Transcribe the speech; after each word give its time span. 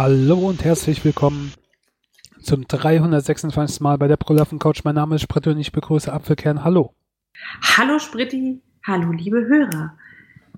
Hallo 0.00 0.48
und 0.48 0.62
herzlich 0.62 1.04
willkommen 1.04 1.52
zum 2.40 2.68
326. 2.68 3.80
Mal 3.80 3.98
bei 3.98 4.06
der 4.06 4.16
Brüllaffen 4.16 4.60
Couch. 4.60 4.84
Mein 4.84 4.94
Name 4.94 5.16
ist 5.16 5.22
Spritte 5.22 5.50
und 5.50 5.58
ich 5.58 5.72
begrüße 5.72 6.12
Apfelkern. 6.12 6.62
Hallo. 6.62 6.94
Hallo 7.76 7.98
Spritti, 7.98 8.62
hallo 8.86 9.10
liebe 9.10 9.44
Hörer. 9.48 9.98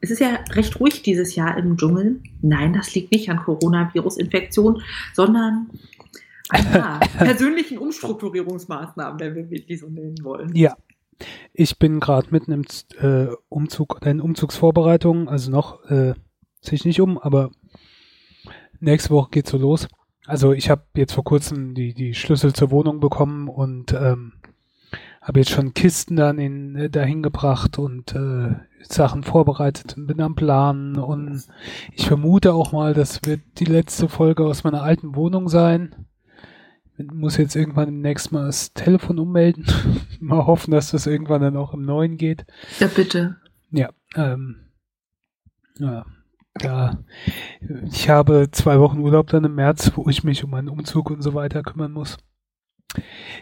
Es 0.02 0.10
ist 0.10 0.18
ja 0.18 0.40
recht 0.50 0.78
ruhig 0.78 1.00
dieses 1.00 1.36
Jahr 1.36 1.56
im 1.56 1.78
Dschungel. 1.78 2.20
Nein, 2.42 2.74
das 2.74 2.94
liegt 2.94 3.12
nicht 3.12 3.30
an 3.30 3.38
Coronavirus-Infektion, 3.38 4.82
sondern 5.14 5.70
an 6.50 6.66
ja, 6.74 7.00
persönlichen 7.18 7.78
Umstrukturierungsmaßnahmen, 7.78 9.18
wenn 9.20 9.48
wir 9.48 9.64
die 9.64 9.76
so 9.76 9.88
nennen 9.88 10.22
wollen. 10.22 10.54
Ja, 10.54 10.76
ich 11.54 11.78
bin 11.78 11.98
gerade 11.98 12.28
mitten 12.30 12.52
im 12.52 12.64
äh, 13.00 13.34
Umzug 13.48 14.04
in 14.04 14.20
Umzugsvorbereitungen, 14.20 15.28
also 15.28 15.50
noch 15.50 15.82
äh, 15.86 16.12
sich 16.60 16.84
nicht 16.84 17.00
um, 17.00 17.16
aber 17.16 17.52
nächste 18.80 19.10
Woche 19.10 19.30
geht's 19.30 19.50
so 19.50 19.58
los. 19.58 19.88
Also 20.26 20.52
ich 20.52 20.70
habe 20.70 20.84
jetzt 20.94 21.12
vor 21.12 21.24
kurzem 21.24 21.74
die, 21.74 21.94
die 21.94 22.14
Schlüssel 22.14 22.52
zur 22.52 22.70
Wohnung 22.70 23.00
bekommen 23.00 23.48
und 23.48 23.92
ähm, 23.92 24.32
habe 25.20 25.40
jetzt 25.40 25.50
schon 25.50 25.74
Kisten 25.74 26.16
dann 26.16 26.38
in, 26.38 26.76
äh, 26.76 26.90
dahin 26.90 27.22
gebracht 27.22 27.78
und 27.78 28.14
äh, 28.14 28.54
Sachen 28.82 29.22
vorbereitet 29.22 29.96
und 29.96 30.06
bin 30.06 30.20
am 30.20 30.34
Planen 30.34 30.96
und 30.96 31.44
ich 31.92 32.06
vermute 32.06 32.54
auch 32.54 32.72
mal, 32.72 32.94
das 32.94 33.20
wird 33.24 33.40
die 33.58 33.66
letzte 33.66 34.08
Folge 34.08 34.44
aus 34.44 34.64
meiner 34.64 34.82
alten 34.82 35.14
Wohnung 35.14 35.48
sein. 35.48 36.06
Ich 36.96 37.10
muss 37.12 37.36
jetzt 37.36 37.56
irgendwann 37.56 37.86
demnächst 37.86 38.30
mal 38.30 38.46
das 38.46 38.72
Telefon 38.72 39.18
ummelden. 39.18 39.66
mal 40.20 40.46
hoffen, 40.46 40.70
dass 40.70 40.90
das 40.90 41.06
irgendwann 41.06 41.40
dann 41.40 41.56
auch 41.56 41.72
im 41.72 41.82
neuen 41.82 42.16
geht. 42.16 42.44
Ja, 42.78 42.88
bitte. 42.88 43.36
Ja, 43.70 43.90
ähm, 44.16 44.56
ja, 45.78 46.04
ja, 46.58 46.98
ich 47.84 48.08
habe 48.08 48.48
zwei 48.50 48.80
Wochen 48.80 49.00
Urlaub 49.00 49.28
dann 49.28 49.44
im 49.44 49.54
März, 49.54 49.92
wo 49.94 50.08
ich 50.08 50.24
mich 50.24 50.42
um 50.44 50.50
meinen 50.50 50.68
Umzug 50.68 51.10
und 51.10 51.22
so 51.22 51.34
weiter 51.34 51.62
kümmern 51.62 51.92
muss. 51.92 52.18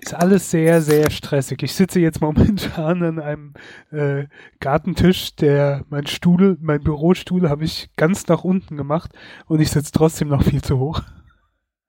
Ist 0.02 0.14
alles 0.14 0.50
sehr, 0.50 0.82
sehr 0.82 1.10
stressig. 1.10 1.62
Ich 1.62 1.74
sitze 1.74 2.00
jetzt 2.00 2.20
momentan 2.20 3.02
an 3.02 3.18
einem 3.18 3.54
äh, 3.90 4.26
Gartentisch, 4.60 5.34
der 5.36 5.86
mein 5.88 6.06
Stuhl, 6.06 6.58
mein 6.60 6.82
Bürostuhl 6.82 7.48
habe 7.48 7.64
ich 7.64 7.90
ganz 7.96 8.26
nach 8.26 8.44
unten 8.44 8.76
gemacht 8.76 9.12
und 9.46 9.60
ich 9.60 9.70
sitze 9.70 9.92
trotzdem 9.92 10.28
noch 10.28 10.42
viel 10.42 10.62
zu 10.62 10.78
hoch. 10.78 11.00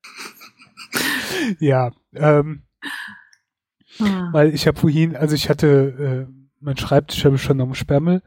ja, 1.60 1.92
ähm, 2.14 2.64
ah. 4.00 4.30
weil 4.32 4.54
ich 4.54 4.66
habe 4.66 4.80
vorhin, 4.80 5.18
also 5.18 5.36
ich 5.36 5.50
hatte 5.50 6.28
äh, 6.30 6.39
mein 6.62 6.78
Schreibtisch 6.78 7.26
habe 7.26 7.36
ich 7.36 7.42
schon 7.42 7.62
am 7.62 7.74
Sperrmüll 7.74 8.22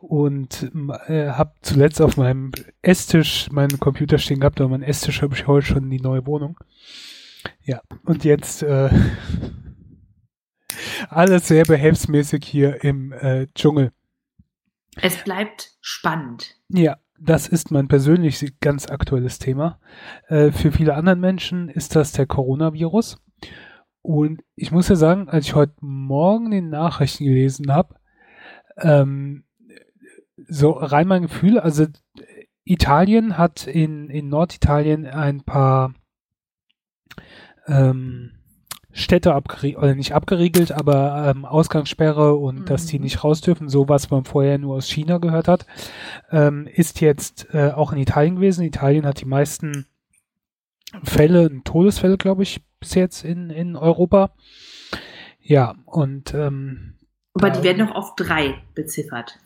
und 0.00 0.70
äh, 1.08 1.28
habe 1.28 1.52
zuletzt 1.62 2.00
auf 2.00 2.16
meinem 2.16 2.52
Esstisch 2.82 3.48
meinen 3.50 3.78
Computer 3.78 4.18
stehen 4.18 4.40
gehabt, 4.40 4.60
aber 4.60 4.70
mein 4.70 4.82
Esstisch 4.82 5.22
habe 5.22 5.34
ich 5.34 5.46
heute 5.46 5.66
schon 5.66 5.84
in 5.84 5.90
die 5.90 6.00
neue 6.00 6.26
Wohnung. 6.26 6.58
Ja, 7.62 7.80
und 8.04 8.24
jetzt 8.24 8.62
äh, 8.62 8.90
alles 11.08 11.48
sehr 11.48 11.64
behelfsmäßig 11.64 12.44
hier 12.44 12.82
im 12.82 13.12
äh, 13.12 13.46
Dschungel. 13.54 13.92
Es 14.96 15.22
bleibt 15.24 15.76
spannend. 15.80 16.56
Ja, 16.68 16.96
das 17.18 17.48
ist 17.48 17.70
mein 17.70 17.88
persönlich 17.88 18.58
ganz 18.60 18.86
aktuelles 18.88 19.38
Thema. 19.38 19.78
Äh, 20.28 20.50
für 20.50 20.72
viele 20.72 20.94
andere 20.94 21.16
Menschen 21.16 21.68
ist 21.68 21.96
das 21.96 22.12
der 22.12 22.26
Coronavirus. 22.26 23.18
Und 24.06 24.44
ich 24.54 24.70
muss 24.70 24.88
ja 24.88 24.94
sagen, 24.94 25.28
als 25.28 25.46
ich 25.46 25.56
heute 25.56 25.74
Morgen 25.80 26.52
die 26.52 26.60
Nachrichten 26.60 27.24
gelesen 27.24 27.72
habe, 27.72 27.96
ähm, 28.78 29.42
so 30.46 30.70
rein 30.70 31.08
mein 31.08 31.22
Gefühl, 31.22 31.58
also 31.58 31.86
Italien 32.62 33.36
hat 33.36 33.66
in, 33.66 34.08
in 34.08 34.28
Norditalien 34.28 35.06
ein 35.06 35.42
paar 35.42 35.92
ähm, 37.66 38.30
Städte 38.92 39.34
abgeriegelt, 39.34 39.82
oder 39.82 39.96
nicht 39.96 40.14
abgeriegelt, 40.14 40.70
aber 40.70 41.26
ähm, 41.28 41.44
Ausgangssperre 41.44 42.36
und 42.36 42.60
mhm. 42.60 42.64
dass 42.66 42.86
die 42.86 42.98
mhm. 42.98 43.04
nicht 43.06 43.24
raus 43.24 43.40
dürfen, 43.40 43.68
so 43.68 43.88
was 43.88 44.08
man 44.10 44.24
vorher 44.24 44.58
nur 44.58 44.76
aus 44.76 44.88
China 44.88 45.18
gehört 45.18 45.48
hat, 45.48 45.66
ähm, 46.30 46.68
ist 46.72 47.00
jetzt 47.00 47.48
äh, 47.52 47.72
auch 47.72 47.92
in 47.92 47.98
Italien 47.98 48.36
gewesen. 48.36 48.64
Italien 48.64 49.04
hat 49.04 49.20
die 49.20 49.26
meisten 49.26 49.86
Fälle, 51.02 51.50
Todesfälle, 51.64 52.16
glaube 52.16 52.44
ich, 52.44 52.62
bis 52.86 52.94
jetzt 52.94 53.24
in, 53.24 53.50
in 53.50 53.74
Europa. 53.74 54.30
Ja, 55.40 55.74
und 55.86 56.32
ähm, 56.34 56.94
aber 57.34 57.50
die 57.50 57.64
werden 57.64 57.84
noch 57.84 57.94
auf 57.94 58.14
drei 58.14 58.62
beziffert. 58.74 59.38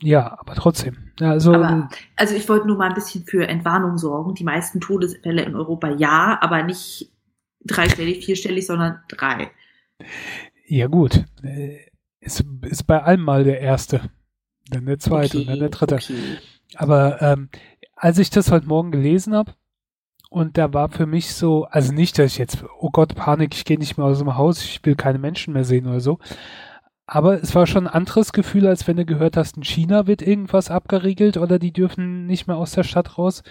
Ja, 0.00 0.38
aber 0.38 0.54
trotzdem. 0.54 1.12
Also, 1.20 1.52
aber, 1.52 1.88
also 2.14 2.34
ich 2.34 2.48
wollte 2.48 2.66
nur 2.66 2.76
mal 2.76 2.88
ein 2.88 2.94
bisschen 2.94 3.24
für 3.24 3.48
Entwarnung 3.48 3.98
sorgen. 3.98 4.34
Die 4.34 4.44
meisten 4.44 4.80
Todesfälle 4.80 5.42
in 5.42 5.56
Europa 5.56 5.90
ja, 5.90 6.38
aber 6.40 6.62
nicht 6.62 7.10
dreistellig, 7.64 8.24
vierstellig, 8.24 8.66
sondern 8.66 9.00
drei. 9.08 9.50
Ja 10.66 10.86
gut, 10.86 11.24
ist, 12.20 12.44
ist 12.62 12.86
bei 12.86 13.02
allem 13.02 13.22
mal 13.22 13.42
der 13.44 13.60
erste, 13.60 14.10
dann 14.70 14.86
der 14.86 14.98
zweite 14.98 15.38
okay, 15.38 15.40
und 15.40 15.46
dann 15.48 15.58
der 15.58 15.70
dritte. 15.70 15.96
Okay. 15.96 16.38
Aber 16.76 17.20
ähm, 17.20 17.48
als 17.96 18.18
ich 18.18 18.30
das 18.30 18.50
heute 18.52 18.66
Morgen 18.66 18.92
gelesen 18.92 19.34
habe, 19.34 19.54
und 20.30 20.58
da 20.58 20.72
war 20.72 20.88
für 20.88 21.06
mich 21.06 21.34
so, 21.34 21.64
also 21.64 21.92
nicht, 21.92 22.18
dass 22.18 22.32
ich 22.32 22.38
jetzt, 22.38 22.64
oh 22.80 22.90
Gott, 22.90 23.14
Panik, 23.14 23.54
ich 23.54 23.64
gehe 23.64 23.78
nicht 23.78 23.96
mehr 23.96 24.06
aus 24.06 24.18
dem 24.18 24.36
Haus, 24.36 24.62
ich 24.62 24.84
will 24.84 24.96
keine 24.96 25.18
Menschen 25.18 25.54
mehr 25.54 25.64
sehen 25.64 25.86
oder 25.86 26.00
so. 26.00 26.18
Aber 27.08 27.40
es 27.40 27.54
war 27.54 27.68
schon 27.68 27.86
ein 27.86 27.92
anderes 27.92 28.32
Gefühl, 28.32 28.66
als 28.66 28.88
wenn 28.88 28.96
du 28.96 29.04
gehört 29.04 29.36
hast, 29.36 29.56
in 29.56 29.62
China 29.62 30.08
wird 30.08 30.22
irgendwas 30.22 30.70
abgeriegelt 30.70 31.36
oder 31.36 31.60
die 31.60 31.72
dürfen 31.72 32.26
nicht 32.26 32.48
mehr 32.48 32.56
aus 32.56 32.72
der 32.72 32.82
Stadt 32.82 33.16
raus. 33.16 33.44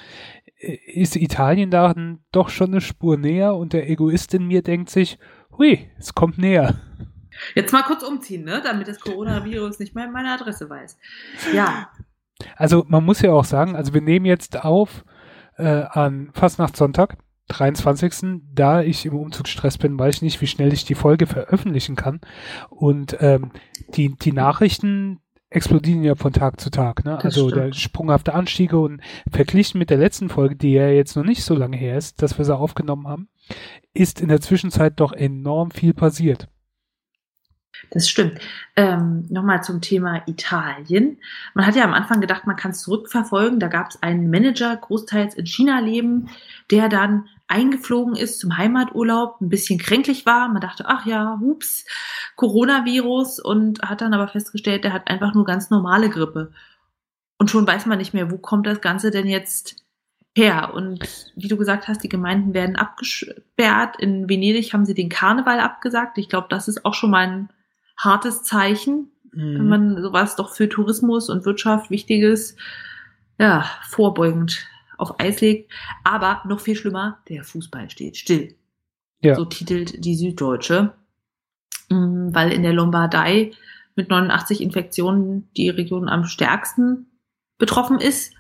Ist 0.58 1.16
Italien 1.16 1.72
da 1.72 1.94
doch 2.34 2.50
schon 2.50 2.72
eine 2.72 2.82
Spur 2.82 3.18
näher 3.18 3.56
und 3.56 3.72
der 3.72 3.90
Egoist 3.90 4.34
in 4.34 4.46
mir 4.48 4.62
denkt 4.62 4.90
sich, 4.90 5.18
hui, 5.58 5.90
es 5.98 6.14
kommt 6.14 6.38
näher. 6.38 6.76
Jetzt 7.54 7.72
mal 7.72 7.84
kurz 7.84 8.04
umziehen, 8.04 8.44
ne? 8.44 8.62
damit 8.62 8.90
das 8.90 9.00
Coronavirus 9.00 9.80
nicht 9.80 9.96
mehr 9.96 10.10
meine 10.10 10.34
Adresse 10.34 10.70
weiß. 10.70 10.98
Ja. 11.54 11.90
Also 12.58 12.86
man 12.90 13.06
muss 13.06 13.22
ja 13.22 13.32
auch 13.32 13.46
sagen, 13.46 13.78
also 13.78 13.94
wir 13.94 14.02
nehmen 14.02 14.26
jetzt 14.26 14.66
auf, 14.66 15.06
äh, 15.58 15.84
an 15.90 16.30
Fastnachtssonntag, 16.34 17.18
23. 17.50 18.42
Da 18.54 18.82
ich 18.82 19.06
im 19.06 19.16
Umzugsstress 19.16 19.78
bin, 19.78 20.00
weiß 20.00 20.16
ich 20.16 20.22
nicht, 20.22 20.42
wie 20.42 20.48
schnell 20.48 20.74
ich 20.74 20.86
die 20.86 20.96
Folge 20.96 21.28
veröffentlichen 21.28 21.96
kann. 21.96 22.22
Und 22.70 23.18
ähm, 23.20 23.52
die, 23.96 24.16
die 24.16 24.32
Nachrichten 24.32 25.20
explodieren 25.50 26.04
ja 26.04 26.16
von 26.16 26.34
Tag 26.34 26.60
zu 26.60 26.70
Tag. 26.70 27.06
Ne? 27.06 27.18
Also 27.24 27.50
stimmt. 27.50 27.66
der 27.66 27.74
sprunghafte 27.74 28.34
Anstiege 28.34 28.80
und 28.80 29.02
verglichen 29.32 29.78
mit 29.78 29.90
der 29.90 29.98
letzten 29.98 30.30
Folge, 30.30 30.56
die 30.56 30.74
ja 30.74 30.90
jetzt 30.90 31.16
noch 31.16 31.24
nicht 31.24 31.44
so 31.44 31.56
lange 31.56 31.78
her 31.78 31.98
ist, 31.98 32.22
dass 32.22 32.38
wir 32.38 32.46
sie 32.46 32.56
aufgenommen 32.56 33.08
haben, 33.08 33.30
ist 33.94 34.20
in 34.22 34.28
der 34.28 34.42
Zwischenzeit 34.42 35.00
doch 35.00 35.14
enorm 35.14 35.72
viel 35.72 35.94
passiert. 35.94 36.50
Das 37.92 38.10
stimmt. 38.10 38.40
Ähm, 38.76 39.26
Nochmal 39.30 39.64
zum 39.64 39.82
Thema 39.82 40.22
Italien. 40.28 41.18
Man 41.54 41.66
hat 41.66 41.76
ja 41.76 41.84
am 41.84 41.94
Anfang 41.94 42.22
gedacht, 42.22 42.48
man 42.48 42.56
kann 42.56 42.72
es 42.72 42.82
zurückverfolgen. 42.82 43.60
Da 43.60 43.68
gab 43.68 43.90
es 43.90 44.02
einen 44.04 44.30
Manager, 44.30 44.76
großteils 44.76 45.36
in 45.36 45.46
China 45.46 45.80
leben, 45.80 46.30
der 46.72 46.90
dann 46.90 47.28
eingeflogen 47.48 48.16
ist 48.16 48.40
zum 48.40 48.58
Heimaturlaub, 48.58 49.40
ein 49.40 49.50
bisschen 49.50 49.80
kränklich 49.80 50.26
war. 50.26 50.50
Man 50.50 50.62
dachte, 50.62 50.86
ach 50.88 51.06
ja, 51.06 51.38
hups, 51.40 51.86
Coronavirus 52.36 53.40
und 53.40 53.82
hat 53.82 54.02
dann 54.02 54.14
aber 54.14 54.28
festgestellt, 54.28 54.84
der 54.84 54.94
hat 54.94 55.08
einfach 55.08 55.34
nur 55.34 55.46
ganz 55.46 55.70
normale 55.70 56.10
Grippe. 56.10 56.52
Und 57.38 57.52
schon 57.52 57.68
weiß 57.68 57.86
man 57.86 57.98
nicht 57.98 58.14
mehr, 58.14 58.32
wo 58.32 58.38
kommt 58.38 58.66
das 58.66 58.82
Ganze 58.82 59.12
denn 59.12 59.28
jetzt 59.28 59.76
her? 60.36 60.74
Und 60.74 61.32
wie 61.36 61.48
du 61.48 61.58
gesagt 61.58 61.88
hast, 61.88 62.04
die 62.04 62.10
Gemeinden 62.10 62.54
werden 62.54 62.76
abgesperrt. 62.76 63.98
In 64.00 64.30
Venedig 64.30 64.74
haben 64.74 64.86
sie 64.86 64.94
den 64.94 65.10
Karneval 65.10 65.60
abgesagt. 65.60 66.18
Ich 66.18 66.30
glaube, 66.30 66.48
das 66.50 66.68
ist 66.68 66.86
auch 66.86 66.94
schon 66.94 67.12
mal 67.12 67.28
ein 67.28 67.50
hartes 67.98 68.44
Zeichen, 68.44 69.12
mhm. 69.32 69.60
wenn 69.60 69.68
man 69.68 70.02
sowas 70.02 70.36
doch 70.36 70.54
für 70.54 70.70
Tourismus 70.70 71.30
und 71.30 71.46
Wirtschaft 71.46 71.90
wichtiges, 71.90 72.56
ja, 73.38 73.66
vorbeugend 73.84 74.66
auf 74.98 75.20
Eis 75.20 75.42
legt. 75.42 75.72
Aber 76.04 76.42
noch 76.46 76.60
viel 76.60 76.76
schlimmer, 76.76 77.20
der 77.28 77.44
Fußball 77.44 77.90
steht 77.90 78.18
still. 78.18 78.56
Ja. 79.22 79.36
So 79.36 79.46
titelt 79.46 80.04
die 80.06 80.16
Süddeutsche. 80.16 80.94
Mm, 81.90 82.34
weil 82.34 82.52
in 82.52 82.64
der 82.64 82.74
Lombardei 82.74 83.52
mit 83.96 84.10
89 84.10 84.62
Infektionen 84.62 85.50
die 85.56 85.70
Region 85.70 86.10
am 86.10 86.26
stärksten 86.26 87.08
betroffen 87.58 88.00
ist 88.00 88.34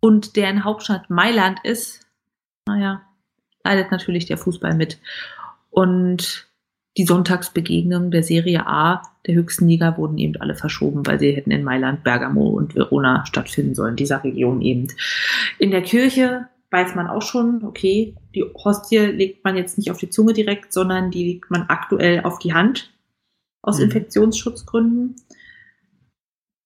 und 0.00 0.36
deren 0.36 0.64
Hauptstadt 0.64 1.10
Mailand 1.10 1.60
ist, 1.64 2.06
naja, 2.66 3.02
leidet 3.64 3.90
natürlich 3.90 4.26
der 4.26 4.38
Fußball 4.38 4.74
mit. 4.74 5.00
Und 5.70 6.46
die 6.96 7.04
Sonntagsbegegnungen 7.04 8.10
der 8.10 8.22
Serie 8.22 8.66
A 8.66 9.02
der 9.26 9.34
höchsten 9.34 9.66
Liga 9.66 9.96
wurden 9.96 10.18
eben 10.18 10.36
alle 10.40 10.54
verschoben, 10.54 11.06
weil 11.06 11.18
sie 11.18 11.32
hätten 11.32 11.50
in 11.50 11.64
Mailand, 11.64 12.04
Bergamo 12.04 12.48
und 12.48 12.74
Verona 12.74 13.26
stattfinden 13.26 13.74
sollen, 13.74 13.96
dieser 13.96 14.22
Region 14.22 14.60
eben. 14.60 14.88
In 15.58 15.70
der 15.70 15.82
Kirche 15.82 16.48
weiß 16.70 16.94
man 16.94 17.06
auch 17.08 17.22
schon, 17.22 17.64
okay, 17.64 18.14
die 18.34 18.42
Hostie 18.42 18.98
legt 18.98 19.44
man 19.44 19.56
jetzt 19.56 19.78
nicht 19.78 19.90
auf 19.90 19.98
die 19.98 20.10
Zunge 20.10 20.32
direkt, 20.34 20.72
sondern 20.72 21.10
die 21.10 21.24
legt 21.24 21.50
man 21.50 21.62
aktuell 21.62 22.20
auf 22.20 22.38
die 22.38 22.52
Hand 22.52 22.92
aus 23.62 23.78
mhm. 23.78 23.84
Infektionsschutzgründen. 23.84 25.16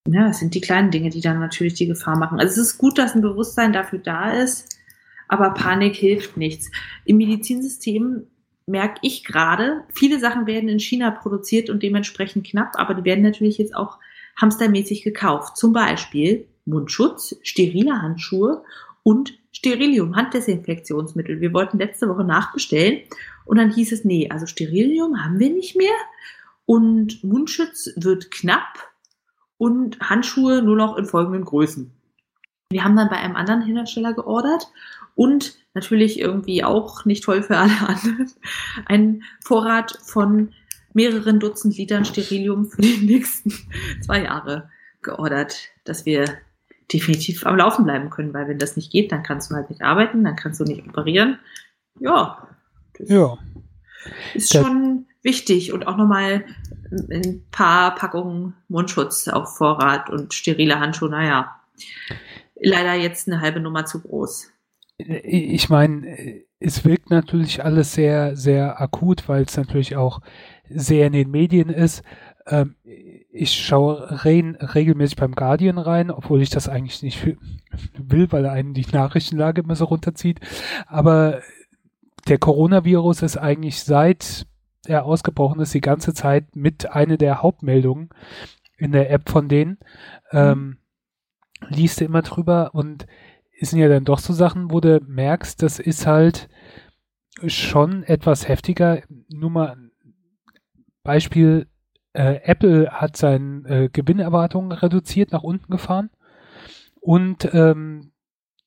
ja, 0.09 0.29
es 0.29 0.41
sind 0.41 0.55
die 0.55 0.61
kleinen 0.61 0.91
Dinge, 0.91 1.11
die 1.11 1.21
dann 1.21 1.39
natürlich 1.39 1.75
die 1.75 1.87
Gefahr 1.87 2.19
machen. 2.19 2.41
Also 2.41 2.61
es 2.61 2.69
ist 2.69 2.79
gut, 2.79 2.99
dass 2.99 3.15
ein 3.15 3.23
Bewusstsein 3.23 3.73
dafür 3.73 3.99
da 3.99 4.31
ist, 4.33 4.79
aber 5.29 5.51
Panik 5.51 5.95
hilft 5.95 6.37
nichts. 6.37 6.71
Im 7.05 7.19
Medizinsystem 7.19 8.27
merke 8.69 9.01
ich 9.03 9.25
gerade, 9.25 9.85
viele 9.93 10.21
Sachen 10.21 10.47
werden 10.47 10.69
in 10.69 10.79
China 10.79 11.11
produziert 11.11 11.71
und 11.71 11.83
dementsprechend 11.83 12.47
knapp, 12.47 12.73
aber 12.75 12.95
die 12.95 13.05
werden 13.05 13.25
natürlich 13.25 13.59
jetzt 13.59 13.75
auch 13.75 13.99
hamstermäßig 14.41 15.03
gekauft. 15.03 15.57
Zum 15.57 15.73
Beispiel 15.73 16.47
Mundschutz, 16.65 17.37
sterile 17.43 18.01
Handschuhe 18.03 18.63
und 19.03 19.33
Sterilium, 19.53 20.15
Handdesinfektionsmittel. 20.15 21.41
Wir 21.41 21.53
wollten 21.53 21.79
letzte 21.79 22.09
Woche 22.09 22.25
nachbestellen 22.25 23.01
und 23.45 23.57
dann 23.57 23.73
hieß 23.73 23.93
es, 23.93 24.05
nee, 24.05 24.29
also 24.31 24.47
Sterilium 24.47 25.25
haben 25.25 25.39
wir 25.39 25.51
nicht 25.51 25.77
mehr 25.77 25.97
und 26.67 27.25
Mundschutz 27.25 27.91
wird 27.97 28.31
knapp 28.31 28.93
und 29.57 29.99
Handschuhe 30.01 30.63
nur 30.63 30.77
noch 30.77 30.97
in 30.97 31.07
folgenden 31.07 31.45
Größen. 31.45 31.91
Wir 32.71 32.85
haben 32.85 32.97
dann 32.97 33.09
bei 33.09 33.17
einem 33.17 33.35
anderen 33.35 33.63
Hersteller 33.63 34.13
geordert 34.13 34.71
und 35.15 35.57
natürlich 35.79 36.19
irgendwie 36.19 36.65
auch 36.65 37.05
nicht 37.05 37.25
toll 37.25 37.43
für 37.43 37.57
alle 37.57 37.79
anderen 37.87 38.31
einen 38.87 39.23
Vorrat 39.45 39.99
von 40.03 40.53
mehreren 40.93 41.39
Dutzend 41.39 41.77
Litern 41.77 42.05
Sterilium 42.05 42.67
für 42.67 42.83
die 42.83 43.07
nächsten 43.07 43.53
zwei 44.05 44.25
Jahre 44.25 44.71
geordert, 45.03 45.57
dass 45.85 46.05
wir 46.05 46.25
definitiv 46.93 47.47
am 47.47 47.57
Laufen 47.57 47.85
bleiben 47.85 48.11
können, 48.11 48.35
weil 48.35 48.49
wenn 48.49 48.59
das 48.59 48.77
nicht 48.77 48.91
geht, 48.91 49.13
dann 49.13 49.23
kannst 49.23 49.51
du 49.51 49.55
halt 49.55 49.71
nicht 49.71 49.83
arbeiten, 49.83 50.25
dann 50.25 50.37
kannst 50.37 50.59
du 50.59 50.65
nicht 50.65 50.89
operieren. 50.89 51.39
Ja. 52.01 52.49
Ja. 52.99 53.39
Ist 54.35 54.53
schon 54.53 55.07
wichtig 55.23 55.73
und 55.73 55.87
auch 55.87 55.97
nochmal 55.97 56.45
ein 56.91 57.45
paar 57.51 57.95
Packungen 57.95 58.55
Mundschutz 58.69 59.29
auf 59.29 59.57
Vorrat 59.57 60.09
und 60.11 60.33
sterile 60.33 60.81
Handschuhe, 60.81 61.11
naja. 61.11 61.61
Leider 62.61 62.95
jetzt 62.95 63.29
eine 63.29 63.41
halbe 63.41 63.61
Nummer 63.61 63.85
zu 63.85 64.01
groß. 64.01 64.51
Ich 64.99 65.69
meine, 65.69 66.43
es 66.59 66.85
wirkt 66.85 67.11
natürlich 67.11 67.65
alles 67.65 67.93
sehr, 67.93 68.37
sehr 68.37 68.81
akut, 68.81 69.29
weil 69.29 69.45
es 69.45 69.57
natürlich 69.57 69.97
auch 69.97 70.21
sehr 70.69 71.07
in 71.07 71.13
den 71.13 71.31
Medien 71.31 71.69
ist. 71.69 72.03
Ähm, 72.47 72.75
ich 73.31 73.53
schaue 73.53 74.25
rein, 74.25 74.57
regelmäßig 74.57 75.17
beim 75.17 75.35
Guardian 75.35 75.79
rein, 75.79 76.11
obwohl 76.11 76.43
ich 76.43 76.51
das 76.51 76.69
eigentlich 76.69 77.03
nicht 77.03 77.25
will, 77.97 78.33
weil 78.33 78.45
er 78.45 78.53
einen 78.53 78.75
die 78.75 78.87
Nachrichtenlage 78.91 79.61
immer 79.61 79.77
so 79.77 79.85
runterzieht. 79.85 80.41
Aber 80.87 81.41
der 82.27 82.39
Coronavirus 82.39 83.23
ist 83.23 83.37
eigentlich 83.37 83.83
seit 83.83 84.47
er 84.87 85.05
ausgebrochen 85.05 85.61
ist, 85.61 85.75
die 85.75 85.81
ganze 85.81 86.15
Zeit 86.15 86.57
mit 86.57 86.91
einer 86.91 87.17
der 87.17 87.43
Hauptmeldungen 87.43 88.11
in 88.77 88.93
der 88.93 89.11
App 89.11 89.29
von 89.29 89.49
denen. 89.49 89.79
Ähm, 90.33 90.79
liest 91.69 92.01
immer 92.01 92.23
drüber 92.23 92.75
und 92.75 93.07
es 93.61 93.71
sind 93.71 93.81
ja 93.81 93.89
dann 93.89 94.05
doch 94.05 94.19
so 94.19 94.33
Sachen, 94.33 94.71
wo 94.71 94.81
du 94.81 95.01
merkst, 95.07 95.63
das 95.63 95.79
ist 95.79 96.07
halt 96.07 96.49
schon 97.47 98.03
etwas 98.05 98.49
heftiger. 98.49 99.03
Nur 99.29 99.51
mal 99.51 99.77
Beispiel, 101.03 101.67
äh, 102.13 102.41
Apple 102.43 102.91
hat 102.91 103.17
seine 103.17 103.69
äh, 103.69 103.89
Gewinnerwartungen 103.89 104.73
reduziert, 104.73 105.33
nach 105.33 105.43
unten 105.43 105.71
gefahren. 105.71 106.11
Und 107.01 107.49
ähm, 107.55 108.13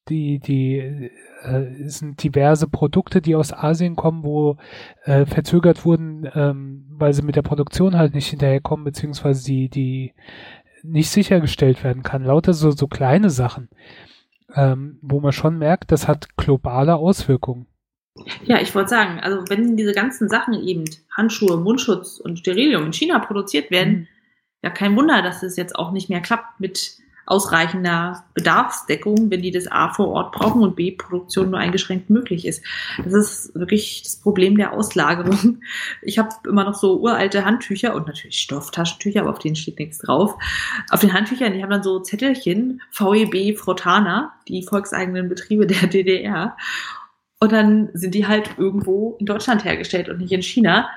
die, 0.09 0.39
die 0.39 1.11
äh, 1.43 1.87
sind 1.87 2.23
diverse 2.23 2.67
Produkte, 2.67 3.21
die 3.21 3.35
aus 3.35 3.53
Asien 3.53 3.95
kommen, 3.95 4.23
wo 4.23 4.57
äh, 5.03 5.25
verzögert 5.25 5.85
wurden, 5.85 6.29
ähm, 6.33 6.85
weil 6.89 7.13
sie 7.13 7.21
mit 7.21 7.35
der 7.35 7.43
Produktion 7.43 7.97
halt 7.97 8.13
nicht 8.13 8.27
hinterherkommen, 8.27 8.83
beziehungsweise 8.83 9.45
die, 9.45 9.69
die 9.69 10.13
nicht 10.83 11.09
sichergestellt 11.09 11.83
werden 11.83 12.03
kann. 12.03 12.23
Lauter 12.23 12.53
so, 12.53 12.71
so 12.71 12.87
kleine 12.87 13.29
Sachen, 13.29 13.69
ähm, 14.55 14.99
wo 15.01 15.19
man 15.19 15.31
schon 15.31 15.57
merkt, 15.57 15.91
das 15.91 16.07
hat 16.07 16.35
globale 16.37 16.95
Auswirkungen. 16.95 17.67
Ja, 18.43 18.59
ich 18.61 18.75
wollte 18.75 18.89
sagen, 18.89 19.19
also 19.19 19.43
wenn 19.47 19.77
diese 19.77 19.93
ganzen 19.93 20.29
Sachen 20.29 20.53
eben, 20.53 20.85
Handschuhe, 21.15 21.57
Mundschutz 21.57 22.19
und 22.19 22.39
Sterilium 22.39 22.85
in 22.85 22.93
China 22.93 23.19
produziert 23.19 23.71
werden, 23.71 23.91
mhm. 23.93 24.07
ja 24.63 24.69
kein 24.69 24.95
Wunder, 24.95 25.21
dass 25.21 25.43
es 25.43 25.55
jetzt 25.55 25.75
auch 25.75 25.91
nicht 25.91 26.09
mehr 26.09 26.21
klappt 26.21 26.59
mit 26.59 26.97
ausreichender 27.25 28.23
Bedarfsdeckung, 28.33 29.29
wenn 29.29 29.41
die 29.41 29.51
das 29.51 29.67
A 29.71 29.93
vor 29.93 30.09
Ort 30.09 30.31
brauchen 30.33 30.63
und 30.63 30.75
B 30.75 30.91
Produktion 30.91 31.51
nur 31.51 31.59
eingeschränkt 31.59 32.09
möglich 32.09 32.45
ist. 32.45 32.63
Das 33.03 33.13
ist 33.13 33.55
wirklich 33.55 34.03
das 34.03 34.17
Problem 34.17 34.57
der 34.57 34.73
Auslagerung. 34.73 35.61
Ich 36.01 36.19
habe 36.19 36.29
immer 36.47 36.63
noch 36.63 36.73
so 36.73 36.99
uralte 36.99 37.45
Handtücher 37.45 37.95
und 37.95 38.07
natürlich 38.07 38.39
Stofftaschentücher, 38.39 39.21
aber 39.21 39.31
auf 39.31 39.39
denen 39.39 39.55
steht 39.55 39.79
nichts 39.79 39.99
drauf. 39.99 40.35
Auf 40.89 40.99
den 40.99 41.13
Handtüchern, 41.13 41.53
die 41.53 41.63
haben 41.63 41.69
dann 41.69 41.83
so 41.83 41.99
Zettelchen, 41.99 42.81
VEB 42.91 43.57
Frotana, 43.57 44.33
die 44.47 44.63
volkseigenen 44.63 45.29
Betriebe 45.29 45.67
der 45.67 45.87
DDR. 45.87 46.57
Und 47.39 47.51
dann 47.51 47.89
sind 47.93 48.13
die 48.13 48.27
halt 48.27 48.51
irgendwo 48.57 49.15
in 49.19 49.25
Deutschland 49.25 49.65
hergestellt 49.65 50.09
und 50.09 50.19
nicht 50.19 50.31
in 50.31 50.43
China. 50.43 50.89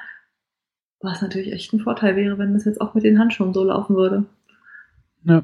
Was 1.00 1.22
natürlich 1.22 1.52
echt 1.52 1.72
ein 1.72 1.80
Vorteil 1.80 2.16
wäre, 2.16 2.38
wenn 2.38 2.54
das 2.54 2.64
jetzt 2.64 2.80
auch 2.80 2.94
mit 2.94 3.04
den 3.04 3.18
Handschuhen 3.18 3.54
so 3.54 3.64
laufen 3.64 3.94
würde. 3.96 4.24
Ja. 5.24 5.42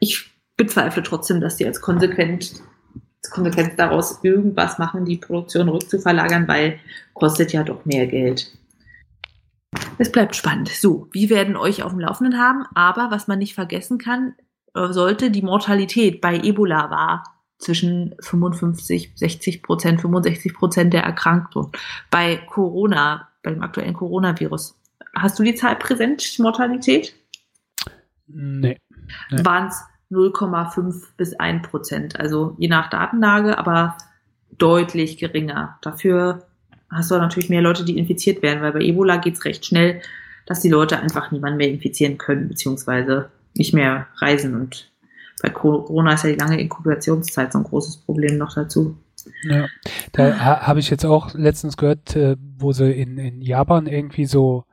Ich 0.00 0.30
bezweifle 0.56 1.02
trotzdem, 1.02 1.40
dass 1.40 1.56
die 1.56 1.66
als 1.66 1.80
Konsequenz, 1.80 2.62
als 3.22 3.30
Konsequenz 3.30 3.76
daraus 3.76 4.20
irgendwas 4.22 4.78
machen, 4.78 5.04
die 5.04 5.18
Produktion 5.18 5.68
rückzuverlagern, 5.68 6.48
weil 6.48 6.78
kostet 7.14 7.52
ja 7.52 7.62
doch 7.62 7.84
mehr 7.84 8.06
Geld. 8.06 8.52
Es 9.98 10.10
bleibt 10.12 10.36
spannend. 10.36 10.68
So, 10.68 11.08
wir 11.12 11.30
werden 11.30 11.56
euch 11.56 11.82
auf 11.82 11.92
dem 11.92 12.00
Laufenden 12.00 12.38
haben, 12.38 12.64
aber 12.74 13.10
was 13.10 13.28
man 13.28 13.38
nicht 13.38 13.54
vergessen 13.54 13.98
kann, 13.98 14.34
äh, 14.74 14.92
sollte, 14.92 15.30
die 15.30 15.42
Mortalität 15.42 16.20
bei 16.20 16.38
Ebola 16.38 16.90
war 16.90 17.24
zwischen 17.58 18.14
55, 18.20 19.12
60 19.14 19.62
Prozent, 19.62 20.00
65 20.00 20.54
Prozent 20.54 20.92
der 20.92 21.02
Erkrankten. 21.02 21.72
Bei 22.10 22.36
Corona, 22.36 23.28
beim 23.42 23.62
aktuellen 23.62 23.94
Coronavirus. 23.94 24.78
Hast 25.14 25.38
du 25.38 25.42
die 25.42 25.54
Zahl 25.54 25.76
präsent, 25.76 26.38
Mortalität? 26.38 27.14
Nee. 28.26 28.76
nee. 29.30 29.44
Waren 29.44 29.68
es 29.68 29.82
0,5 30.10 31.02
bis 31.16 31.34
1 31.34 31.68
Prozent. 31.68 32.18
Also 32.20 32.54
je 32.58 32.68
nach 32.68 32.90
Datenlage, 32.90 33.58
aber 33.58 33.96
deutlich 34.58 35.18
geringer. 35.18 35.78
Dafür 35.82 36.46
hast 36.90 37.10
du 37.10 37.16
natürlich 37.16 37.50
mehr 37.50 37.62
Leute, 37.62 37.84
die 37.84 37.98
infiziert 37.98 38.42
werden, 38.42 38.62
weil 38.62 38.72
bei 38.72 38.80
Ebola 38.80 39.16
geht 39.16 39.34
es 39.34 39.44
recht 39.44 39.66
schnell, 39.66 40.00
dass 40.46 40.60
die 40.60 40.68
Leute 40.68 41.00
einfach 41.00 41.32
niemanden 41.32 41.58
mehr 41.58 41.70
infizieren 41.70 42.18
können, 42.18 42.48
beziehungsweise 42.48 43.30
nicht 43.54 43.74
mehr 43.74 44.06
reisen 44.20 44.54
und 44.54 44.90
bei 45.42 45.50
Corona 45.50 46.14
ist 46.14 46.24
ja 46.24 46.30
die 46.30 46.38
lange 46.38 46.60
Inkubationszeit 46.60 47.52
so 47.52 47.58
ein 47.58 47.64
großes 47.64 47.98
Problem 47.98 48.38
noch 48.38 48.54
dazu. 48.54 48.96
Ja, 49.42 49.66
da 50.12 50.38
ha, 50.38 50.66
habe 50.66 50.80
ich 50.80 50.88
jetzt 50.88 51.04
auch 51.04 51.34
letztens 51.34 51.76
gehört, 51.76 52.16
äh, 52.16 52.36
wo 52.58 52.72
sie 52.72 52.90
in, 52.90 53.18
in 53.18 53.42
Japan 53.42 53.86
irgendwie 53.86 54.26
so 54.26 54.64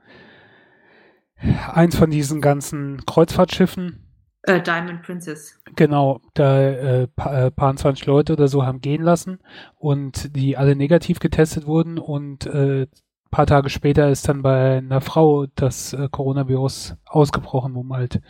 eins 1.71 1.95
von 1.95 2.11
diesen 2.11 2.39
ganzen 2.39 3.05
Kreuzfahrtschiffen. 3.05 4.02
Äh, 4.43 4.61
Diamond 4.61 5.01
Princess. 5.03 5.59
Genau, 5.75 6.19
da 6.33 6.61
äh, 6.61 7.07
pa, 7.07 7.45
äh, 7.45 7.51
paar 7.51 7.75
20 7.75 8.05
Leute 8.05 8.33
oder 8.33 8.47
so 8.47 8.65
haben 8.65 8.81
gehen 8.81 9.01
lassen 9.01 9.39
und 9.75 10.35
die 10.35 10.57
alle 10.57 10.75
negativ 10.75 11.19
getestet 11.19 11.65
wurden 11.65 11.97
und 11.97 12.45
äh, 12.45 12.87
paar 13.31 13.47
Tage 13.47 13.69
später 13.69 14.09
ist 14.09 14.27
dann 14.27 14.41
bei 14.41 14.77
einer 14.77 15.01
Frau 15.01 15.47
das 15.55 15.93
äh, 15.93 16.07
Coronavirus 16.11 16.97
ausgebrochen, 17.05 17.73
wo 17.73 17.83
man 17.83 17.99
halt 17.99 18.21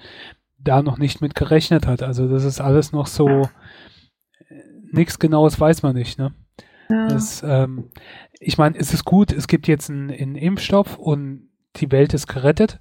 da 0.60 0.82
noch 0.82 0.98
nicht 0.98 1.20
mit 1.20 1.36
gerechnet 1.36 1.88
hat. 1.88 2.03
Also 2.03 2.27
das 2.27 2.46
ist 2.46 2.62
alles 2.62 2.93
noch 2.93 3.08
so, 3.08 3.50
nichts 4.91 5.20
Genaues 5.20 5.60
weiß 5.60 5.84
man 5.84 5.96
nicht, 5.96 6.17
ne? 6.17 6.34
Ja. 6.89 7.08
Das, 7.08 7.43
ähm, 7.43 7.89
ich 8.39 8.58
meine, 8.58 8.77
es 8.77 8.93
ist 8.93 9.03
gut, 9.03 9.32
es 9.34 9.48
gibt 9.48 9.67
jetzt 9.67 9.89
einen, 9.89 10.12
einen 10.12 10.36
Impfstoff 10.36 10.98
und 10.98 11.50
die 11.77 11.91
Welt 11.91 12.13
ist 12.13 12.27
gerettet. 12.27 12.79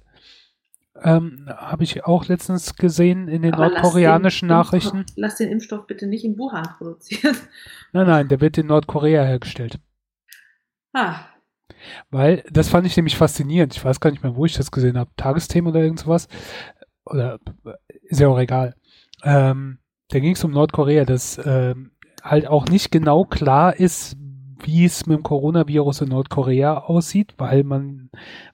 Ähm, 1.03 1.49
Habe 1.49 1.83
ich 1.83 2.05
auch 2.05 2.27
letztens 2.27 2.75
gesehen 2.75 3.27
in 3.27 3.41
den 3.41 3.53
Aber 3.53 3.69
nordkoreanischen 3.69 4.47
lass 4.47 4.57
Nachrichten. 4.57 4.97
Impfstoff, 4.99 5.17
lass 5.17 5.35
den 5.35 5.49
Impfstoff 5.49 5.87
bitte 5.87 6.07
nicht 6.07 6.23
in 6.23 6.37
Wuhan 6.37 6.67
produzieren. 6.77 7.35
Nein, 7.91 8.07
nein, 8.07 8.27
der 8.27 8.41
wird 8.41 8.57
in 8.57 8.67
Nordkorea 8.67 9.23
hergestellt. 9.23 9.79
Ah. 10.93 11.25
Weil, 12.09 12.43
das 12.49 12.69
fand 12.69 12.87
ich 12.87 12.95
nämlich 12.95 13.17
faszinierend. 13.17 13.75
Ich 13.75 13.85
weiß 13.85 13.99
gar 13.99 14.09
nicht 14.09 14.23
mehr, 14.23 14.35
wo 14.35 14.45
ich 14.45 14.55
das 14.55 14.71
gesehen 14.71 14.97
habe. 14.97 15.11
Tagesthemen 15.15 15.71
oder 15.71 15.83
irgend 15.83 15.99
sowas 15.99 16.27
oder 17.05 17.39
ist 18.03 18.19
ja 18.19 18.27
auch 18.27 18.39
egal. 18.39 18.75
Ähm, 19.23 19.79
da 20.09 20.19
ging 20.19 20.33
es 20.33 20.43
um 20.43 20.51
Nordkorea, 20.51 21.05
dass 21.05 21.39
ähm, 21.43 21.91
halt 22.21 22.47
auch 22.47 22.65
nicht 22.67 22.91
genau 22.91 23.25
klar 23.25 23.75
ist, 23.75 24.15
wie 24.59 24.85
es 24.85 25.05
mit 25.05 25.17
dem 25.17 25.23
Coronavirus 25.23 26.01
in 26.01 26.09
Nordkorea 26.09 26.77
aussieht, 26.77 27.33
weil 27.37 27.63
man, 27.63 28.09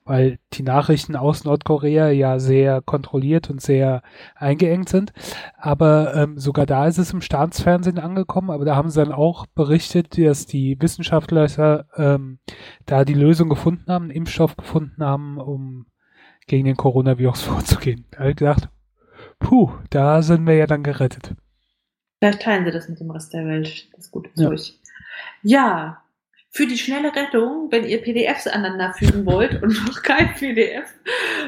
weil 0.09 0.39
die 0.53 0.63
Nachrichten 0.63 1.15
aus 1.15 1.43
Nordkorea 1.43 2.09
ja 2.09 2.39
sehr 2.39 2.81
kontrolliert 2.81 3.51
und 3.51 3.61
sehr 3.61 4.01
eingeengt 4.35 4.89
sind. 4.89 5.13
Aber 5.55 6.15
ähm, 6.15 6.39
sogar 6.39 6.65
da 6.65 6.87
ist 6.87 6.97
es 6.97 7.13
im 7.13 7.21
Staatsfernsehen 7.21 7.99
angekommen, 7.99 8.49
aber 8.49 8.65
da 8.65 8.75
haben 8.75 8.89
sie 8.89 8.99
dann 8.99 9.13
auch 9.13 9.45
berichtet, 9.53 10.17
dass 10.17 10.47
die 10.47 10.81
Wissenschaftler 10.81 11.85
ähm, 11.95 12.39
da 12.87 13.05
die 13.05 13.13
Lösung 13.13 13.49
gefunden 13.49 13.91
haben, 13.91 14.05
einen 14.05 14.11
Impfstoff 14.11 14.57
gefunden 14.57 15.03
haben, 15.03 15.37
um 15.37 15.85
gegen 16.47 16.65
den 16.65 16.75
Coronavirus 16.75 17.41
vorzugehen. 17.43 18.05
Da 18.09 18.19
habe 18.19 18.31
ich 18.31 18.35
gedacht, 18.37 18.67
Puh, 19.37 19.71
da 19.91 20.23
sind 20.23 20.47
wir 20.47 20.55
ja 20.55 20.65
dann 20.65 20.81
gerettet. 20.81 21.35
Vielleicht 22.17 22.41
teilen 22.41 22.65
sie 22.65 22.71
das 22.71 22.89
mit 22.89 22.99
dem 22.99 23.11
Rest 23.11 23.31
der 23.33 23.45
Welt, 23.45 23.87
das 23.95 24.09
gute 24.09 24.31
Ja. 24.33 24.49
Zeug. 24.49 24.73
Ja, 25.43 26.01
für 26.51 26.65
die 26.65 26.77
schnelle 26.77 27.15
Rettung, 27.15 27.67
wenn 27.71 27.85
ihr 27.85 28.01
PDFs 28.01 28.47
aneinander 28.47 28.93
fügen 28.93 29.25
wollt 29.25 29.61
und 29.61 29.85
noch 29.87 30.01
kein 30.01 30.33
PDF 30.33 30.89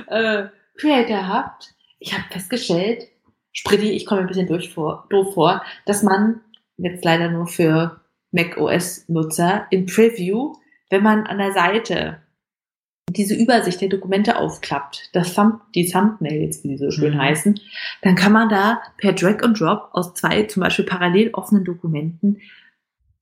äh, 0.08 0.46
Creator 0.78 1.28
habt, 1.28 1.74
ich 2.00 2.14
habe 2.14 2.24
festgestellt, 2.30 3.08
Spritti, 3.52 3.92
ich 3.92 4.06
komme 4.06 4.22
ein 4.22 4.28
bisschen 4.28 4.48
durch 4.48 4.74
vor, 4.74 5.08
doof 5.10 5.34
vor, 5.34 5.64
dass 5.86 6.04
man 6.04 6.42
jetzt 6.78 7.04
leider 7.04 7.30
nur 7.30 7.48
für 7.48 8.00
Mac 8.32 8.58
OS 8.58 9.08
Nutzer 9.10 9.68
in 9.72 9.86
Preview, 9.86 10.54
wenn 10.90 11.04
man 11.04 11.28
an 11.28 11.38
der 11.38 11.52
Seite 11.52 12.22
diese 13.10 13.36
Übersicht 13.36 13.82
der 13.82 13.90
Dokumente 13.90 14.38
aufklappt, 14.38 15.10
das 15.14 15.34
Thumb, 15.34 15.60
die 15.76 15.90
Thumbnails, 15.90 16.64
wie 16.64 16.70
die 16.70 16.78
so 16.78 16.92
schön 16.92 17.16
Mhm. 17.16 17.22
heißen, 17.22 17.60
dann 18.04 18.16
kann 18.16 18.32
man 18.32 18.48
da 18.48 18.82
per 18.98 19.12
Drag 19.14 19.44
and 19.44 19.60
Drop 19.60 19.90
aus 19.92 20.14
zwei 20.14 20.44
zum 20.44 20.64
Beispiel 20.64 20.86
parallel 20.86 21.32
offenen 21.34 21.66
Dokumenten 21.66 22.42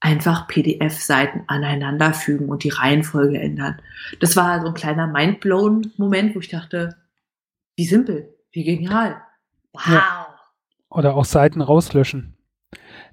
einfach 0.02 0.48
PDF-Seiten 0.48 1.44
aneinander 1.48 2.14
fügen 2.14 2.50
und 2.50 2.64
die 2.64 2.70
Reihenfolge 2.70 3.40
ändern. 3.40 3.82
Das 4.20 4.36
war 4.36 4.62
so 4.62 4.68
ein 4.68 4.74
kleiner 4.74 5.08
Mindblown-Moment, 5.08 6.36
wo 6.36 6.40
ich 6.40 6.50
dachte, 6.50 6.96
wie 7.76 7.86
simpel, 7.86 8.34
wie 8.52 8.64
genial. 8.64 9.22
Wow. 9.74 9.88
Ja. 9.88 10.28
Oder 10.90 11.16
auch 11.16 11.26
Seiten 11.26 11.62
rauslöschen. 11.62 12.38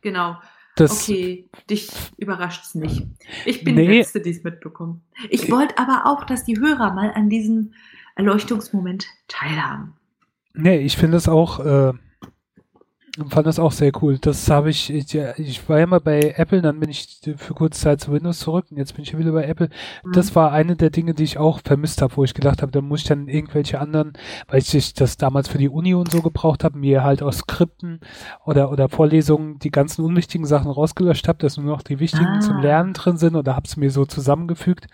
Genau. 0.01 0.37
Das, 0.77 1.03
Okay, 1.09 1.49
dich 1.71 1.89
überrascht's 2.19 2.75
nicht. 2.75 3.07
Ich 3.47 3.65
bin 3.65 3.77
die 3.77 3.87
Nee. 3.87 3.99
Letzte, 3.99 4.21
die 4.21 4.31
es 4.31 4.45
mitbekommen. 4.45 5.03
Ich 5.31 5.51
wollte 5.51 5.79
aber 5.79 6.03
auch, 6.05 6.25
dass 6.25 6.45
die 6.45 6.59
Hörer 6.59 6.93
mal 6.93 7.13
an 7.15 7.31
diesem 7.31 7.73
Erleuchtungsmoment 8.15 9.07
teilhaben. 9.27 9.95
Nee, 10.53 10.79
ich 10.79 10.97
finde 10.97 11.17
es 11.17 11.29
auch, 11.29 11.61
äh, 11.61 11.93
fand 13.29 13.47
das 13.47 13.59
auch 13.59 13.73
sehr 13.73 13.93
cool. 14.03 14.19
Das 14.19 14.49
habe 14.51 14.71
ich, 14.71 14.93
ich, 14.93 15.15
ich 15.15 15.69
war 15.69 15.79
ja 15.79 15.87
mal 15.87 16.01
bei 16.01 16.35
Apple, 16.37 16.63
dann 16.63 16.81
bin 16.81 16.91
ich 16.91 17.21
für 17.37 17.55
kurze 17.55 17.81
Zeit 17.81 18.01
zu 18.01 18.13
Windows 18.13 18.39
zurück 18.41 18.67
und 18.71 18.77
jetzt 18.77 18.95
bin 18.95 19.03
ich 19.05 19.17
wieder 19.17 19.33
bei 19.33 19.45
Apple. 19.45 19.69
Das 20.13 20.35
war 20.35 20.53
eine 20.53 20.77
der 20.77 20.91
Dinge, 20.91 21.15
die 21.15 21.25
ich 21.25 21.39
auch 21.39 21.61
vermisst 21.65 22.03
habe, 22.03 22.17
wo 22.17 22.25
ich 22.25 22.35
gedacht 22.35 22.63
habe, 22.63 22.73
da 22.73 22.81
muss 22.81 23.01
ich 23.03 23.07
dann 23.09 23.29
irgendwelche 23.29 23.81
anderen, 23.81 24.13
weil 24.49 24.59
ich 24.59 24.95
das 24.95 25.17
damals 25.17 25.49
für 25.49 25.59
die 25.59 25.69
Uni 25.69 25.95
und 25.95 26.11
so 26.11 26.23
gebraucht 26.23 26.65
habe, 26.65 26.79
mir 26.79 27.05
halt 27.05 27.23
aus 27.23 27.39
Skripten 27.39 28.01
oder, 28.45 28.71
oder 28.71 28.89
Vorlesungen 28.89 29.59
die 29.59 29.71
ganzen 29.71 30.05
unwichtigen 30.05 30.47
Sachen 30.47 30.71
rausgelöscht 30.71 31.29
habe, 31.29 31.39
dass 31.39 31.57
nur 31.57 31.67
noch 31.67 31.83
die 31.83 32.01
wichtigen 32.01 32.27
Ah. 32.27 32.41
zum 32.41 32.61
Lernen 32.61 32.93
drin 32.93 33.17
sind 33.17 33.37
oder 33.37 33.55
habe 33.57 33.67
es 33.67 33.77
mir 33.77 33.91
so 33.91 34.05
zusammengefügt. 34.05 34.87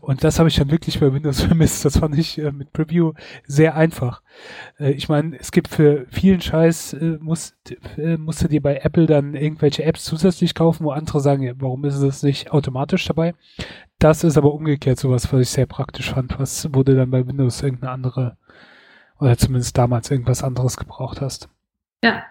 Und 0.00 0.24
das 0.24 0.38
habe 0.38 0.48
ich 0.48 0.56
dann 0.56 0.70
wirklich 0.70 1.00
bei 1.00 1.12
Windows 1.12 1.40
vermisst. 1.42 1.84
Das 1.84 1.98
fand 1.98 2.16
ich 2.18 2.38
äh, 2.38 2.52
mit 2.52 2.72
Preview 2.72 3.12
sehr 3.46 3.74
einfach. 3.76 4.22
Äh, 4.78 4.92
ich 4.92 5.08
meine, 5.08 5.38
es 5.38 5.52
gibt 5.52 5.68
für 5.68 6.06
vielen 6.10 6.40
Scheiß, 6.40 6.94
äh, 6.94 7.18
muss, 7.20 7.54
musst 8.18 8.42
du 8.42 8.48
dir 8.48 8.62
bei 8.62 8.76
Apple 8.78 9.06
dann 9.06 9.34
irgendwelche 9.34 9.84
Apps 9.84 10.04
zusätzlich 10.04 10.54
kaufen, 10.54 10.84
wo 10.84 10.90
andere 10.90 11.20
sagen, 11.20 11.42
ja, 11.42 11.52
warum 11.56 11.84
ist 11.84 11.96
es 11.96 12.22
nicht 12.22 12.50
automatisch 12.52 13.04
dabei? 13.06 13.34
Das 13.98 14.24
ist 14.24 14.36
aber 14.38 14.52
umgekehrt 14.54 14.98
sowas, 14.98 15.32
was 15.32 15.40
ich 15.40 15.50
sehr 15.50 15.66
praktisch 15.66 16.10
fand, 16.10 16.38
was 16.38 16.62
du 16.62 16.82
dann 16.82 17.10
bei 17.10 17.26
Windows 17.26 17.62
irgendeine 17.62 17.92
andere 17.92 18.36
oder 19.20 19.36
zumindest 19.36 19.76
damals 19.76 20.10
irgendwas 20.10 20.44
anderes 20.44 20.76
gebraucht 20.76 21.20
hast. 21.20 21.48
Ja. 22.04 22.24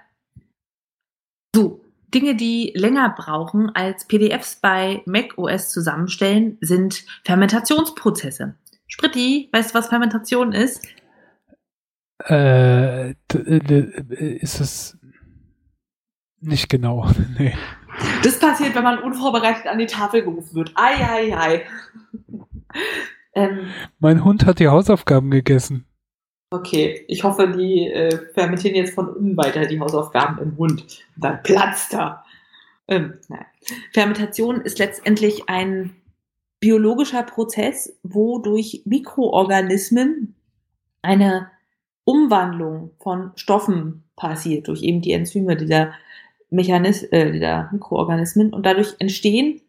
So, 1.54 1.82
Dinge, 2.14 2.36
die 2.36 2.72
länger 2.76 3.14
brauchen 3.18 3.70
als 3.76 4.06
PDFs 4.08 4.62
bei 4.62 5.02
Mac 5.06 5.38
OS 5.38 5.70
zusammenstellen, 5.70 6.58
sind 6.62 7.04
Fermentationsprozesse. 7.26 8.56
Spritti, 8.88 9.50
weißt 9.52 9.72
du, 9.72 9.80
was 9.80 9.90
Fermentation 9.90 10.54
ist? 10.54 10.88
Äh, 12.24 13.10
äh, 13.10 13.16
d- 13.30 14.38
ist 14.42 14.60
es 14.60 14.97
nicht 16.48 16.70
genau. 16.70 17.08
nee. 17.38 17.54
Das 18.24 18.40
passiert, 18.40 18.76
wenn 18.76 18.84
man 18.84 19.00
unvorbereitet 19.00 19.68
an 19.68 19.80
die 19.80 19.86
Tafel 19.86 20.24
gerufen 20.24 20.56
wird. 20.56 20.72
Ei, 20.76 20.94
ei, 21.04 21.38
ei. 21.38 21.66
ähm, 23.34 23.68
Mein 24.00 24.24
Hund 24.24 24.46
hat 24.46 24.60
die 24.60 24.68
Hausaufgaben 24.68 25.32
gegessen. 25.32 25.86
okay, 26.52 27.04
ich 27.08 27.24
hoffe, 27.24 27.50
die 27.50 27.88
äh, 27.88 28.18
fermentieren 28.34 28.76
jetzt 28.76 28.94
von 28.94 29.10
unten 29.10 29.38
weiter 29.38 29.66
die 29.66 29.80
Hausaufgaben 29.80 30.40
im 30.42 30.58
Hund. 30.58 30.82
Und 31.16 31.24
dann 31.24 31.42
platzt 31.44 31.94
er. 31.94 32.24
Ähm, 32.88 33.16
nein. 33.28 33.46
Fermentation 33.94 34.62
ist 34.62 34.80
letztendlich 34.80 35.50
ein 35.50 35.96
biologischer 36.60 37.24
Prozess, 37.24 37.98
wo 38.04 38.40
durch 38.40 38.82
Mikroorganismen 38.86 40.36
eine 41.02 41.52
Umwandlung 42.06 42.92
von 43.00 43.32
Stoffen 43.36 44.04
passiert, 44.16 44.68
durch 44.68 44.82
eben 44.84 45.02
die 45.02 45.12
Enzyme 45.12 45.58
dieser, 45.58 45.94
Mechanis 46.50 47.04
äh, 47.04 47.32
dieser 47.32 47.70
Mikroorganismen. 47.72 48.54
Und 48.54 48.66
dadurch 48.66 48.96
entstehen 49.00 49.62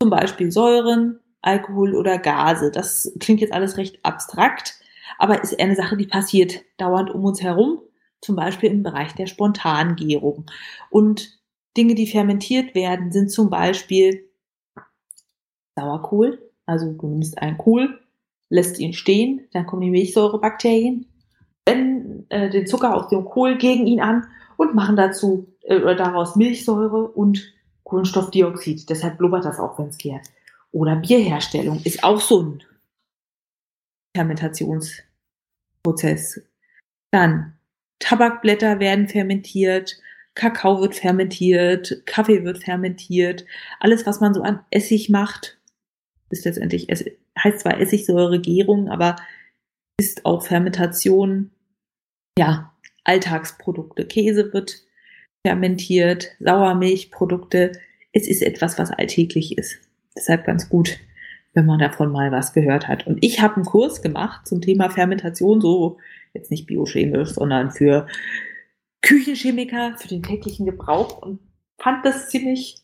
zum 0.00 0.10
Beispiel 0.10 0.50
Säuren, 0.50 1.20
Alkohol 1.42 1.94
oder 1.94 2.18
Gase. 2.18 2.70
Das 2.70 3.12
klingt 3.20 3.40
jetzt 3.40 3.52
alles 3.52 3.76
recht 3.76 3.98
abstrakt, 4.04 4.74
aber 5.18 5.42
ist 5.42 5.58
eine 5.60 5.76
Sache, 5.76 5.96
die 5.96 6.06
passiert 6.06 6.62
dauernd 6.78 7.10
um 7.10 7.24
uns 7.24 7.42
herum, 7.42 7.80
zum 8.20 8.36
Beispiel 8.36 8.70
im 8.70 8.82
Bereich 8.82 9.14
der 9.14 9.26
Spontangärung. 9.26 10.46
Und 10.90 11.38
Dinge, 11.76 11.94
die 11.94 12.06
fermentiert 12.06 12.74
werden, 12.74 13.12
sind 13.12 13.30
zum 13.30 13.50
Beispiel 13.50 14.30
Sauerkohl. 15.76 16.50
Also 16.66 16.92
du 16.92 17.06
nimmst 17.06 17.38
einen 17.38 17.58
Kohl, 17.58 18.00
lässt 18.48 18.78
ihn 18.78 18.92
stehen, 18.92 19.48
dann 19.52 19.66
kommen 19.66 19.82
die 19.82 19.90
Milchsäurebakterien, 19.90 21.06
wenden 21.66 22.26
äh, 22.30 22.48
den 22.48 22.66
Zucker 22.66 22.96
aus 22.96 23.08
dem 23.08 23.24
Kohl 23.24 23.58
gegen 23.58 23.86
ihn 23.86 24.00
an 24.00 24.26
und 24.56 24.74
machen 24.74 24.96
dazu 24.96 25.53
äh, 25.64 25.80
oder 25.80 25.94
daraus 25.94 26.36
Milchsäure 26.36 27.08
und 27.08 27.52
Kohlenstoffdioxid. 27.84 28.88
Deshalb 28.88 29.18
blubbert 29.18 29.44
das 29.44 29.58
auch, 29.58 29.78
wenn 29.78 29.88
es 29.88 29.98
gärt. 29.98 30.26
Oder 30.72 30.96
Bierherstellung 30.96 31.82
ist 31.84 32.02
auch 32.02 32.20
so 32.20 32.42
ein 32.42 32.62
Fermentationsprozess. 34.16 36.40
Dann 37.12 37.58
Tabakblätter 38.00 38.80
werden 38.80 39.06
fermentiert, 39.08 39.96
Kakao 40.34 40.80
wird 40.80 40.96
fermentiert, 40.96 42.02
Kaffee 42.06 42.44
wird 42.44 42.64
fermentiert. 42.64 43.44
Alles, 43.78 44.04
was 44.06 44.20
man 44.20 44.34
so 44.34 44.42
an 44.42 44.64
Essig 44.70 45.10
macht, 45.10 45.58
ist 46.30 46.44
letztendlich, 46.44 46.88
heißt 46.88 47.60
zwar 47.60 47.80
Essigsäuregärung, 47.80 48.90
aber 48.90 49.14
ist 49.98 50.26
auch 50.26 50.44
Fermentation. 50.44 51.52
Ja, 52.36 52.74
Alltagsprodukte. 53.04 54.06
Käse 54.06 54.52
wird 54.52 54.82
fermentiert, 55.44 56.30
Sauermilchprodukte. 56.40 57.72
Es 58.12 58.26
ist 58.26 58.42
etwas, 58.42 58.78
was 58.78 58.90
alltäglich 58.90 59.58
ist. 59.58 59.78
Deshalb 60.16 60.44
ganz 60.44 60.68
gut, 60.68 60.98
wenn 61.52 61.66
man 61.66 61.78
davon 61.78 62.10
mal 62.10 62.32
was 62.32 62.52
gehört 62.52 62.88
hat. 62.88 63.06
Und 63.06 63.18
ich 63.22 63.40
habe 63.40 63.56
einen 63.56 63.64
Kurs 63.64 64.02
gemacht 64.02 64.46
zum 64.46 64.60
Thema 64.60 64.90
Fermentation, 64.90 65.60
so 65.60 65.98
jetzt 66.32 66.50
nicht 66.50 66.66
biochemisch, 66.66 67.30
sondern 67.30 67.70
für 67.70 68.06
Küchenchemiker, 69.02 69.96
für 69.98 70.08
den 70.08 70.22
täglichen 70.22 70.66
Gebrauch 70.66 71.20
und 71.22 71.40
fand 71.78 72.04
das 72.06 72.30
ziemlich 72.30 72.78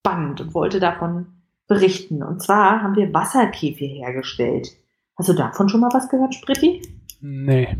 spannend 0.00 0.40
und 0.40 0.54
wollte 0.54 0.80
davon 0.80 1.26
berichten. 1.68 2.22
Und 2.22 2.42
zwar 2.42 2.82
haben 2.82 2.96
wir 2.96 3.12
Wasserkefir 3.12 3.88
hergestellt. 3.88 4.68
Hast 5.16 5.28
du 5.28 5.34
davon 5.34 5.68
schon 5.68 5.80
mal 5.80 5.92
was 5.92 6.08
gehört, 6.08 6.34
Spritti? 6.34 6.82
Nee. 7.20 7.76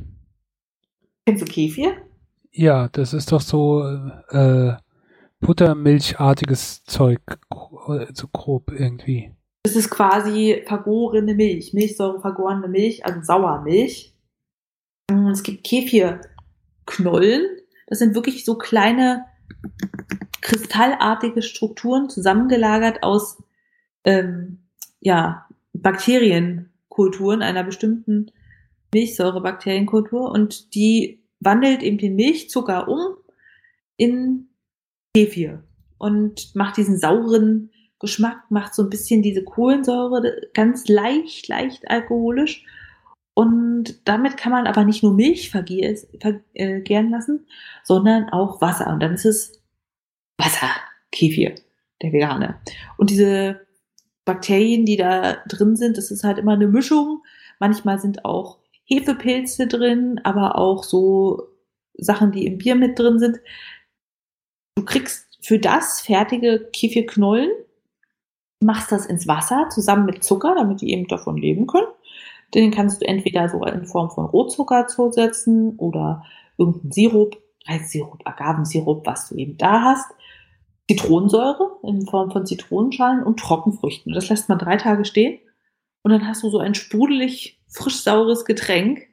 Kennst 1.24 1.42
du 1.42 1.46
Kefir? 1.50 1.96
Ja, 2.52 2.88
das 2.88 3.14
ist 3.14 3.32
doch 3.32 3.40
so 3.40 3.82
äh, 4.28 4.74
buttermilchartiges 5.40 6.84
Zeug, 6.84 7.20
so 8.12 8.28
grob 8.32 8.70
irgendwie. 8.70 9.34
Das 9.64 9.76
ist 9.76 9.90
quasi 9.90 10.62
vergorene 10.66 11.34
Milch, 11.34 11.72
Milchsäure 11.72 12.20
vergorene 12.20 12.68
Milch, 12.68 13.06
also 13.06 13.22
Sauermilch. 13.22 14.14
Mm, 15.10 15.28
Es 15.28 15.42
gibt 15.42 15.64
Kefirknollen. 15.64 17.46
Das 17.86 17.98
sind 17.98 18.14
wirklich 18.14 18.44
so 18.44 18.56
kleine 18.56 19.24
kristallartige 20.40 21.42
Strukturen 21.42 22.10
zusammengelagert 22.10 23.02
aus 23.02 23.42
ähm, 24.04 24.58
ja, 25.00 25.46
Bakterienkulturen 25.72 27.42
einer 27.42 27.64
bestimmten 27.64 28.30
Milchsäurebakterienkultur 28.92 30.30
und 30.30 30.74
die 30.74 31.21
wandelt 31.44 31.82
eben 31.82 31.98
den 31.98 32.16
Milchzucker 32.16 32.88
um 32.88 33.16
in 33.96 34.48
Kefir 35.14 35.62
und 35.98 36.54
macht 36.54 36.76
diesen 36.76 36.98
sauren 36.98 37.70
Geschmack, 37.98 38.50
macht 38.50 38.74
so 38.74 38.82
ein 38.82 38.90
bisschen 38.90 39.22
diese 39.22 39.44
Kohlensäure 39.44 40.48
ganz 40.54 40.88
leicht, 40.88 41.46
leicht 41.48 41.88
alkoholisch. 41.88 42.64
Und 43.34 44.06
damit 44.06 44.36
kann 44.36 44.52
man 44.52 44.66
aber 44.66 44.84
nicht 44.84 45.02
nur 45.02 45.14
Milch 45.14 45.50
vergären 45.50 45.96
äh, 46.54 47.08
lassen, 47.08 47.46
sondern 47.84 48.28
auch 48.30 48.60
Wasser. 48.60 48.92
Und 48.92 49.00
dann 49.00 49.14
ist 49.14 49.24
es 49.24 49.62
Wasserkefir, 50.36 51.54
der 52.02 52.12
vegane. 52.12 52.56
Und 52.98 53.10
diese 53.10 53.60
Bakterien, 54.24 54.84
die 54.84 54.96
da 54.96 55.36
drin 55.48 55.76
sind, 55.76 55.96
das 55.96 56.10
ist 56.10 56.24
halt 56.24 56.38
immer 56.38 56.52
eine 56.52 56.66
Mischung. 56.66 57.22
Manchmal 57.58 57.98
sind 57.98 58.24
auch 58.24 58.58
Hefepilze 58.84 59.66
drin, 59.66 60.20
aber 60.24 60.56
auch 60.56 60.84
so 60.84 61.48
Sachen, 61.94 62.32
die 62.32 62.46
im 62.46 62.58
Bier 62.58 62.74
mit 62.74 62.98
drin 62.98 63.18
sind. 63.18 63.38
Du 64.76 64.84
kriegst 64.84 65.38
für 65.42 65.58
das 65.58 66.00
fertige 66.00 66.68
Kefirknollen, 66.72 67.50
machst 68.60 68.92
das 68.92 69.06
ins 69.06 69.26
Wasser 69.26 69.68
zusammen 69.70 70.06
mit 70.06 70.24
Zucker, 70.24 70.54
damit 70.56 70.80
die 70.80 70.92
eben 70.92 71.06
davon 71.06 71.36
leben 71.36 71.66
können. 71.66 71.88
Den 72.54 72.70
kannst 72.70 73.00
du 73.00 73.06
entweder 73.06 73.48
so 73.48 73.64
in 73.64 73.86
Form 73.86 74.10
von 74.10 74.26
Rotzucker 74.26 74.86
zusetzen 74.86 75.76
oder 75.78 76.24
irgendeinen 76.58 76.92
Sirup, 76.92 77.36
Reissirup, 77.66 78.20
Agavensirup, 78.24 79.06
was 79.06 79.28
du 79.28 79.36
eben 79.36 79.56
da 79.56 79.82
hast. 79.82 80.10
Zitronensäure 80.90 81.78
in 81.84 82.06
Form 82.06 82.30
von 82.30 82.44
Zitronenschalen 82.44 83.22
und 83.22 83.38
Trockenfrüchten. 83.38 84.12
Das 84.12 84.28
lässt 84.28 84.48
man 84.48 84.58
drei 84.58 84.76
Tage 84.76 85.04
stehen 85.04 85.38
und 86.02 86.10
dann 86.10 86.26
hast 86.26 86.42
du 86.42 86.50
so 86.50 86.58
ein 86.58 86.74
sprudelig 86.74 87.60
frisch 87.68 88.02
saures 88.02 88.44
Getränk, 88.44 89.08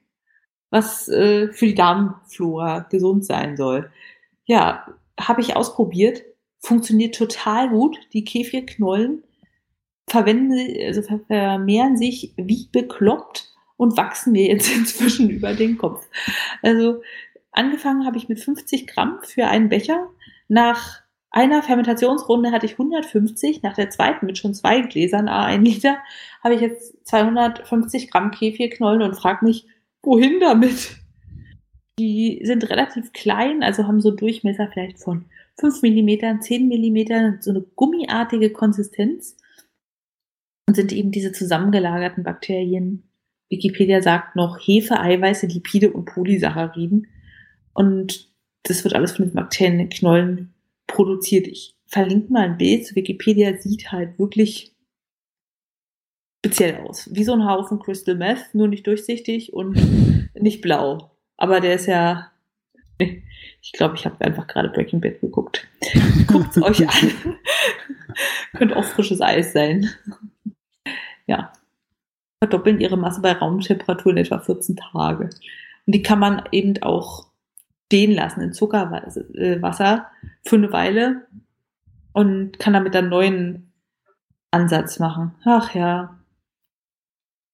was 0.69 1.08
äh, 1.08 1.51
für 1.51 1.67
die 1.67 1.75
Darmflora 1.75 2.79
gesund 2.89 3.25
sein 3.25 3.58
soll. 3.58 3.91
Ja, 4.46 4.88
habe 5.19 5.41
ich 5.41 5.55
ausprobiert, 5.55 6.24
funktioniert 6.60 7.15
total 7.15 7.69
gut. 7.69 7.98
Die 8.13 8.24
Kefirknollen 8.24 9.24
verwenden, 10.08 10.58
also 10.86 11.01
vermehren 11.01 11.98
sich 11.98 12.34
wie 12.38 12.67
bekloppt 12.72 13.50
und 13.77 13.98
wachsen 13.98 14.34
mir 14.34 14.48
jetzt 14.48 14.72
inzwischen 14.75 15.29
über 15.29 15.53
den 15.53 15.77
Kopf. 15.77 16.05
Also 16.62 17.01
angefangen 17.51 18.05
habe 18.05 18.17
ich 18.17 18.29
mit 18.29 18.39
50 18.39 18.88
Gramm 18.88 19.19
für 19.24 19.48
einen 19.48 19.69
Becher. 19.69 20.10
Nach 20.48 21.01
einer 21.31 21.62
Fermentationsrunde 21.62 22.51
hatte 22.51 22.65
ich 22.65 22.74
150, 22.74 23.62
nach 23.62 23.75
der 23.75 23.89
zweiten 23.89 24.25
mit 24.25 24.38
schon 24.38 24.55
zwei 24.55 24.81
Gläsern, 24.81 25.27
a 25.27 25.45
ein 25.45 25.63
Liter, 25.63 25.98
habe 26.43 26.55
ich 26.55 26.62
jetzt 26.62 27.07
250 27.07 28.09
Gramm 28.09 28.31
Kefirknollen 28.31 29.03
und 29.03 29.15
frage 29.15 29.45
mich, 29.45 29.67
wohin 30.01 30.39
damit? 30.39 30.98
Die 32.00 32.41
sind 32.43 32.69
relativ 32.69 33.13
klein, 33.13 33.62
also 33.62 33.86
haben 33.86 34.01
so 34.01 34.12
Durchmesser 34.12 34.69
vielleicht 34.71 35.00
von 35.00 35.25
5 35.59 35.83
mm, 35.83 36.41
10 36.41 36.67
mm, 36.67 37.41
so 37.41 37.51
eine 37.51 37.62
gummiartige 37.75 38.51
Konsistenz 38.51 39.38
und 40.67 40.75
sind 40.75 40.93
eben 40.93 41.12
diese 41.12 41.31
zusammengelagerten 41.31 42.24
Bakterien. 42.24 43.03
Wikipedia 43.50 44.01
sagt 44.01 44.36
noch 44.36 44.57
Hefe, 44.59 45.00
Eiweiße, 45.00 45.48
Lipide 45.48 45.91
und 45.91 46.05
Polysacchariden. 46.05 47.07
Und 47.74 48.31
das 48.63 48.83
wird 48.83 48.93
alles 48.93 49.13
von 49.13 49.25
den 49.25 49.33
Bakterienknollen 49.33 50.53
produziert. 50.89 51.48
Ich 51.48 51.75
verlinke 51.88 52.31
mal 52.31 52.43
ein 52.43 52.58
Bild. 52.58 52.96
Wikipedia 52.96 53.58
sieht 53.58 53.91
halt 53.91 54.19
wirklich 54.19 54.75
speziell 56.46 56.77
aus. 56.77 57.10
Wie 57.12 57.24
so 57.24 57.34
ein 57.34 57.46
Haufen 57.46 57.79
Crystal 57.79 58.15
Meth, 58.15 58.53
nur 58.53 58.67
nicht 58.67 58.86
durchsichtig 58.86 59.53
und 59.53 59.77
nicht 60.34 60.62
blau. 60.62 61.12
Aber 61.38 61.62
der 61.62 61.75
ist 61.75 61.86
ja. 61.86 62.31
Ich 63.62 63.72
glaube, 63.72 63.96
ich 63.96 64.05
habe 64.05 64.24
einfach 64.25 64.48
gerade 64.48 64.69
Breaking 64.69 65.00
Bad 65.00 65.22
geguckt. 65.22 65.67
Guckt 66.27 66.58
es 66.58 66.62
euch 66.63 66.88
an. 66.88 67.38
Könnte 68.58 68.75
auch 68.75 68.84
frisches 68.84 69.22
Eis 69.22 69.53
sein. 69.53 69.89
Ja. 71.27 71.53
Verdoppeln 72.43 72.79
ihre 72.79 72.98
Masse 72.98 73.22
bei 73.22 73.33
Raumtemperatur 73.33 74.11
in 74.11 74.18
etwa 74.18 74.40
14 74.40 74.75
Tage. 74.75 75.29
Und 75.85 75.96
die 75.96 76.01
kann 76.01 76.20
man 76.20 76.44
eben 76.51 76.81
auch 76.83 77.28
stehen 77.90 78.14
lassen 78.14 78.42
in 78.42 78.54
Zuckerwasser 78.54 80.12
für 80.46 80.56
eine 80.56 80.72
Weile 80.72 81.25
und 82.14 82.60
kann 82.60 82.74
damit 82.74 82.94
dann 82.94 83.10
neuen 83.10 83.74
Ansatz 84.52 85.00
machen. 85.00 85.34
Ach 85.44 85.74
ja. 85.74 86.20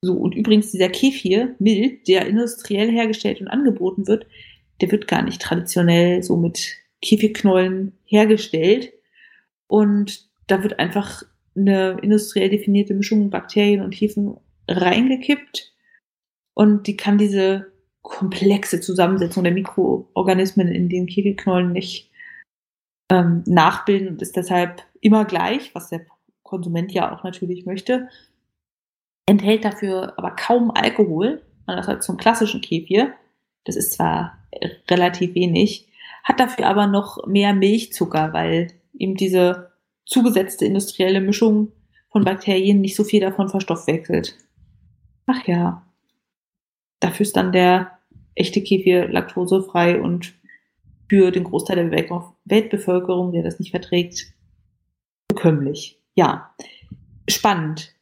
So, 0.02 0.13
und 0.13 0.36
übrigens 0.36 0.71
dieser 0.71 0.89
Kefir, 0.89 1.56
Mild, 1.60 2.06
der 2.10 2.28
industriell 2.28 2.91
hergestellt 2.91 3.39
und 3.39 3.48
angeboten 3.48 4.08
wird, 4.08 4.28
der 4.82 4.91
wird 4.91 5.08
gar 5.08 5.21
nicht 5.21 5.41
traditionell 5.41 6.21
so 6.21 6.36
mit 6.36 6.76
Kefirknollen 7.02 7.93
hergestellt. 8.04 8.91
Und 9.67 10.28
da 10.48 10.63
wird 10.63 10.80
einfach 10.80 11.24
eine 11.56 11.98
industriell 12.02 12.50
definierte 12.50 12.93
Mischung 12.93 13.30
Bakterien 13.30 13.82
und 13.82 13.93
Hefen 13.93 14.36
reingekippt. 14.67 15.74
Und 16.54 16.88
die 16.88 16.98
kann 16.98 17.17
diese 17.17 17.71
komplexe 18.05 18.79
Zusammensetzung 18.81 19.43
der 19.43 19.53
Mikroorganismen 19.53 20.67
in 20.67 20.89
den 20.89 21.07
Kegelknollen 21.07 21.71
nicht 21.71 22.11
ähm, 23.11 23.43
nachbilden 23.47 24.09
und 24.09 24.21
ist 24.21 24.35
deshalb 24.35 24.83
immer 25.01 25.25
gleich, 25.25 25.73
was 25.73 25.89
der 25.89 26.05
Konsument 26.43 26.91
ja 26.91 27.13
auch 27.13 27.23
natürlich 27.23 27.65
möchte. 27.65 28.07
Enthält 29.27 29.65
dafür 29.65 30.13
aber 30.17 30.31
kaum 30.31 30.69
Alkohol, 30.69 31.41
anders 31.65 31.87
als 31.87 32.05
zum 32.05 32.17
klassischen 32.17 32.61
Kefir. 32.61 33.13
Das 33.63 33.75
ist 33.75 33.93
zwar 33.93 34.37
relativ 34.89 35.33
wenig, 35.33 35.87
hat 36.23 36.39
dafür 36.39 36.67
aber 36.67 36.85
noch 36.85 37.25
mehr 37.25 37.55
Milchzucker, 37.55 38.33
weil 38.33 38.71
eben 38.93 39.15
diese 39.15 39.71
zugesetzte 40.05 40.65
industrielle 40.65 41.21
Mischung 41.21 41.71
von 42.11 42.23
Bakterien 42.23 42.81
nicht 42.81 42.95
so 42.95 43.03
viel 43.03 43.21
davon 43.21 43.49
verstoffwechselt. 43.49 44.37
Ach 45.25 45.45
ja. 45.47 45.81
Dafür 46.99 47.23
ist 47.23 47.35
dann 47.35 47.51
der 47.51 47.94
echte 48.36 48.62
Kefir 48.62 49.08
laktosefrei 49.08 50.00
und 50.00 50.34
für 51.10 51.32
den 51.32 51.43
Großteil 51.45 51.89
der 51.89 51.91
Weltbevölkerung, 52.45 53.32
der 53.32 53.43
das 53.43 53.60
nicht 53.60 53.71
verträgt, 53.71 54.34
bekömmlich. 55.28 56.00
Ja, 56.15 56.54
spannend. 57.30 57.93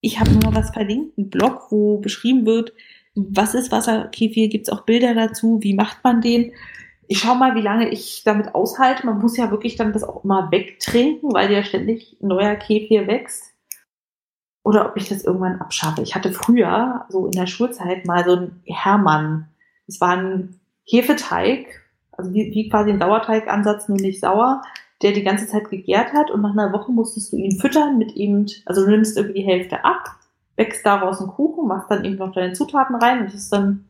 Ich 0.00 0.18
habe 0.18 0.32
nur 0.32 0.54
was 0.54 0.70
verlinkt, 0.70 1.16
einen 1.16 1.30
Blog, 1.30 1.70
wo 1.70 1.98
beschrieben 1.98 2.44
wird, 2.44 2.72
was 3.14 3.54
ist 3.54 3.70
Wasserkefir, 3.70 4.48
gibt 4.48 4.66
es 4.66 4.72
auch 4.72 4.84
Bilder 4.84 5.14
dazu, 5.14 5.60
wie 5.62 5.74
macht 5.74 6.02
man 6.02 6.20
den. 6.20 6.52
Ich 7.06 7.18
schaue 7.18 7.36
mal, 7.36 7.54
wie 7.54 7.60
lange 7.60 7.90
ich 7.90 8.22
damit 8.24 8.54
aushalte. 8.54 9.06
Man 9.06 9.18
muss 9.18 9.36
ja 9.36 9.50
wirklich 9.50 9.76
dann 9.76 9.92
das 9.92 10.02
auch 10.02 10.24
immer 10.24 10.50
wegtrinken, 10.50 11.32
weil 11.32 11.52
ja 11.52 11.62
ständig 11.62 12.16
neuer 12.20 12.56
Kefir 12.56 13.06
wächst 13.06 13.51
oder 14.64 14.86
ob 14.86 14.96
ich 14.96 15.08
das 15.08 15.24
irgendwann 15.24 15.60
abschaffe. 15.60 16.02
Ich 16.02 16.14
hatte 16.14 16.32
früher, 16.32 17.04
so 17.08 17.26
in 17.26 17.32
der 17.32 17.46
Schulzeit, 17.46 18.06
mal 18.06 18.24
so 18.24 18.36
einen 18.36 18.62
Hermann. 18.64 19.48
Das 19.86 20.00
war 20.00 20.16
ein 20.16 20.60
Hefeteig, 20.84 21.66
also 22.12 22.32
wie, 22.32 22.52
wie 22.52 22.68
quasi 22.68 22.90
ein 22.90 23.00
Sauerteigansatz, 23.00 23.88
nur 23.88 23.98
nicht 23.98 24.20
sauer, 24.20 24.62
der 25.02 25.12
die 25.12 25.24
ganze 25.24 25.48
Zeit 25.48 25.68
gegärt 25.68 26.12
hat 26.12 26.30
und 26.30 26.42
nach 26.42 26.52
einer 26.52 26.72
Woche 26.72 26.92
musstest 26.92 27.32
du 27.32 27.36
ihn 27.36 27.58
füttern 27.58 27.98
mit 27.98 28.12
eben, 28.12 28.46
also 28.66 28.84
du 28.84 28.90
nimmst 28.90 29.16
irgendwie 29.16 29.40
die 29.40 29.46
Hälfte 29.46 29.84
ab, 29.84 30.04
wächst 30.56 30.86
daraus 30.86 31.20
einen 31.20 31.30
Kuchen, 31.30 31.66
machst 31.66 31.90
dann 31.90 32.04
eben 32.04 32.16
noch 32.16 32.32
deine 32.32 32.52
Zutaten 32.52 32.94
rein 32.96 33.20
und 33.20 33.26
das 33.26 33.34
ist 33.34 33.52
dann, 33.52 33.86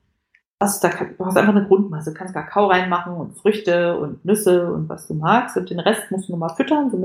was 0.58 0.80
da, 0.80 0.88
du 0.88 1.26
hast 1.26 1.36
einfach 1.36 1.54
eine 1.54 1.66
Grundmasse, 1.66 2.12
du 2.12 2.16
kannst 2.16 2.34
Kakao 2.34 2.66
reinmachen 2.66 3.14
und 3.14 3.36
Früchte 3.36 3.98
und 3.98 4.24
Nüsse 4.24 4.72
und 4.72 4.88
was 4.88 5.06
du 5.06 5.14
magst 5.14 5.56
und 5.56 5.68
den 5.68 5.80
Rest 5.80 6.10
musst 6.10 6.28
du 6.28 6.32
nochmal 6.32 6.54
füttern, 6.56 6.90
so 6.90 6.96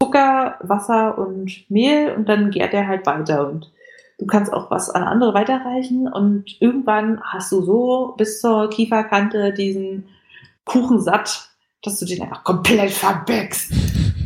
Zucker, 0.00 0.56
Wasser 0.60 1.18
und 1.18 1.68
Mehl 1.70 2.12
und 2.16 2.28
dann 2.28 2.50
gärt 2.50 2.72
er 2.72 2.86
halt 2.86 3.06
weiter 3.06 3.48
und 3.48 3.70
du 4.18 4.26
kannst 4.26 4.52
auch 4.52 4.70
was 4.70 4.90
an 4.90 5.02
andere 5.02 5.34
weiterreichen 5.34 6.08
und 6.08 6.60
irgendwann 6.60 7.20
hast 7.22 7.52
du 7.52 7.62
so 7.62 8.14
bis 8.16 8.40
zur 8.40 8.70
Kieferkante 8.70 9.52
diesen 9.52 10.08
Kuchen 10.64 11.00
satt, 11.00 11.50
dass 11.82 11.98
du 11.98 12.06
den 12.06 12.22
einfach 12.22 12.44
komplett 12.44 12.90
verbäckst. 12.90 13.72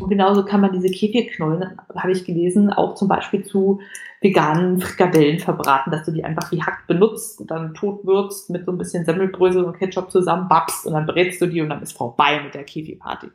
Und 0.01 0.09
genauso 0.09 0.45
kann 0.45 0.61
man 0.61 0.73
diese 0.73 0.89
Kefirknollen, 0.89 1.79
habe 1.95 2.13
ich 2.13 2.25
gelesen, 2.25 2.73
auch 2.73 2.95
zum 2.97 3.07
Beispiel 3.07 3.45
zu 3.45 3.81
veganen 4.21 4.81
Frikadellen 4.81 5.39
verbraten, 5.39 5.91
dass 5.93 6.05
du 6.05 6.13
die 6.13 6.25
einfach 6.25 6.51
wie 6.51 6.63
Hack 6.63 6.87
benutzt 6.89 7.41
und 7.41 7.51
dann 7.51 7.75
tot 7.75 8.05
würzt 8.05 8.51
mit 8.51 8.65
so 8.65 8.73
ein 8.73 8.79
bisschen 8.79 9.05
Semmelbrösel 9.05 9.65
und 9.65 9.79
Ketchup 9.79 10.11
zusammen, 10.11 10.49
babst 10.49 10.87
und 10.87 10.95
dann 10.95 11.07
brätst 11.07 11.41
du 11.41 11.47
die 11.47 11.61
und 11.61 11.69
dann 11.69 11.83
ist 11.83 11.97
vorbei 11.97 12.41
mit 12.43 12.55
der 12.55 12.65
Kefir-Party. 12.65 13.29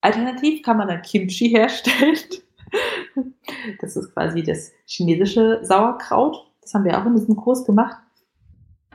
Alternativ 0.00 0.62
kann 0.62 0.76
man 0.76 0.88
dann 0.88 1.02
Kimchi 1.02 1.48
herstellen. 1.50 2.18
Das 3.80 3.96
ist 3.96 4.12
quasi 4.12 4.42
das 4.42 4.72
chinesische 4.86 5.60
Sauerkraut. 5.62 6.46
Das 6.62 6.74
haben 6.74 6.84
wir 6.84 7.00
auch 7.00 7.06
in 7.06 7.16
diesem 7.16 7.36
Kurs 7.36 7.64
gemacht. 7.64 7.96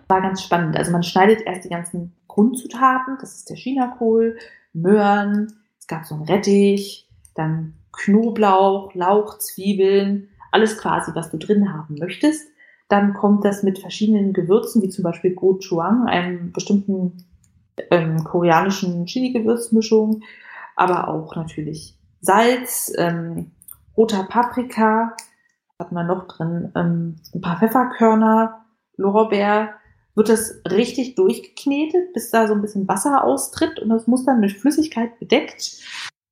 War 0.07 0.21
ganz 0.21 0.43
spannend. 0.43 0.77
Also 0.77 0.91
man 0.91 1.03
schneidet 1.03 1.41
erst 1.45 1.65
die 1.65 1.69
ganzen 1.69 2.13
Grundzutaten. 2.27 3.17
Das 3.19 3.35
ist 3.35 3.49
der 3.49 3.57
Chinakohl, 3.57 4.37
Möhren, 4.73 5.53
es 5.79 5.87
gab 5.87 6.05
so 6.05 6.15
ein 6.15 6.21
Rettich, 6.23 7.07
dann 7.35 7.73
Knoblauch, 7.91 8.93
Lauch, 8.95 9.37
Zwiebeln, 9.37 10.29
alles 10.51 10.77
quasi, 10.77 11.11
was 11.13 11.29
du 11.29 11.37
drin 11.37 11.73
haben 11.73 11.95
möchtest. 11.99 12.47
Dann 12.89 13.13
kommt 13.13 13.43
das 13.45 13.63
mit 13.63 13.79
verschiedenen 13.79 14.33
Gewürzen, 14.33 14.81
wie 14.81 14.89
zum 14.89 15.03
Beispiel 15.03 15.33
Gochujang, 15.33 16.05
einem 16.05 16.51
bestimmten 16.51 17.25
ähm, 17.91 18.23
koreanischen 18.23 19.05
Chili-Gewürzmischung 19.05 20.21
aber 20.75 21.07
auch 21.07 21.35
natürlich 21.35 21.97
Salz, 22.21 22.91
ähm, 22.97 23.51
roter 23.97 24.23
Paprika, 24.23 25.15
hat 25.79 25.91
man 25.91 26.07
noch 26.07 26.27
drin, 26.27 26.71
ähm, 26.75 27.17
ein 27.33 27.41
paar 27.41 27.59
Pfefferkörner, 27.59 28.65
Lorbeer, 28.95 29.73
wird 30.15 30.29
das 30.29 30.61
richtig 30.69 31.15
durchgeknetet, 31.15 32.13
bis 32.13 32.29
da 32.29 32.47
so 32.47 32.53
ein 32.53 32.61
bisschen 32.61 32.87
Wasser 32.87 33.23
austritt 33.23 33.79
und 33.79 33.89
das 33.89 34.07
muss 34.07 34.25
dann 34.25 34.39
mit 34.39 34.51
Flüssigkeit 34.51 35.19
bedeckt, 35.19 35.81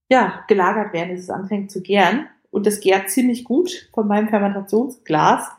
ja, 0.10 0.44
gelagert 0.48 0.94
werden, 0.94 1.16
bis 1.16 1.24
es 1.24 1.30
anfängt 1.30 1.72
zu 1.72 1.82
gären. 1.82 2.28
Und 2.52 2.68
das 2.68 2.82
gärt 2.82 3.10
ziemlich 3.10 3.46
gut 3.46 3.90
von 3.94 4.08
meinem 4.08 4.28
Fermentationsglas. 4.28 5.50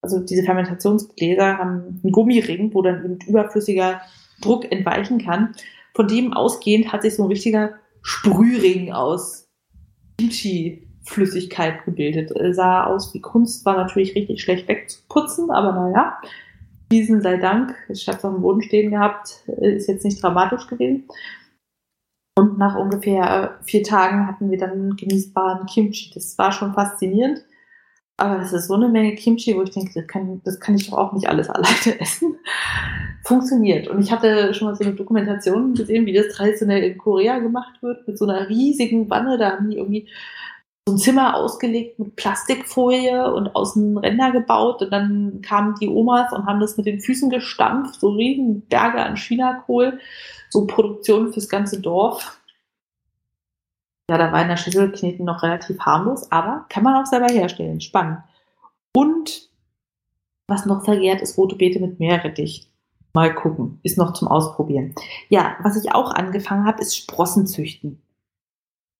also 0.00 0.20
diese 0.20 0.42
Fermentationsgläser 0.42 1.58
haben 1.58 2.00
einen 2.02 2.12
Gummiring, 2.12 2.72
wo 2.74 2.82
dann 2.82 3.04
eben 3.04 3.18
überflüssiger 3.26 4.00
Druck 4.40 4.70
entweichen 4.70 5.18
kann. 5.18 5.54
Von 5.94 6.08
dem 6.08 6.32
ausgehend 6.32 6.92
hat 6.92 7.02
sich 7.02 7.14
so 7.14 7.22
ein 7.24 7.28
richtiger 7.28 7.74
Sprühring 8.04 8.92
aus 8.92 9.48
Kimchi-Flüssigkeit 10.18 11.84
gebildet. 11.86 12.32
Sah 12.54 12.84
aus 12.84 13.14
wie 13.14 13.20
Kunst, 13.20 13.64
war 13.64 13.76
natürlich 13.76 14.14
richtig 14.14 14.42
schlecht 14.42 14.68
wegzuputzen, 14.68 15.50
aber 15.50 15.72
naja, 15.72 16.18
diesen 16.92 17.22
sei 17.22 17.38
Dank, 17.38 17.74
ich 17.88 18.06
habe 18.06 18.18
es 18.18 18.24
auf 18.24 18.38
Boden 18.40 18.62
stehen 18.62 18.90
gehabt, 18.90 19.42
ist 19.60 19.88
jetzt 19.88 20.04
nicht 20.04 20.22
dramatisch 20.22 20.66
gewesen. 20.66 21.08
Und 22.36 22.58
nach 22.58 22.76
ungefähr 22.76 23.58
vier 23.64 23.82
Tagen 23.82 24.26
hatten 24.26 24.50
wir 24.50 24.58
dann 24.58 24.96
genießbaren 24.96 25.66
Kimchi. 25.66 26.10
Das 26.12 26.36
war 26.36 26.52
schon 26.52 26.74
faszinierend. 26.74 27.42
Aber 28.16 28.38
das 28.38 28.52
ist 28.52 28.66
so 28.66 28.74
eine 28.74 28.88
Menge 28.88 29.14
Kimchi, 29.14 29.56
wo 29.56 29.62
ich 29.62 29.70
denke, 29.70 29.92
das 29.94 30.06
kann, 30.06 30.42
das 30.44 30.60
kann 30.60 30.74
ich 30.74 30.90
doch 30.90 30.98
auch 30.98 31.12
nicht 31.14 31.28
alles 31.28 31.48
alleine 31.48 32.00
essen. 32.00 32.36
Funktioniert. 33.24 33.88
Und 33.88 34.00
ich 34.00 34.12
hatte 34.12 34.52
schon 34.52 34.68
mal 34.68 34.76
so 34.76 34.84
eine 34.84 34.94
Dokumentation 34.94 35.74
gesehen, 35.74 36.04
wie 36.04 36.12
das 36.12 36.28
traditionell 36.28 36.82
in 36.82 36.98
Korea 36.98 37.38
gemacht 37.38 37.82
wird, 37.82 38.06
mit 38.06 38.18
so 38.18 38.26
einer 38.26 38.48
riesigen 38.48 39.08
Wanne. 39.08 39.38
Da 39.38 39.52
haben 39.52 39.70
die 39.70 39.78
irgendwie 39.78 40.08
so 40.86 40.94
ein 40.94 40.98
Zimmer 40.98 41.34
ausgelegt 41.34 41.98
mit 41.98 42.16
Plastikfolie 42.16 43.32
und 43.32 43.56
außen 43.56 43.96
Ränder 43.96 44.30
gebaut. 44.30 44.82
Und 44.82 44.90
dann 44.90 45.40
kamen 45.40 45.74
die 45.80 45.88
Omas 45.88 46.32
und 46.32 46.44
haben 46.44 46.60
das 46.60 46.76
mit 46.76 46.84
den 46.84 47.00
Füßen 47.00 47.30
gestampft, 47.30 47.98
so 47.98 48.10
riesen 48.10 48.60
Berge 48.66 49.02
an 49.02 49.16
Chinakohl, 49.16 49.98
so 50.50 50.66
Produktion 50.66 51.32
fürs 51.32 51.48
ganze 51.48 51.80
Dorf. 51.80 52.38
Ja, 54.10 54.18
da 54.18 54.32
war 54.32 54.42
in 54.42 54.48
der 54.48 54.58
Schüssel 54.58 54.92
Kneten 54.92 55.24
noch 55.24 55.42
relativ 55.42 55.80
harmlos, 55.80 56.30
aber 56.30 56.66
kann 56.68 56.82
man 56.82 57.02
auch 57.02 57.06
selber 57.06 57.32
herstellen. 57.32 57.80
Spannend. 57.80 58.18
Und 58.94 59.48
was 60.46 60.66
noch 60.66 60.84
vergehrt, 60.84 61.22
ist 61.22 61.38
rote 61.38 61.56
Beete 61.56 61.80
mit 61.80 61.98
Meerrettich. 61.98 62.68
Mal 63.14 63.32
gucken. 63.32 63.78
Ist 63.84 63.96
noch 63.96 64.12
zum 64.12 64.26
Ausprobieren. 64.28 64.94
Ja, 65.28 65.56
was 65.62 65.82
ich 65.82 65.94
auch 65.94 66.10
angefangen 66.10 66.66
habe, 66.66 66.82
ist 66.82 66.96
Sprossen 66.96 67.46
züchten. 67.46 68.02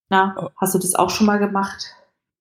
Na, 0.08 0.36
oh. 0.38 0.48
hast 0.56 0.74
du 0.74 0.78
das 0.78 0.94
auch 0.94 1.10
schon 1.10 1.26
mal 1.26 1.38
gemacht? 1.38 1.96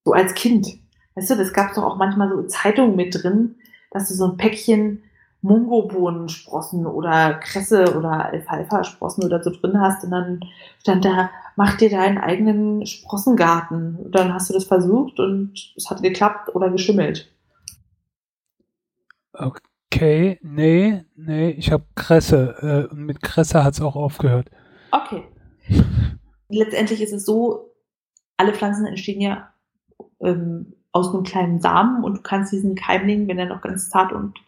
So 0.05 0.13
als 0.13 0.35
Kind. 0.35 0.67
Weißt 1.15 1.31
du, 1.31 1.35
das 1.35 1.51
gab 1.51 1.73
doch 1.73 1.83
auch 1.83 1.97
manchmal 1.97 2.29
so 2.29 2.43
Zeitungen 2.43 2.95
mit 2.95 3.23
drin, 3.23 3.55
dass 3.89 4.07
du 4.07 4.13
so 4.13 4.25
ein 4.25 4.37
Päckchen 4.37 5.03
Mungobohnensprossen 5.41 6.85
oder 6.85 7.33
Kresse 7.35 7.97
oder 7.97 8.25
Alfalfa-Sprossen 8.25 9.25
oder 9.25 9.43
so 9.43 9.49
drin 9.49 9.79
hast 9.79 10.03
und 10.03 10.11
dann 10.11 10.39
stand 10.79 11.03
da, 11.03 11.31
mach 11.55 11.75
dir 11.75 11.89
deinen 11.89 12.17
eigenen 12.17 12.85
Sprossengarten. 12.85 13.97
Und 13.97 14.15
dann 14.15 14.33
hast 14.33 14.49
du 14.49 14.53
das 14.53 14.65
versucht 14.65 15.19
und 15.19 15.73
es 15.75 15.89
hat 15.89 16.01
geklappt 16.01 16.55
oder 16.55 16.69
geschimmelt. 16.69 17.29
Okay, 19.33 19.59
nee, 20.41 21.03
nee, 21.15 21.49
ich 21.51 21.71
habe 21.71 21.85
Kresse 21.95 22.87
äh, 22.89 22.93
und 22.93 23.05
mit 23.05 23.21
Kresse 23.21 23.63
hat 23.63 23.73
es 23.73 23.81
auch 23.81 23.95
aufgehört. 23.95 24.49
Okay. 24.91 25.23
Letztendlich 26.49 27.01
ist 27.01 27.13
es 27.13 27.25
so, 27.25 27.71
alle 28.37 28.53
Pflanzen 28.53 28.85
entstehen 28.85 29.21
ja 29.21 29.53
ähm, 30.21 30.73
aus 30.91 31.13
einem 31.13 31.23
kleinen 31.23 31.59
Samen 31.59 32.03
und 32.03 32.17
du 32.17 32.21
kannst 32.21 32.51
diesen 32.51 32.75
Keimling, 32.75 33.27
wenn 33.27 33.39
er 33.39 33.47
noch 33.47 33.61
ganz 33.61 33.89
zart 33.89 34.13
und 34.13 34.39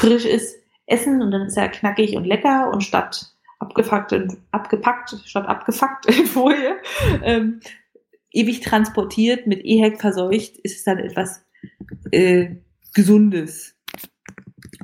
frisch 0.00 0.24
ist, 0.24 0.56
essen 0.86 1.22
und 1.22 1.30
dann 1.30 1.42
ist 1.42 1.56
er 1.56 1.68
knackig 1.68 2.16
und 2.16 2.24
lecker 2.24 2.70
und 2.72 2.82
statt 2.82 3.34
abgefuckt 3.58 4.12
und 4.12 4.38
abgepackt, 4.50 5.14
statt 5.24 5.46
abgefuckt 5.46 6.06
in 6.06 6.26
Folie, 6.26 6.76
ähm, 7.22 7.60
ewig 8.32 8.60
transportiert, 8.60 9.46
mit 9.46 9.64
EHEC 9.64 10.00
verseucht, 10.00 10.56
ist 10.58 10.78
es 10.78 10.84
dann 10.84 10.98
etwas 10.98 11.44
äh, 12.10 12.56
Gesundes. 12.94 13.76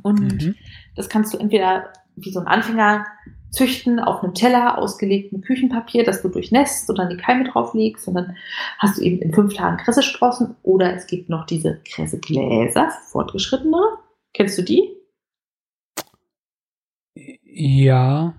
Und 0.07 0.42
mhm. 0.42 0.55
das 0.95 1.09
kannst 1.09 1.35
du 1.35 1.38
entweder 1.38 1.92
wie 2.14 2.31
so 2.31 2.40
ein 2.40 2.47
Anfänger 2.47 3.05
züchten 3.51 3.99
auf 3.99 4.23
einem 4.23 4.35
Teller 4.35 4.79
ausgelegt 4.79 5.33
mit 5.33 5.45
Küchenpapier, 5.45 6.05
das 6.05 6.23
du 6.23 6.29
durchnässt 6.29 6.88
und 6.90 6.99
dann 6.99 7.11
die 7.11 7.16
Keime 7.16 7.45
drauflegst 7.45 8.07
und 8.07 8.14
dann 8.14 8.37
hast 8.79 8.99
du 8.99 9.03
eben 9.03 9.21
in 9.23 9.33
fünf 9.33 9.55
Tagen 9.55 9.79
Kressesprossen 9.79 10.57
oder 10.62 10.95
es 10.95 11.07
gibt 11.07 11.29
noch 11.29 11.47
diese 11.47 11.81
Kressegläser, 11.85 12.90
fortgeschrittene. 13.07 13.81
Kennst 14.35 14.59
du 14.59 14.62
die? 14.62 14.90
Ja. 17.42 18.35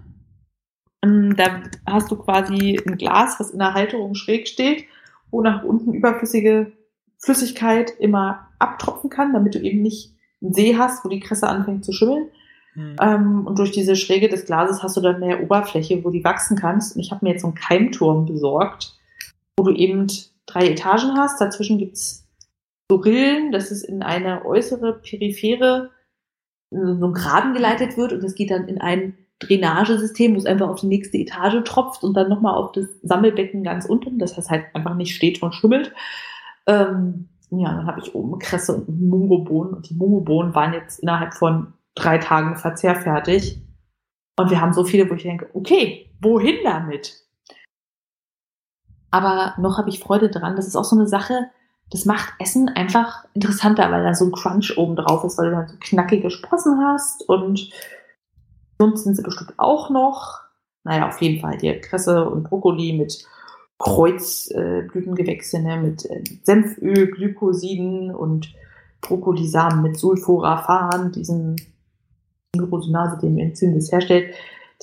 Ähm, 1.04 1.36
da 1.36 1.64
hast 1.88 2.12
du 2.12 2.16
quasi 2.16 2.80
ein 2.86 2.98
Glas, 2.98 3.40
was 3.40 3.52
in 3.52 3.60
der 3.60 3.74
Halterung 3.74 4.14
schräg 4.14 4.48
steht, 4.48 4.86
wo 5.32 5.42
nach 5.42 5.64
unten 5.64 5.94
überflüssige 5.94 6.74
Flüssigkeit 7.18 7.92
immer 8.00 8.50
abtropfen 8.60 9.10
kann, 9.10 9.34
damit 9.34 9.56
du 9.56 9.60
eben 9.60 9.82
nicht 9.82 10.14
einen 10.42 10.54
See 10.54 10.76
hast, 10.76 11.04
wo 11.04 11.10
die 11.10 11.20
Kresse 11.20 11.48
anfängt 11.48 11.86
zu 11.86 11.92
schimmeln. 11.92 12.30
Mhm. 12.76 12.96
Ähm, 13.02 13.48
und 13.48 13.60
durch 13.60 13.72
diese 13.72 13.96
Schräge 13.96 14.30
des 14.30 14.46
Glases 14.46 14.84
hast 14.84 14.98
du 14.98 15.02
dann 15.02 15.20
mehr 15.20 15.42
Oberfläche, 15.44 16.04
wo 16.04 16.10
die 16.10 16.24
wachsen 16.24 16.58
kannst. 16.58 16.96
Und 16.96 17.02
ich 17.02 17.12
habe 17.12 17.26
mir 17.26 17.32
jetzt 17.32 17.42
so 17.42 17.48
einen 17.48 17.56
Keimturm 17.56 18.26
besorgt, 18.26 18.96
wo 19.58 19.66
du 19.66 19.74
eben 19.74 20.08
drei 20.46 20.68
Etagen 20.70 21.18
hast. 21.18 21.42
Dazwischen 21.42 21.78
gibt's 21.78 22.28
so 22.90 22.98
Rillen, 22.98 23.52
das 23.52 23.72
ist 23.72 23.84
in 23.84 24.02
eine 24.02 24.46
äußere 24.46 24.94
periphere 24.94 25.92
so 26.70 27.08
ein 27.08 27.14
Graben 27.14 27.54
geleitet 27.54 27.98
wird 27.98 28.14
und 28.14 28.24
das 28.24 28.36
geht 28.36 28.52
dann 28.52 28.68
in 28.68 28.80
ein 28.80 29.18
Drainagesystem, 29.40 30.34
wo 30.34 30.38
es 30.38 30.46
einfach 30.46 30.68
auf 30.68 30.82
die 30.82 30.88
nächste 30.88 31.18
Etage 31.18 31.64
tropft 31.64 32.04
und 32.04 32.16
dann 32.16 32.30
nochmal 32.30 32.56
auf 32.56 32.72
das 32.72 32.88
Sammelbecken 33.04 33.64
ganz 33.64 33.86
unten, 33.86 34.20
das 34.20 34.36
heißt 34.36 34.50
halt 34.50 34.66
einfach 34.74 34.96
nicht 34.96 35.16
steht 35.16 35.42
und 35.42 35.54
schimmelt. 35.54 35.94
Ähm, 36.66 37.30
ja, 37.50 37.74
dann 37.74 37.88
habe 37.88 38.00
ich 38.02 38.14
oben 38.14 38.38
Kresse 38.40 38.76
und 38.76 38.90
Mungobohnen 38.90 39.74
und 39.74 39.90
die 39.90 39.96
Mungobohnen 39.96 40.54
waren 40.54 40.74
jetzt 40.74 41.00
innerhalb 41.00 41.34
von 41.34 41.74
drei 41.96 42.18
Tagen 42.18 42.58
verzehrfertig. 42.58 43.62
Und 44.38 44.52
wir 44.52 44.62
haben 44.62 44.74
so 44.74 44.84
viele, 44.84 45.10
wo 45.10 45.16
ich 45.16 45.24
denke, 45.24 45.50
okay, 45.54 46.14
wohin 46.22 46.58
damit? 46.64 47.26
Aber 49.10 49.54
noch 49.58 49.78
habe 49.78 49.90
ich 49.90 50.00
Freude 50.00 50.30
dran. 50.30 50.56
Das 50.56 50.68
ist 50.68 50.76
auch 50.76 50.84
so 50.84 50.96
eine 50.96 51.08
Sache, 51.08 51.50
das 51.90 52.06
macht 52.06 52.34
Essen 52.40 52.70
einfach 52.70 53.26
interessanter, 53.34 53.90
weil 53.92 54.04
da 54.04 54.14
so 54.14 54.26
ein 54.26 54.32
Crunch 54.32 54.78
oben 54.78 54.96
drauf 54.96 55.24
ist, 55.24 55.38
weil 55.38 55.50
du 55.50 55.56
dann 55.56 55.68
so 55.68 55.76
knackige 55.80 56.30
Sprossen 56.30 56.80
hast 56.86 57.28
und 57.30 57.70
sonst 58.78 59.06
sind 59.06 59.16
sie 59.16 59.24
bestimmt 59.24 59.54
auch 59.58 59.90
noch. 59.90 60.42
Naja, 60.84 61.08
auf 61.08 61.22
jeden 61.22 61.42
Fall 61.42 61.58
die 61.58 61.80
Kresse 61.80 62.30
und 62.30 62.44
Brokkoli 62.44 62.94
mit 62.94 63.26
Kreuzblütengewächse, 63.80 65.60
ne, 65.60 65.78
mit 65.78 66.06
äh, 66.06 66.24
Senföl, 66.44 67.12
Glykosiden 67.12 68.14
und 68.14 68.54
Brokkolisamen 69.02 69.84
mit 69.84 69.98
Sulforaphan, 69.98 71.12
diesem 71.12 71.56
Glucosinase, 72.54 73.20
den 73.22 73.38
Enzym 73.38 73.76
das 73.76 73.92
herstellt, 73.92 74.34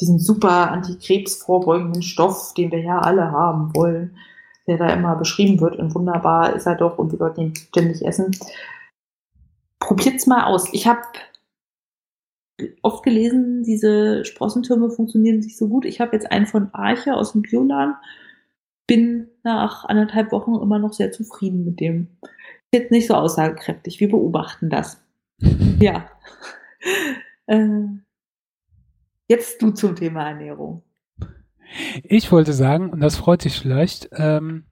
diesen 0.00 0.18
super 0.18 0.70
antikrebsvorbeugenden 0.70 2.02
Stoff, 2.02 2.54
den 2.54 2.70
wir 2.70 2.80
ja 2.80 2.98
alle 3.00 3.32
haben 3.32 3.74
wollen 3.74 4.16
der 4.66 4.78
da 4.78 4.88
immer 4.88 5.16
beschrieben 5.16 5.60
wird 5.60 5.76
und 5.76 5.94
wunderbar 5.94 6.54
ist 6.54 6.66
er 6.66 6.76
doch 6.76 6.98
und 6.98 7.12
wir 7.12 7.18
sollten 7.18 7.40
ihn 7.40 7.54
ständig 7.54 8.04
essen. 8.04 8.36
Probiert's 9.78 10.26
mal 10.26 10.44
aus. 10.44 10.72
Ich 10.72 10.86
habe 10.86 11.02
oft 12.82 13.02
gelesen, 13.02 13.62
diese 13.64 14.24
Sprossentürme 14.24 14.90
funktionieren 14.90 15.40
nicht 15.40 15.58
so 15.58 15.68
gut. 15.68 15.84
Ich 15.84 16.00
habe 16.00 16.16
jetzt 16.16 16.30
einen 16.30 16.46
von 16.46 16.72
Arche 16.72 17.14
aus 17.14 17.32
dem 17.32 17.42
Bioladen. 17.42 17.94
Bin 18.86 19.28
nach 19.42 19.84
anderthalb 19.84 20.32
Wochen 20.32 20.54
immer 20.54 20.78
noch 20.78 20.92
sehr 20.92 21.12
zufrieden 21.12 21.64
mit 21.64 21.80
dem. 21.80 22.08
Jetzt 22.72 22.90
nicht 22.90 23.06
so 23.06 23.14
aussagekräftig. 23.14 24.00
Wir 24.00 24.08
beobachten 24.08 24.68
das. 24.68 25.02
ja. 25.80 26.10
Äh, 27.46 27.86
jetzt 29.28 29.62
du 29.62 29.70
zum 29.70 29.96
Thema 29.96 30.28
Ernährung. 30.28 30.82
Ich 32.02 32.30
wollte 32.30 32.52
sagen, 32.52 32.90
und 32.90 33.00
das 33.00 33.16
freut 33.16 33.44
dich 33.44 33.58
vielleicht, 33.58 34.08
ähm, 34.12 34.66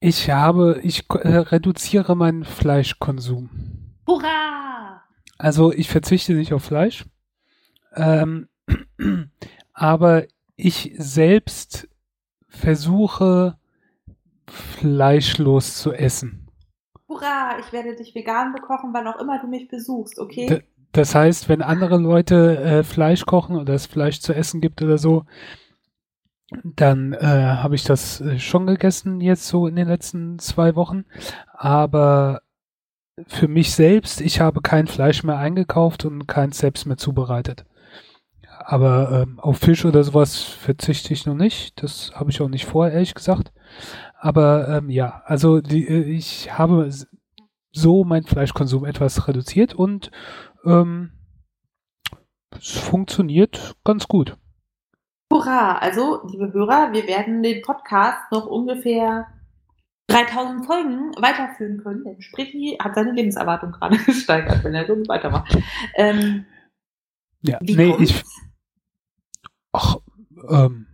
ich 0.00 0.30
habe, 0.30 0.80
ich 0.84 1.10
äh, 1.10 1.38
reduziere 1.38 2.14
meinen 2.14 2.44
Fleischkonsum. 2.44 3.50
Hurra! 4.06 5.02
Also 5.38 5.72
ich 5.72 5.88
verzichte 5.88 6.34
nicht 6.34 6.52
auf 6.52 6.64
Fleisch, 6.64 7.04
ähm, 7.94 8.48
aber 9.72 10.26
ich 10.58 10.92
selbst 10.98 11.88
versuche 12.48 13.56
fleischlos 14.46 15.78
zu 15.78 15.92
essen. 15.92 16.48
Hurra, 17.08 17.58
ich 17.60 17.72
werde 17.72 17.94
dich 17.94 18.14
vegan 18.14 18.52
bekochen, 18.52 18.92
wann 18.92 19.06
auch 19.06 19.20
immer 19.20 19.40
du 19.40 19.46
mich 19.46 19.68
besuchst, 19.68 20.18
okay? 20.18 20.46
D 20.46 20.62
das 20.92 21.14
heißt, 21.14 21.50
wenn 21.50 21.60
andere 21.60 21.98
Leute 21.98 22.56
äh, 22.58 22.82
Fleisch 22.82 23.26
kochen 23.26 23.56
oder 23.56 23.74
es 23.74 23.84
Fleisch 23.84 24.20
zu 24.20 24.34
essen 24.34 24.62
gibt 24.62 24.80
oder 24.80 24.96
so, 24.96 25.26
dann 26.64 27.12
äh, 27.12 27.18
habe 27.18 27.74
ich 27.74 27.84
das 27.84 28.22
äh, 28.22 28.38
schon 28.38 28.66
gegessen 28.66 29.20
jetzt 29.20 29.46
so 29.46 29.66
in 29.66 29.76
den 29.76 29.86
letzten 29.86 30.38
zwei 30.38 30.76
Wochen. 30.76 31.04
Aber 31.52 32.40
für 33.26 33.48
mich 33.48 33.74
selbst, 33.74 34.22
ich 34.22 34.40
habe 34.40 34.62
kein 34.62 34.86
Fleisch 34.86 35.22
mehr 35.24 35.36
eingekauft 35.36 36.06
und 36.06 36.26
keins 36.26 36.58
selbst 36.58 36.86
mehr 36.86 36.96
zubereitet. 36.96 37.66
Aber 38.70 39.22
ähm, 39.22 39.40
auf 39.40 39.60
Fisch 39.60 39.86
oder 39.86 40.04
sowas 40.04 40.42
verzichte 40.42 41.14
ich 41.14 41.24
noch 41.24 41.34
nicht. 41.34 41.82
Das 41.82 42.12
habe 42.14 42.28
ich 42.28 42.42
auch 42.42 42.50
nicht 42.50 42.66
vor, 42.66 42.86
ehrlich 42.86 43.14
gesagt. 43.14 43.50
Aber 44.18 44.68
ähm, 44.68 44.90
ja, 44.90 45.22
also 45.24 45.62
die, 45.62 45.88
äh, 45.88 46.02
ich 46.02 46.52
habe 46.58 46.90
so 47.72 48.04
meinen 48.04 48.26
Fleischkonsum 48.26 48.84
etwas 48.84 49.26
reduziert 49.26 49.72
und 49.72 50.10
ähm, 50.66 51.12
es 52.58 52.72
funktioniert 52.72 53.74
ganz 53.84 54.06
gut. 54.06 54.36
Hurra! 55.32 55.78
Also, 55.78 56.20
liebe 56.26 56.52
Hörer, 56.52 56.92
wir 56.92 57.06
werden 57.06 57.42
den 57.42 57.62
Podcast 57.62 58.20
noch 58.30 58.44
ungefähr 58.44 59.28
3000 60.08 60.66
Folgen 60.66 61.12
weiterführen 61.18 61.82
können, 61.82 62.04
denn 62.04 62.20
Spritti 62.20 62.76
hat 62.78 62.96
seine 62.96 63.12
Lebenserwartung 63.12 63.72
gerade 63.72 63.96
gesteigert, 64.04 64.62
wenn 64.62 64.74
er 64.74 64.86
so 64.86 64.92
weitermacht. 65.08 65.56
Ähm, 65.94 66.44
ja, 67.40 67.56
nee, 67.62 67.96
ich. 67.98 68.22
Ach, 69.72 69.96
ähm, 70.48 70.86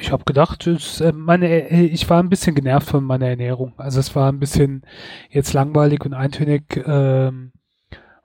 ich 0.00 0.10
habe 0.10 0.24
gedacht, 0.24 0.66
es, 0.66 1.00
äh, 1.00 1.12
meine, 1.12 1.48
äh, 1.48 1.84
ich 1.84 2.08
war 2.10 2.22
ein 2.22 2.28
bisschen 2.28 2.54
genervt 2.54 2.88
von 2.88 3.04
meiner 3.04 3.28
Ernährung. 3.28 3.74
Also 3.76 4.00
es 4.00 4.14
war 4.16 4.30
ein 4.30 4.40
bisschen 4.40 4.82
jetzt 5.30 5.52
langweilig 5.52 6.04
und 6.04 6.14
eintönig. 6.14 6.82
Ähm, 6.86 7.52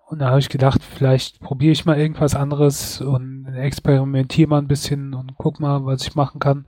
und 0.08 0.20
da 0.20 0.30
habe 0.30 0.40
ich 0.40 0.50
gedacht, 0.50 0.84
vielleicht 0.84 1.40
probiere 1.40 1.72
ich 1.72 1.86
mal 1.86 2.00
irgendwas 2.00 2.34
anderes 2.34 3.00
und 3.02 3.46
experimentiere 3.46 4.50
mal 4.50 4.58
ein 4.58 4.68
bisschen 4.68 5.14
und 5.14 5.36
guck 5.38 5.60
mal, 5.60 5.86
was 5.86 6.02
ich 6.02 6.16
machen 6.16 6.40
kann. 6.40 6.66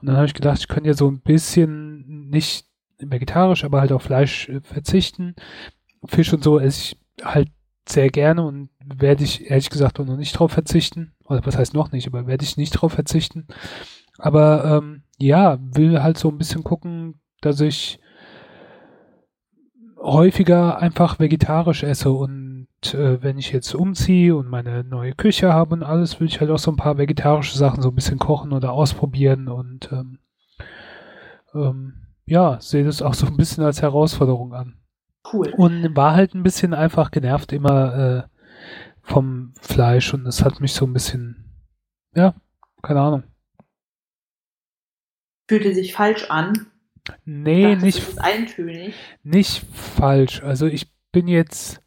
Und 0.00 0.08
dann 0.08 0.16
habe 0.16 0.26
ich 0.26 0.32
gedacht, 0.32 0.58
ich 0.60 0.68
könnte 0.68 0.88
ja 0.88 0.94
so 0.94 1.10
ein 1.10 1.20
bisschen 1.20 2.30
nicht 2.30 2.66
vegetarisch, 2.98 3.64
aber 3.64 3.80
halt 3.80 3.92
auf 3.92 4.02
Fleisch 4.02 4.48
äh, 4.48 4.60
verzichten. 4.62 5.34
Fisch 6.06 6.32
und 6.32 6.42
so 6.42 6.58
esse 6.58 6.80
ich 6.80 7.00
halt 7.22 7.50
sehr 7.90 8.08
gerne 8.10 8.44
und 8.44 8.70
werde 8.84 9.24
ich 9.24 9.50
ehrlich 9.50 9.70
gesagt 9.70 10.00
auch 10.00 10.06
noch 10.06 10.16
nicht 10.16 10.32
drauf 10.32 10.52
verzichten. 10.52 11.12
Oder 11.24 11.44
was 11.44 11.56
heißt 11.56 11.74
noch 11.74 11.92
nicht, 11.92 12.06
aber 12.06 12.26
werde 12.26 12.44
ich 12.44 12.56
nicht 12.56 12.72
drauf 12.72 12.92
verzichten. 12.92 13.46
Aber 14.18 14.64
ähm, 14.64 15.02
ja, 15.18 15.58
will 15.60 16.02
halt 16.02 16.18
so 16.18 16.28
ein 16.28 16.38
bisschen 16.38 16.64
gucken, 16.64 17.20
dass 17.40 17.60
ich 17.60 18.00
häufiger 19.96 20.78
einfach 20.78 21.18
vegetarisch 21.18 21.82
esse 21.82 22.12
und 22.12 22.68
äh, 22.94 23.22
wenn 23.22 23.38
ich 23.38 23.52
jetzt 23.52 23.74
umziehe 23.74 24.36
und 24.36 24.48
meine 24.48 24.84
neue 24.84 25.12
Küche 25.12 25.52
habe 25.52 25.74
und 25.74 25.82
alles, 25.82 26.20
will 26.20 26.28
ich 26.28 26.40
halt 26.40 26.50
auch 26.50 26.58
so 26.58 26.70
ein 26.70 26.76
paar 26.76 26.98
vegetarische 26.98 27.58
Sachen 27.58 27.82
so 27.82 27.88
ein 27.88 27.94
bisschen 27.94 28.18
kochen 28.18 28.52
oder 28.52 28.72
ausprobieren 28.72 29.48
und 29.48 29.90
ähm, 29.92 30.18
ähm, 31.54 31.94
ja, 32.26 32.60
sehe 32.60 32.84
das 32.84 33.02
auch 33.02 33.14
so 33.14 33.26
ein 33.26 33.36
bisschen 33.36 33.64
als 33.64 33.82
Herausforderung 33.82 34.54
an. 34.54 34.74
Cool. 35.32 35.52
Und 35.56 35.96
war 35.96 36.14
halt 36.14 36.34
ein 36.34 36.42
bisschen 36.42 36.74
einfach 36.74 37.10
genervt 37.10 37.52
immer 37.52 37.94
äh, 37.94 38.22
vom 39.02 39.52
Fleisch 39.60 40.12
und 40.14 40.26
es 40.26 40.44
hat 40.44 40.60
mich 40.60 40.72
so 40.72 40.86
ein 40.86 40.92
bisschen, 40.92 41.44
ja, 42.14 42.34
keine 42.82 43.00
Ahnung. 43.00 43.22
Fühlte 45.48 45.74
sich 45.74 45.94
falsch 45.94 46.30
an. 46.30 46.66
Nee, 47.24 47.74
dachte, 47.74 47.86
nicht. 47.86 48.18
eintönig. 48.18 48.94
Nicht 49.22 49.64
falsch. 49.72 50.42
Also 50.42 50.66
ich 50.66 50.92
bin 51.10 51.26
jetzt 51.26 51.80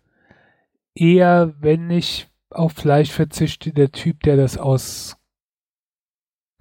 eher, 0.95 1.54
wenn 1.60 1.89
ich 1.89 2.27
auf 2.49 2.73
Fleisch 2.73 3.12
verzichte, 3.12 3.71
der 3.71 3.91
Typ, 3.91 4.23
der 4.23 4.36
das 4.36 4.58
aus 4.58 5.17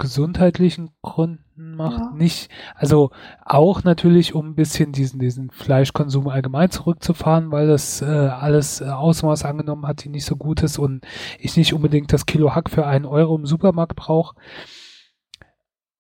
gesundheitlichen 0.01 0.91
Gründen 1.03 1.77
macht. 1.77 2.01
Ja. 2.01 2.13
Nicht, 2.17 2.51
also 2.75 3.11
auch 3.45 3.85
natürlich, 3.85 4.35
um 4.35 4.49
ein 4.49 4.55
bisschen 4.57 4.91
diesen, 4.91 5.21
diesen 5.21 5.51
Fleischkonsum 5.51 6.27
allgemein 6.27 6.71
zurückzufahren, 6.71 7.53
weil 7.53 7.69
das 7.69 8.03
äh, 8.03 8.07
alles 8.07 8.81
äh, 8.81 8.87
Ausmaß 8.87 9.45
angenommen 9.45 9.87
hat, 9.87 10.03
die 10.03 10.09
nicht 10.09 10.25
so 10.25 10.37
gut 10.37 10.63
ist 10.63 10.79
und 10.79 11.07
ich 11.39 11.57
nicht 11.57 11.73
unbedingt 11.75 12.13
das 12.13 12.27
Kilo 12.27 12.55
Hack 12.55 12.71
für 12.71 12.87
einen 12.87 13.05
Euro 13.05 13.37
im 13.37 13.47
Supermarkt 13.47 13.95
brauche. 13.95 14.35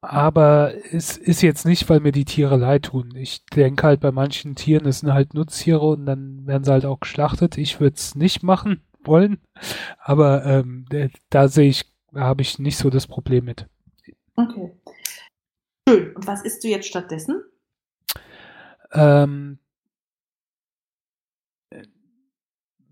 Aber 0.02 0.72
es 0.92 1.18
ist 1.18 1.42
jetzt 1.42 1.66
nicht, 1.66 1.88
weil 1.90 2.00
mir 2.00 2.12
die 2.12 2.24
Tiere 2.24 2.56
leid 2.56 2.84
tun. 2.84 3.14
Ich 3.14 3.44
denke 3.54 3.86
halt 3.86 4.00
bei 4.00 4.12
manchen 4.12 4.54
Tieren, 4.54 4.86
es 4.86 5.00
sind 5.00 5.12
halt 5.12 5.34
Nutztiere 5.34 5.86
und 5.86 6.06
dann 6.06 6.46
werden 6.46 6.64
sie 6.64 6.72
halt 6.72 6.86
auch 6.86 7.00
geschlachtet. 7.00 7.58
Ich 7.58 7.80
würde 7.80 7.96
es 7.96 8.14
nicht 8.14 8.42
machen 8.42 8.80
wollen, 9.04 9.38
aber 10.02 10.44
ähm, 10.46 10.86
da 11.28 11.48
sehe 11.48 11.68
ich, 11.68 11.84
da 12.12 12.20
habe 12.22 12.40
ich 12.42 12.58
nicht 12.58 12.78
so 12.78 12.88
das 12.88 13.06
Problem 13.06 13.44
mit. 13.44 13.66
Okay. 14.40 14.72
Schön. 15.88 16.14
Und 16.14 16.26
was 16.26 16.42
isst 16.42 16.64
du 16.64 16.68
jetzt 16.68 16.87
stattdessen? 16.87 17.42
Ähm, 18.92 19.59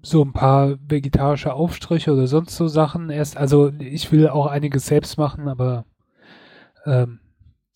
so 0.03 0.23
ein 0.23 0.33
paar 0.33 0.79
vegetarische 0.89 1.53
Aufstriche 1.53 2.13
oder 2.13 2.27
sonst 2.27 2.57
so 2.57 2.69
Sachen 2.69 3.11
erst. 3.11 3.37
Also 3.37 3.73
ich 3.79 4.13
will 4.13 4.29
auch 4.29 4.47
einiges 4.47 4.87
selbst 4.87 5.19
machen, 5.19 5.49
aber 5.49 5.87
ähm, 6.85 7.21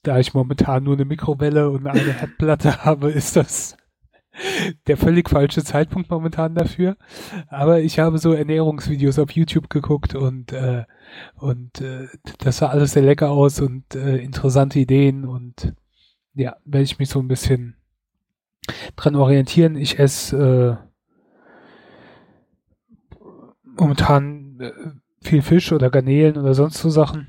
da 0.02 0.18
ich 0.18 0.34
momentan 0.34 0.84
nur 0.84 0.94
eine 0.94 1.04
Mikrowelle 1.04 1.70
und 1.70 1.86
eine 1.86 2.12
Herdplatte 2.20 2.84
habe, 2.84 3.10
ist 3.10 3.36
das 3.36 3.76
der 4.86 4.96
völlig 4.96 5.28
falsche 5.28 5.62
Zeitpunkt 5.62 6.10
momentan 6.10 6.54
dafür. 6.54 6.96
Aber 7.48 7.80
ich 7.80 7.98
habe 7.98 8.18
so 8.18 8.32
Ernährungsvideos 8.32 9.18
auf 9.18 9.30
YouTube 9.32 9.68
geguckt 9.70 10.14
und 10.14 10.52
äh, 10.52 10.84
und 11.36 11.80
äh, 11.80 12.08
das 12.38 12.58
sah 12.58 12.68
alles 12.68 12.92
sehr 12.92 13.02
lecker 13.02 13.30
aus 13.30 13.60
und 13.60 13.94
äh, 13.94 14.16
interessante 14.18 14.78
Ideen 14.78 15.24
und 15.24 15.74
ja, 16.34 16.56
werde 16.64 16.84
ich 16.84 16.98
mich 16.98 17.10
so 17.10 17.20
ein 17.20 17.28
bisschen 17.28 17.76
dran 18.96 19.16
orientieren. 19.16 19.76
Ich 19.76 19.98
esse 19.98 20.78
äh, 20.80 20.92
momentan 23.76 24.58
äh, 24.60 24.72
viel 25.22 25.42
Fisch 25.42 25.72
oder 25.72 25.90
Garnelen 25.90 26.38
oder 26.38 26.54
sonst 26.54 26.78
so 26.78 26.88
Sachen. 26.88 27.28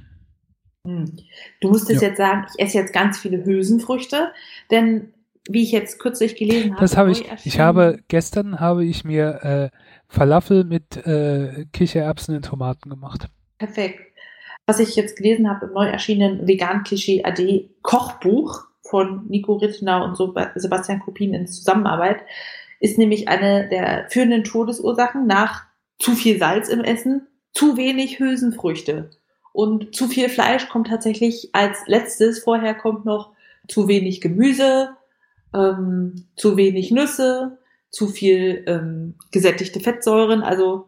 Hm. 0.85 1.17
Du 1.61 1.69
musstest 1.69 2.01
ja. 2.01 2.09
jetzt 2.09 2.17
sagen, 2.17 2.45
ich 2.53 2.63
esse 2.63 2.77
jetzt 2.77 2.93
ganz 2.93 3.19
viele 3.19 3.43
Hülsenfrüchte, 3.43 4.31
denn 4.71 5.13
wie 5.49 5.63
ich 5.63 5.71
jetzt 5.71 5.99
kürzlich 5.99 6.35
gelesen 6.35 6.71
habe. 6.71 6.81
Das 6.81 6.97
habe 6.97 7.11
ich. 7.11 7.25
Ich 7.43 7.59
habe 7.59 7.99
gestern 8.07 8.59
habe 8.59 8.85
ich 8.85 9.03
mir 9.03 9.43
äh, 9.43 9.77
Falafel 10.07 10.63
mit 10.63 10.97
äh, 11.05 11.65
Kichererbsen 11.73 12.35
und 12.35 12.45
Tomaten 12.45 12.89
gemacht. 12.89 13.27
Perfekt. 13.57 13.99
Was 14.65 14.79
ich 14.79 14.95
jetzt 14.95 15.17
gelesen 15.17 15.49
habe 15.49 15.65
im 15.65 15.73
neu 15.73 15.85
erschienenen 15.85 16.47
Vegan 16.47 16.83
Klischee 16.83 17.23
AD 17.23 17.69
Kochbuch 17.81 18.61
von 18.81 19.25
Nico 19.27 19.53
Rittenau 19.55 20.05
und 20.05 20.15
Sebastian 20.55 20.99
Kopin 20.99 21.33
in 21.33 21.47
Zusammenarbeit, 21.47 22.21
ist 22.79 22.97
nämlich 22.97 23.27
eine 23.27 23.67
der 23.69 24.07
führenden 24.09 24.43
Todesursachen 24.43 25.27
nach 25.27 25.65
zu 25.99 26.11
viel 26.11 26.37
Salz 26.37 26.69
im 26.69 26.81
Essen, 26.81 27.27
zu 27.53 27.77
wenig 27.77 28.19
Hülsenfrüchte. 28.19 29.09
Und 29.51 29.95
zu 29.95 30.07
viel 30.07 30.29
Fleisch 30.29 30.67
kommt 30.69 30.87
tatsächlich 30.87 31.49
als 31.53 31.77
letztes. 31.85 32.43
Vorher 32.43 32.73
kommt 32.73 33.05
noch 33.05 33.33
zu 33.67 33.87
wenig 33.87 34.19
Gemüse, 34.19 34.89
ähm, 35.53 36.25
zu 36.35 36.57
wenig 36.57 36.91
Nüsse, 36.91 37.57
zu 37.89 38.07
viel 38.07 38.63
ähm, 38.67 39.15
gesättigte 39.31 39.79
Fettsäuren, 39.79 40.41
also 40.41 40.87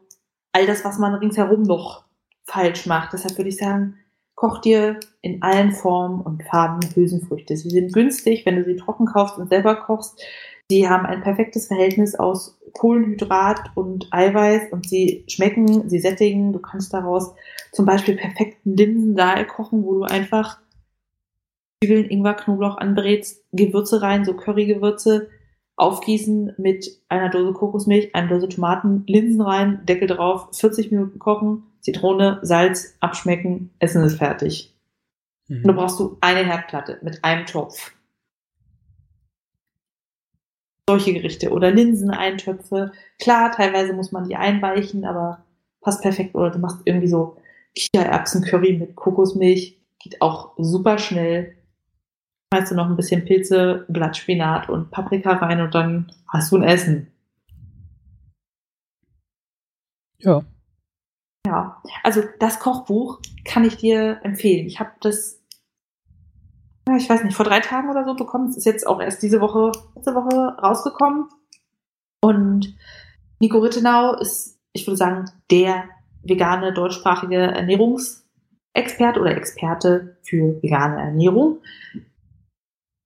all 0.51 0.65
das, 0.65 0.83
was 0.85 0.97
man 0.97 1.13
ringsherum 1.15 1.63
noch 1.63 2.05
falsch 2.45 2.85
macht. 2.85 3.13
Deshalb 3.13 3.37
würde 3.37 3.49
ich 3.49 3.57
sagen, 3.57 3.97
koch 4.35 4.59
dir 4.59 4.99
in 5.21 5.41
allen 5.41 5.71
Formen 5.71 6.21
und 6.21 6.43
Farben 6.43 6.87
Hülsenfrüchte. 6.93 7.57
Sie 7.57 7.69
sind 7.69 7.93
günstig, 7.93 8.45
wenn 8.45 8.57
du 8.57 8.65
sie 8.65 8.75
trocken 8.75 9.05
kaufst 9.05 9.37
und 9.37 9.49
selber 9.49 9.75
kochst. 9.75 10.21
Sie 10.69 10.89
haben 10.89 11.05
ein 11.05 11.21
perfektes 11.21 11.67
Verhältnis 11.67 12.15
aus 12.15 12.59
Kohlenhydrat 12.73 13.71
und 13.75 14.07
Eiweiß 14.11 14.71
und 14.71 14.89
sie 14.89 15.23
schmecken, 15.27 15.89
sie 15.89 15.99
sättigen. 15.99 16.53
Du 16.53 16.59
kannst 16.59 16.93
daraus 16.93 17.33
zum 17.71 17.85
Beispiel 17.85 18.15
perfekten 18.15 18.75
Linsendahl 18.75 19.45
kochen, 19.45 19.83
wo 19.83 19.93
du 19.93 20.03
einfach 20.03 20.59
Zwiebeln, 21.85 22.09
Ingwer, 22.09 22.33
Knoblauch 22.33 22.77
anbrätst, 22.77 23.43
Gewürze 23.51 24.01
rein, 24.01 24.25
so 24.25 24.33
Currygewürze, 24.33 25.29
aufgießen 25.75 26.53
mit 26.57 26.99
einer 27.09 27.29
Dose 27.29 27.53
Kokosmilch, 27.53 28.15
einer 28.15 28.29
Dose 28.29 28.49
Tomaten, 28.49 29.03
Linsen 29.07 29.41
rein, 29.41 29.85
Deckel 29.85 30.07
drauf, 30.07 30.47
40 30.53 30.91
Minuten 30.91 31.19
kochen, 31.19 31.63
Zitrone, 31.81 32.39
Salz, 32.41 32.95
abschmecken, 33.01 33.71
Essen 33.79 34.03
ist 34.03 34.17
fertig. 34.17 34.73
Mhm. 35.47 35.57
Und 35.57 35.67
du 35.67 35.73
brauchst 35.73 35.99
du 35.99 36.17
eine 36.21 36.43
Herdplatte 36.43 36.97
mit 37.03 37.23
einem 37.23 37.45
Topf. 37.45 37.91
Solche 40.89 41.13
Gerichte 41.13 41.51
oder 41.51 41.71
Linseneintöpfe. 41.71 42.93
Klar, 43.19 43.51
teilweise 43.51 43.93
muss 43.93 44.11
man 44.11 44.27
die 44.27 44.35
einweichen, 44.35 45.05
aber 45.05 45.43
passt 45.81 46.01
perfekt. 46.01 46.35
Oder 46.35 46.51
du 46.51 46.59
machst 46.59 46.81
irgendwie 46.85 47.07
so 47.07 47.37
Kichererbsen-Curry 47.75 48.77
mit 48.77 48.95
Kokosmilch. 48.95 49.79
Geht 49.99 50.21
auch 50.21 50.53
super 50.57 50.99
schnell 50.99 51.54
schmeißt 52.53 52.71
du 52.71 52.75
noch 52.75 52.87
ein 52.87 52.95
bisschen 52.95 53.25
Pilze, 53.25 53.85
Blattspinat 53.89 54.69
und 54.69 54.91
Paprika 54.91 55.33
rein 55.33 55.61
und 55.61 55.75
dann 55.75 56.11
hast 56.27 56.51
du 56.51 56.57
ein 56.57 56.63
Essen. 56.63 57.11
Ja. 60.19 60.43
Ja, 61.45 61.81
also 62.03 62.23
das 62.39 62.59
Kochbuch 62.59 63.19
kann 63.43 63.65
ich 63.65 63.77
dir 63.77 64.19
empfehlen. 64.23 64.65
Ich 64.65 64.79
habe 64.79 64.91
das, 65.01 65.43
ich 66.97 67.09
weiß 67.09 67.23
nicht, 67.23 67.35
vor 67.35 67.45
drei 67.45 67.59
Tagen 67.59 67.89
oder 67.89 68.03
so 68.03 68.15
bekommen. 68.15 68.49
Es 68.49 68.57
ist 68.57 68.65
jetzt 68.65 68.87
auch 68.87 68.99
erst 68.99 69.21
diese 69.21 69.41
Woche, 69.41 69.71
letzte 69.95 70.15
Woche 70.15 70.57
rausgekommen. 70.61 71.29
Und 72.23 72.75
Nico 73.39 73.59
Rittenau 73.59 74.15
ist, 74.15 74.59
ich 74.73 74.87
würde 74.87 74.97
sagen, 74.97 75.25
der 75.51 75.83
vegane 76.23 76.73
deutschsprachige 76.73 77.35
Ernährungsexperte 77.35 79.19
oder 79.19 79.37
Experte 79.37 80.17
für 80.23 80.59
vegane 80.63 80.99
Ernährung 80.99 81.59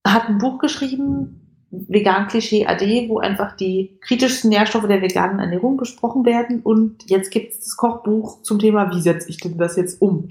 hat 0.08 0.30
ein 0.30 0.38
Buch 0.38 0.60
geschrieben, 0.60 1.40
Vegan-Klischee 1.72 2.66
AD, 2.66 3.10
wo 3.10 3.20
einfach 3.20 3.56
die 3.56 4.00
kritischsten 4.02 4.50
Nährstoffe 4.50 4.88
der 4.88 5.02
veganen 5.02 5.40
Ernährung 5.40 5.78
besprochen 5.78 6.26
werden. 6.26 6.62
Und 6.62 7.10
jetzt 7.10 7.32
gibt 7.32 7.54
es 7.54 7.60
das 7.60 7.78
Kochbuch 7.78 8.42
zum 8.42 8.60
Thema, 8.60 8.92
wie 8.92 9.02
setze 9.02 9.30
ich 9.30 9.38
denn 9.38 9.58
das 9.58 9.76
jetzt 9.76 10.02
um? 10.02 10.28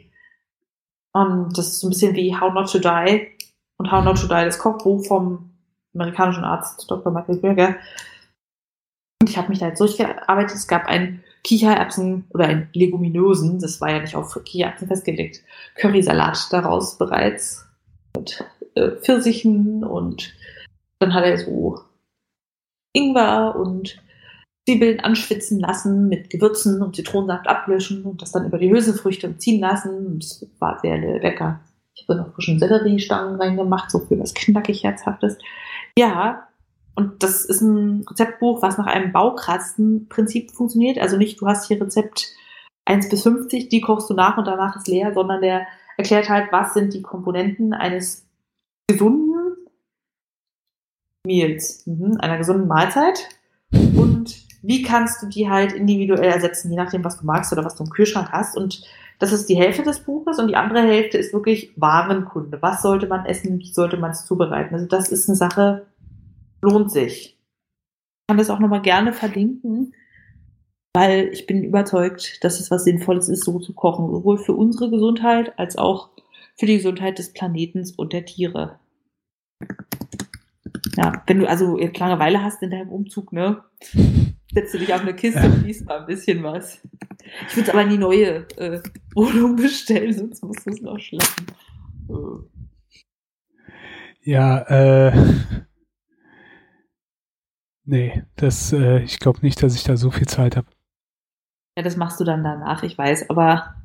Und 1.13 1.57
das 1.57 1.69
ist 1.69 1.81
so 1.81 1.87
ein 1.87 1.91
bisschen 1.91 2.17
wie 2.17 2.37
How 2.37 2.53
Not 2.53 2.71
to 2.73 2.79
Die 2.79 3.29
und 3.77 3.91
How 3.91 4.05
Not 4.05 4.21
to 4.21 4.27
Die, 4.27 4.45
das 4.45 4.59
Kochbuch 4.59 5.07
vom 5.07 5.51
amerikanischen 5.95 6.45
Arzt 6.45 6.91
Dr. 6.91 7.13
Michael 7.13 7.39
Berger. 7.39 7.77
Und 9.21 9.31
ich 9.31 9.37
habe 9.37 9.49
mich 9.49 9.59
da 9.59 9.69
jetzt 9.69 9.81
durchgearbeitet. 9.81 10.57
Es 10.57 10.69
gab 10.69 10.87
ein 10.87 11.23
Kichererbsen 11.45 12.27
oder 12.31 12.47
ein 12.47 12.69
Leguminosen, 12.73 13.59
das 13.61 13.81
war 13.81 13.91
ja 13.91 14.01
nicht 14.01 14.17
auf 14.17 14.39
Kichererbsen 14.45 14.89
festgelegt, 14.89 15.43
Currysalat 15.77 16.53
daraus 16.53 16.99
bereits 16.99 17.67
mit 18.17 18.45
äh, 18.79 18.97
Pfirsichen 19.01 19.85
und 19.85 20.33
dann 20.99 21.15
hat 21.15 21.25
er 21.25 21.39
so 21.39 21.81
Ingwer 22.93 23.57
und 23.57 24.01
Zwiebeln 24.69 25.01
anschwitzen 25.01 25.61
lassen 25.61 26.09
mit 26.09 26.29
Gewürzen 26.29 26.83
und 26.83 26.95
Zitronensaft 26.95 27.49
ablöschen 27.49 28.05
und 28.05 28.21
das 28.21 28.33
dann 28.33 28.47
über 28.47 28.59
die 28.59 28.71
Hülsenfrüchte 28.71 29.39
ziehen 29.39 29.61
lassen. 29.61 30.07
Und 30.07 30.25
das 30.25 30.47
war 30.59 30.79
sehr 30.81 30.99
lecker. 30.99 31.61
Ich 31.95 32.07
habe 32.07 32.19
noch 32.19 32.35
frischen 32.35 32.59
Selleriestangen 32.59 33.41
reingemacht, 33.41 33.91
so 33.91 34.01
für 34.01 34.19
was 34.19 34.35
knackig 34.35 34.85
Herzhaftes. 34.85 35.39
Ja, 35.97 36.49
und 36.95 37.23
das 37.23 37.45
ist 37.45 37.63
ein 37.63 38.05
Rezeptbuch, 38.11 38.61
was 38.61 38.77
nach 38.77 38.87
einem 38.87 39.13
Baukrastenprinzip 39.13 40.51
funktioniert. 40.51 40.99
Also 40.99 41.17
nicht, 41.17 41.41
du 41.41 41.47
hast 41.47 41.69
hier 41.69 41.81
Rezept 41.81 42.35
1 42.85 43.09
bis 43.09 43.23
50, 43.23 43.69
die 43.69 43.81
kochst 43.81 44.11
du 44.11 44.15
nach 44.15 44.37
und 44.37 44.47
danach 44.47 44.77
ist 44.77 44.89
leer, 44.89 45.15
sondern 45.15 45.41
der 45.41 45.67
erklärt 45.97 46.29
halt, 46.29 46.53
was 46.53 46.75
sind 46.75 46.93
die 46.93 47.03
Komponenten 47.03 47.73
eines 47.73 48.28
gesunden 48.89 49.57
Meals, 51.27 51.87
mhm, 51.87 52.17
einer 52.19 52.39
gesunden 52.39 52.67
Mahlzeit 52.67 53.29
und 53.73 54.49
wie 54.63 54.83
kannst 54.83 55.23
du 55.23 55.27
die 55.27 55.49
halt 55.49 55.73
individuell 55.73 56.31
ersetzen, 56.31 56.71
je 56.71 56.77
nachdem, 56.77 57.05
was 57.05 57.19
du 57.19 57.27
magst 57.27 57.53
oder 57.53 57.65
was 57.65 57.77
du 57.77 57.85
im 57.85 57.91
Kühlschrank 57.91 58.31
hast. 58.33 58.57
Und 58.57 58.83
das 59.19 59.33
ist 59.33 59.49
die 59.49 59.57
Hälfte 59.57 59.83
des 59.83 60.01
Buches 60.01 60.39
und 60.39 60.49
die 60.49 60.57
andere 60.57 60.83
Hälfte 60.83 61.19
ist 61.19 61.33
wirklich 61.33 61.73
Warenkunde. 61.77 62.61
Was 62.61 62.83
sollte 62.83 63.07
man 63.07 63.25
essen, 63.27 63.59
wie 63.59 63.73
sollte 63.73 63.97
man 63.97 64.11
es 64.11 64.25
zubereiten? 64.25 64.75
Also 64.75 64.87
das 64.87 65.11
ist 65.11 65.29
eine 65.29 65.37
Sache, 65.37 65.87
lohnt 66.61 66.91
sich. 66.91 67.37
Ich 67.37 68.27
kann 68.29 68.39
das 68.39 68.51
auch 68.51 68.59
nochmal 68.59 68.83
gerne 68.83 69.13
verlinken, 69.13 69.95
weil 70.95 71.29
ich 71.29 71.47
bin 71.47 71.63
überzeugt, 71.63 72.43
dass 72.43 72.61
es 72.61 72.71
was 72.71 72.85
Sinnvolles 72.85 73.29
ist, 73.29 73.45
so 73.45 73.59
zu 73.59 73.73
kochen, 73.75 74.11
sowohl 74.11 74.39
für 74.39 74.55
unsere 74.55 74.91
Gesundheit 74.91 75.59
als 75.59 75.79
auch 75.79 76.11
für 76.59 76.67
die 76.67 76.77
Gesundheit 76.77 77.19
des 77.19 77.33
Planetens 77.33 77.93
und 77.93 78.13
der 78.13 78.25
Tiere. 78.25 78.81
Ja, 80.97 81.23
wenn 81.27 81.39
du 81.39 81.49
also 81.49 81.77
Langeweile 81.77 82.43
hast 82.43 82.63
in 82.63 82.71
deinem 82.71 82.91
Umzug, 82.91 83.33
ne? 83.33 83.63
Setzt 84.53 84.75
du 84.75 84.79
dich 84.79 84.93
auf 84.93 85.03
eine 85.03 85.15
Kiste 85.15 85.45
und 85.45 85.65
liest 85.65 85.87
mal 85.87 86.01
ein 86.01 86.07
bisschen 86.07 86.43
was. 86.43 86.81
Ich 87.49 87.57
würde 87.57 87.69
es 87.69 87.71
aber 87.71 87.83
in 87.83 87.91
die 87.91 87.99
neue 87.99 88.49
äh, 88.57 88.81
Wohnung 89.15 89.57
bestellen, 89.57 90.13
sonst 90.13 90.43
musst 90.43 90.67
du 90.67 90.71
es 90.71 90.81
noch 90.81 90.99
schleppen. 90.99 91.47
Äh. 92.09 92.73
Ja, 94.23 94.59
äh. 94.63 95.13
Nee, 97.85 98.25
das, 98.37 98.73
äh, 98.73 99.03
ich 99.03 99.19
glaube 99.19 99.41
nicht, 99.43 99.63
dass 99.63 99.75
ich 99.75 99.85
da 99.85 99.97
so 99.97 100.11
viel 100.11 100.27
Zeit 100.27 100.57
habe. 100.57 100.69
Ja, 101.77 101.85
das 101.85 101.97
machst 101.97 102.19
du 102.19 102.25
dann 102.25 102.43
danach, 102.43 102.83
ich 102.83 102.99
weiß, 102.99 103.31
aber 103.31 103.77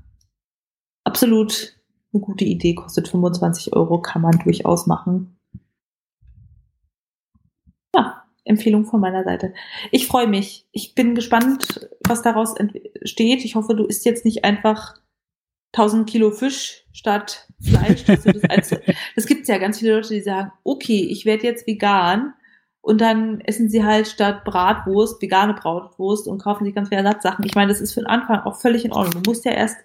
absolut 1.05 1.77
eine 2.13 2.21
gute 2.21 2.45
Idee, 2.45 2.75
kostet 2.75 3.07
25 3.07 3.73
Euro, 3.73 3.99
kann 4.01 4.21
man 4.21 4.39
durchaus 4.39 4.87
machen. 4.87 5.37
Ja, 7.95 8.23
Empfehlung 8.43 8.85
von 8.85 8.99
meiner 8.99 9.23
Seite. 9.23 9.53
Ich 9.91 10.07
freue 10.07 10.27
mich. 10.27 10.67
Ich 10.71 10.95
bin 10.95 11.15
gespannt, 11.15 11.89
was 12.07 12.21
daraus 12.21 12.55
entsteht. 12.55 13.45
Ich 13.45 13.55
hoffe, 13.55 13.75
du 13.75 13.85
isst 13.85 14.05
jetzt 14.05 14.25
nicht 14.25 14.43
einfach 14.43 14.95
1000 15.73 16.07
Kilo 16.07 16.31
Fisch 16.31 16.85
statt 16.91 17.47
Fleisch. 17.59 18.03
das, 18.05 18.23
das 19.15 19.25
gibt 19.25 19.41
es 19.41 19.47
ja 19.47 19.57
ganz 19.57 19.79
viele 19.79 19.95
Leute, 19.95 20.13
die 20.13 20.21
sagen, 20.21 20.51
okay, 20.63 21.07
ich 21.09 21.25
werde 21.25 21.43
jetzt 21.43 21.65
vegan 21.65 22.33
und 22.81 23.01
dann 23.01 23.41
essen 23.41 23.69
sie 23.69 23.83
halt 23.83 24.07
statt 24.07 24.43
Bratwurst 24.43 25.21
vegane 25.21 25.53
Bratwurst 25.53 26.27
und 26.27 26.39
kaufen 26.39 26.65
sich 26.65 26.75
ganz 26.75 26.89
viele 26.89 27.01
Ersatzsachen. 27.01 27.45
Ich 27.45 27.55
meine, 27.55 27.71
das 27.71 27.81
ist 27.81 27.93
für 27.93 28.01
den 28.01 28.07
Anfang 28.07 28.41
auch 28.41 28.59
völlig 28.59 28.85
in 28.85 28.91
Ordnung. 28.91 29.23
Du 29.23 29.31
musst 29.31 29.45
ja 29.45 29.51
erst 29.51 29.77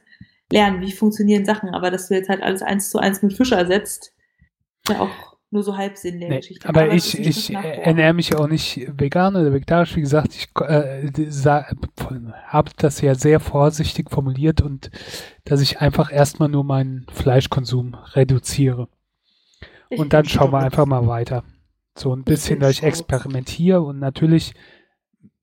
lernen, 0.51 0.81
wie 0.81 0.93
funktionieren 0.93 1.45
Sachen, 1.45 1.71
aber 1.71 1.91
dass 1.91 2.09
du 2.09 2.15
jetzt 2.15 2.29
halt 2.29 2.43
alles 2.43 2.63
eins 2.63 2.91
zu 2.91 2.99
eins 2.99 3.23
mit 3.23 3.33
Fisch 3.35 3.53
ersetzt, 3.53 4.15
ist 4.85 4.95
ja 4.95 5.01
auch 5.01 5.11
nur 5.51 5.63
so 5.63 5.77
halb 5.77 5.97
Sinn 5.97 6.21
der 6.21 6.29
nee, 6.29 6.37
Geschichte. 6.39 6.69
Aber, 6.69 6.83
aber 6.83 6.95
ich, 6.95 7.19
ich 7.19 7.55
ernähre 7.55 8.13
mich 8.13 8.35
auch 8.37 8.49
nicht 8.49 8.87
vegan 8.99 9.35
oder 9.35 9.53
vegetarisch. 9.53 9.97
Wie 9.97 10.03
gesagt, 10.03 10.35
ich 10.35 10.49
äh, 10.61 11.11
habe 12.47 12.71
das 12.77 13.01
ja 13.01 13.15
sehr 13.15 13.41
vorsichtig 13.41 14.11
formuliert 14.11 14.61
und 14.61 14.91
dass 15.45 15.61
ich 15.61 15.81
einfach 15.81 16.13
erstmal 16.13 16.51
nur 16.51 16.65
meinen 16.65 17.07
Fleischkonsum 17.13 17.95
reduziere. 17.95 18.89
Ich 19.89 19.99
und 19.99 20.13
dann 20.13 20.27
schauen 20.27 20.53
wir 20.53 20.59
einfach 20.59 20.85
mal 20.85 21.07
weiter. 21.07 21.45
So 21.97 22.15
ein 22.15 22.25
bisschen, 22.25 22.61
dass 22.61 22.73
ich 22.73 22.83
experimentiere 22.83 23.81
und 23.81 23.99
natürlich 23.99 24.55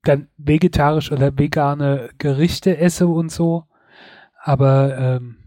dann 0.03 0.29
vegetarisch 0.37 1.11
oder 1.11 1.37
vegane 1.37 2.11
Gerichte 2.19 2.77
esse 2.77 3.07
und 3.07 3.31
so. 3.31 3.65
Aber 4.45 4.95
ähm, 4.95 5.37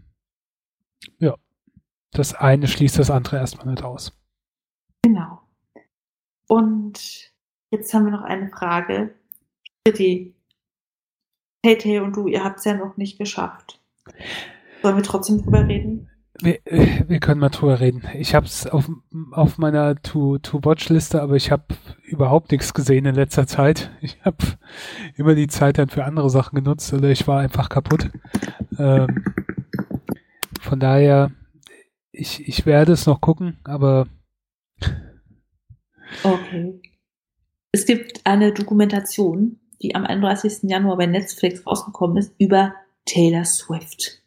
ja, 1.19 1.35
das 2.11 2.33
eine 2.33 2.67
schließt 2.67 2.99
das 2.99 3.09
andere 3.09 3.37
erstmal 3.37 3.67
nicht 3.67 3.81
aus. 3.81 4.11
Genau. 5.03 5.41
Und 6.49 7.31
jetzt 7.71 7.93
haben 7.93 8.03
wir 8.03 8.11
noch 8.11 8.23
eine 8.23 8.49
Frage 8.49 9.15
für 9.87 9.93
die 9.93 10.35
Tay 11.63 11.99
und 11.99 12.13
du, 12.17 12.27
ihr 12.27 12.43
habt 12.43 12.59
es 12.59 12.65
ja 12.65 12.73
noch 12.73 12.97
nicht 12.97 13.17
geschafft. 13.17 13.79
Sollen 14.81 14.97
wir 14.97 15.03
trotzdem 15.03 15.41
drüber 15.43 15.65
reden? 15.65 16.09
Wir, 16.41 16.59
wir 16.65 17.19
können 17.19 17.39
mal 17.39 17.49
drüber 17.49 17.79
reden. 17.79 18.03
Ich 18.15 18.35
habe 18.35 18.45
es 18.45 18.67
auf, 18.67 18.89
auf 19.31 19.57
meiner 19.57 19.95
To-Watch-Liste, 20.01 21.21
aber 21.21 21.35
ich 21.35 21.51
habe 21.51 21.63
überhaupt 22.03 22.51
nichts 22.51 22.73
gesehen 22.73 23.05
in 23.05 23.15
letzter 23.15 23.47
Zeit. 23.47 23.91
Ich 24.01 24.19
habe 24.23 24.37
immer 25.15 25.35
die 25.35 25.47
Zeit 25.47 25.77
dann 25.77 25.89
für 25.89 26.03
andere 26.03 26.29
Sachen 26.29 26.55
genutzt 26.55 26.91
oder 26.93 27.09
ich 27.09 27.27
war 27.27 27.39
einfach 27.39 27.69
kaputt. 27.69 28.09
Ähm, 28.79 29.23
von 30.61 30.79
daher, 30.79 31.31
ich, 32.11 32.47
ich 32.47 32.65
werde 32.65 32.93
es 32.93 33.05
noch 33.05 33.21
gucken, 33.21 33.57
aber 33.63 34.07
Okay. 36.23 36.81
Es 37.71 37.85
gibt 37.85 38.25
eine 38.25 38.51
Dokumentation, 38.51 39.59
die 39.81 39.95
am 39.95 40.05
31. 40.05 40.63
Januar 40.63 40.97
bei 40.97 41.05
Netflix 41.05 41.65
rausgekommen 41.65 42.17
ist, 42.17 42.33
über 42.39 42.73
Taylor 43.05 43.45
Swift. 43.45 44.21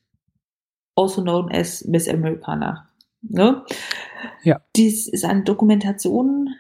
Also 0.97 1.23
known 1.23 1.51
as 1.51 1.85
Miss 1.85 2.09
Americana. 2.09 2.89
Ne? 3.23 3.65
Ja. 4.43 4.61
Dies 4.77 5.09
ist 5.09 5.25
eine 5.25 5.43
Dokumentation, 5.43 6.55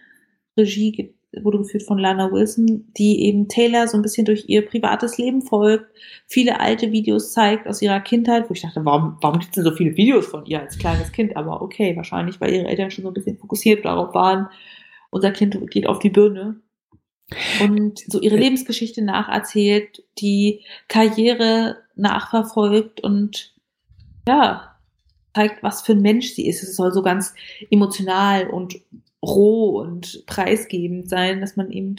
Regie 0.56 1.14
wurde 1.40 1.58
geführt 1.58 1.84
von 1.84 1.98
Lana 1.98 2.30
Wilson, 2.30 2.92
die 2.96 3.24
eben 3.24 3.48
Taylor 3.48 3.88
so 3.88 3.96
ein 3.96 4.02
bisschen 4.02 4.26
durch 4.26 4.44
ihr 4.48 4.66
privates 4.66 5.16
Leben 5.18 5.42
folgt, 5.42 5.86
viele 6.26 6.60
alte 6.60 6.92
Videos 6.92 7.32
zeigt 7.32 7.66
aus 7.66 7.80
ihrer 7.80 8.00
Kindheit, 8.00 8.48
wo 8.48 8.54
ich 8.54 8.62
dachte, 8.62 8.84
warum, 8.84 9.16
warum 9.20 9.38
gibt 9.38 9.50
es 9.50 9.54
denn 9.54 9.64
so 9.64 9.72
viele 9.72 9.96
Videos 9.96 10.26
von 10.26 10.44
ihr 10.44 10.60
als 10.60 10.78
kleines 10.78 11.10
Kind? 11.12 11.36
Aber 11.36 11.62
okay, 11.62 11.96
wahrscheinlich, 11.96 12.40
weil 12.40 12.52
ihre 12.52 12.68
Eltern 12.68 12.90
schon 12.90 13.04
so 13.04 13.10
ein 13.10 13.14
bisschen 13.14 13.38
fokussiert 13.38 13.84
darauf 13.84 14.14
waren, 14.14 14.48
unser 15.10 15.30
Kind 15.30 15.58
geht 15.70 15.86
auf 15.86 15.98
die 15.98 16.10
Birne 16.10 16.60
und 17.60 17.98
so 17.98 18.20
ihre 18.20 18.36
Lebensgeschichte 18.36 19.02
nacherzählt, 19.02 20.04
die 20.18 20.60
Karriere 20.88 21.78
nachverfolgt 21.94 23.02
und 23.02 23.54
ja, 24.26 24.76
zeigt, 25.34 25.62
was 25.62 25.82
für 25.82 25.92
ein 25.92 26.02
Mensch 26.02 26.30
sie 26.30 26.46
ist. 26.46 26.62
Es 26.62 26.76
soll 26.76 26.92
so 26.92 27.02
ganz 27.02 27.34
emotional 27.70 28.48
und 28.48 28.76
roh 29.24 29.80
und 29.80 30.24
preisgebend 30.26 31.08
sein, 31.08 31.40
dass 31.40 31.56
man 31.56 31.70
eben 31.70 31.96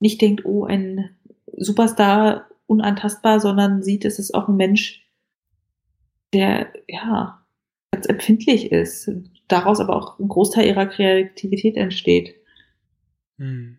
nicht 0.00 0.20
denkt, 0.20 0.44
oh, 0.44 0.64
ein 0.64 1.16
Superstar 1.56 2.48
unantastbar, 2.66 3.40
sondern 3.40 3.82
sieht, 3.82 4.04
es 4.04 4.18
ist 4.18 4.34
auch 4.34 4.48
ein 4.48 4.56
Mensch, 4.56 5.06
der 6.32 6.72
ja 6.88 7.44
ganz 7.92 8.06
empfindlich 8.06 8.72
ist, 8.72 9.10
daraus 9.48 9.80
aber 9.80 9.96
auch 9.96 10.18
ein 10.18 10.28
Großteil 10.28 10.66
ihrer 10.66 10.86
Kreativität 10.86 11.76
entsteht. 11.76 12.34
Hm. 13.38 13.78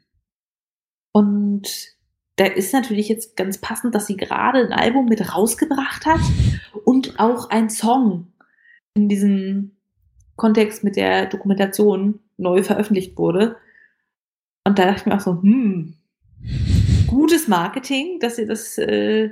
Und 1.11 1.95
da 2.38 2.45
ist 2.45 2.74
natürlich 2.74 3.07
jetzt 3.07 3.38
ganz 3.38 3.59
passend, 3.59 3.95
dass 3.95 4.07
sie 4.07 4.18
gerade 4.18 4.59
ein 4.59 4.74
Album 4.74 5.05
mit 5.05 5.34
rausgebracht 5.34 6.05
hat 6.05 6.20
und 6.84 7.20
auch 7.20 7.49
ein 7.49 7.70
Song 7.70 8.34
in 8.93 9.07
diesem 9.07 9.74
Kontext 10.36 10.83
mit 10.83 10.95
der 10.95 11.27
Dokumentation 11.27 12.19
neu 12.38 12.63
veröffentlicht 12.63 13.17
wurde. 13.17 13.57
Und 14.65 14.79
da 14.79 14.86
dachte 14.86 15.01
ich 15.01 15.05
mir 15.05 15.15
auch 15.15 15.21
so, 15.21 15.41
hm, 15.41 15.95
gutes 17.07 17.47
Marketing, 17.47 18.19
dass 18.19 18.36
sie 18.36 18.45
das 18.45 18.77
äh, 18.77 19.29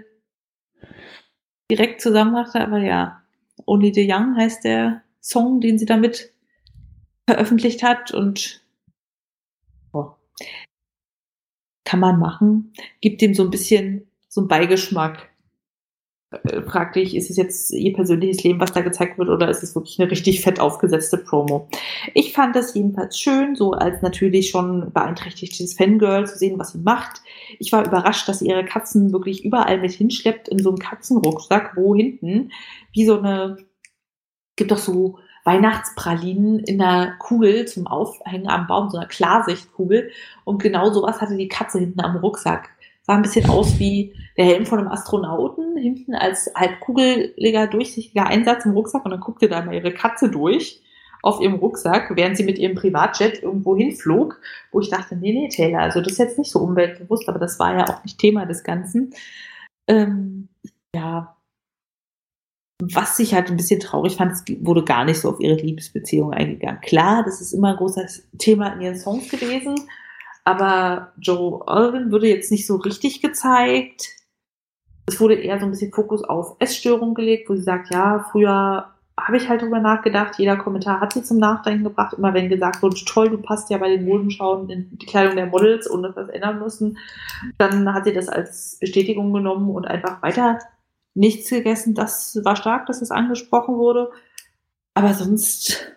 direkt 1.69 2.01
zusammenbrachte, 2.01 2.61
aber 2.61 2.79
ja, 2.79 3.23
Only 3.65 3.93
the 3.93 4.07
Young 4.09 4.35
heißt 4.35 4.63
der 4.63 5.03
Song, 5.21 5.61
den 5.61 5.77
sie 5.77 5.85
damit 5.85 6.33
veröffentlicht 7.29 7.83
hat 7.83 8.13
und 8.13 8.61
oh, 9.93 10.11
Kann 11.85 11.99
man 11.99 12.19
machen. 12.19 12.73
Gibt 13.01 13.21
dem 13.21 13.33
so 13.33 13.43
ein 13.43 13.51
bisschen 13.51 14.07
so 14.27 14.41
einen 14.41 14.47
Beigeschmack. 14.47 15.29
Äh, 16.43 16.61
frag 16.61 16.93
dich, 16.93 17.15
ist 17.15 17.29
es 17.29 17.37
jetzt 17.37 17.71
ihr 17.71 17.93
persönliches 17.93 18.43
Leben, 18.43 18.59
was 18.59 18.71
da 18.71 18.81
gezeigt 18.81 19.17
wird, 19.17 19.29
oder 19.29 19.49
ist 19.49 19.63
es 19.63 19.75
wirklich 19.75 19.99
eine 19.99 20.09
richtig 20.09 20.41
fett 20.41 20.59
aufgesetzte 20.59 21.17
Promo? 21.17 21.67
Ich 22.13 22.33
fand 22.33 22.55
das 22.55 22.73
jedenfalls 22.73 23.19
schön, 23.19 23.55
so 23.55 23.71
als 23.71 24.01
natürlich 24.01 24.49
schon 24.49 24.91
beeinträchtigtes 24.91 25.75
Fangirl 25.75 26.27
zu 26.27 26.37
sehen, 26.37 26.57
was 26.59 26.71
sie 26.71 26.79
macht. 26.79 27.21
Ich 27.59 27.71
war 27.71 27.85
überrascht, 27.85 28.27
dass 28.27 28.39
sie 28.39 28.47
ihre 28.47 28.65
Katzen 28.65 29.13
wirklich 29.13 29.45
überall 29.45 29.79
mit 29.79 29.91
hinschleppt 29.91 30.47
in 30.47 30.59
so 30.59 30.69
einem 30.69 30.79
Katzenrucksack, 30.79 31.73
wo 31.75 31.95
hinten 31.95 32.51
wie 32.91 33.05
so 33.05 33.17
eine, 33.19 33.57
gibt 34.55 34.71
doch 34.71 34.77
so 34.77 35.19
Weihnachtspralinen 35.45 36.59
in 36.59 36.81
einer 36.81 37.15
Kugel 37.17 37.65
zum 37.65 37.85
Aufhängen 37.85 38.47
am 38.47 38.65
Baum, 38.67 38.89
so 38.89 38.97
einer 38.97 39.07
Klarsichtkugel. 39.07 40.11
Und 40.45 40.61
genau 40.61 40.91
sowas 40.91 41.19
hatte 41.19 41.35
die 41.35 41.49
Katze 41.49 41.79
hinten 41.79 41.99
am 41.99 42.15
Rucksack. 42.15 42.69
Sah 43.05 43.15
ein 43.15 43.21
bisschen 43.21 43.49
aus 43.49 43.79
wie 43.79 44.13
der 44.37 44.45
Helm 44.45 44.65
von 44.65 44.79
einem 44.79 44.87
Astronauten, 44.87 45.77
hinten 45.77 46.15
als 46.15 46.49
halb 46.55 46.79
kugeliger, 46.79 47.67
durchsichtiger 47.67 48.25
Einsatz 48.25 48.65
im 48.65 48.71
Rucksack 48.71 49.03
und 49.03 49.11
dann 49.11 49.19
guckte 49.19 49.49
da 49.49 49.61
mal 49.61 49.75
ihre 49.75 49.93
Katze 49.93 50.29
durch 50.29 50.81
auf 51.21 51.39
ihrem 51.39 51.55
Rucksack, 51.55 52.15
während 52.15 52.37
sie 52.37 52.43
mit 52.43 52.59
ihrem 52.59 52.75
Privatjet 52.75 53.43
irgendwo 53.43 53.75
hinflog, 53.75 54.39
wo 54.71 54.81
ich 54.81 54.89
dachte, 54.89 55.15
nee, 55.15 55.31
nee, 55.31 55.49
Taylor, 55.49 55.79
also 55.79 56.01
das 56.01 56.13
ist 56.13 56.17
jetzt 56.19 56.37
nicht 56.37 56.51
so 56.51 56.59
umweltbewusst, 56.59 57.27
aber 57.29 57.39
das 57.39 57.59
war 57.59 57.77
ja 57.77 57.87
auch 57.87 58.03
nicht 58.03 58.19
Thema 58.19 58.45
des 58.45 58.63
Ganzen. 58.63 59.13
Ähm, 59.87 60.49
ja, 60.95 61.35
was 62.81 63.19
ich 63.19 63.33
halt 63.33 63.49
ein 63.49 63.57
bisschen 63.57 63.79
traurig 63.79 64.17
fand, 64.17 64.33
es 64.33 64.43
wurde 64.65 64.83
gar 64.83 65.05
nicht 65.05 65.19
so 65.19 65.29
auf 65.29 65.39
ihre 65.39 65.55
Liebesbeziehung 65.55 66.33
eingegangen. 66.33 66.81
Klar, 66.81 67.23
das 67.23 67.39
ist 67.39 67.53
immer 67.53 67.69
ein 67.69 67.77
großes 67.77 68.27
Thema 68.37 68.73
in 68.73 68.81
ihren 68.81 68.97
Songs 68.97 69.29
gewesen, 69.29 69.75
aber 70.43 71.13
Joe 71.17 71.65
Alvin 71.67 72.11
wurde 72.11 72.27
jetzt 72.27 72.51
nicht 72.51 72.67
so 72.67 72.77
richtig 72.77 73.21
gezeigt. 73.21 74.09
Es 75.05 75.19
wurde 75.19 75.35
eher 75.35 75.59
so 75.59 75.65
ein 75.65 75.71
bisschen 75.71 75.91
Fokus 75.91 76.23
auf 76.23 76.55
Essstörungen 76.59 77.15
gelegt, 77.15 77.49
wo 77.49 77.55
sie 77.55 77.63
sagt, 77.63 77.93
ja, 77.93 78.25
früher 78.31 78.93
habe 79.19 79.37
ich 79.37 79.47
halt 79.47 79.61
drüber 79.61 79.79
nachgedacht, 79.79 80.39
jeder 80.39 80.57
Kommentar 80.57 80.99
hat 80.99 81.13
sie 81.13 81.23
zum 81.23 81.37
Nachdenken 81.37 81.83
gebracht, 81.83 82.13
immer 82.17 82.33
wenn 82.33 82.49
gesagt 82.49 82.81
wurde, 82.81 82.95
toll, 83.05 83.29
du 83.29 83.37
passt 83.37 83.69
ja 83.69 83.77
bei 83.77 83.89
den 83.89 84.05
Modenschauen 84.05 84.69
in 84.69 84.97
die 84.97 85.05
Kleidung 85.05 85.35
der 85.35 85.45
Models, 85.45 85.87
dass 85.87 86.15
das 86.15 86.29
ändern 86.29 86.59
müssen, 86.59 86.97
dann 87.57 87.93
hat 87.93 88.05
sie 88.05 88.13
das 88.13 88.27
als 88.27 88.77
Bestätigung 88.79 89.31
genommen 89.31 89.69
und 89.69 89.85
einfach 89.85 90.21
weiter 90.23 90.59
nichts 91.13 91.49
gegessen. 91.49 91.93
Das 91.93 92.39
war 92.43 92.55
stark, 92.55 92.87
dass 92.87 93.01
das 93.01 93.11
angesprochen 93.11 93.75
wurde. 93.75 94.11
Aber 94.95 95.13
sonst, 95.13 95.91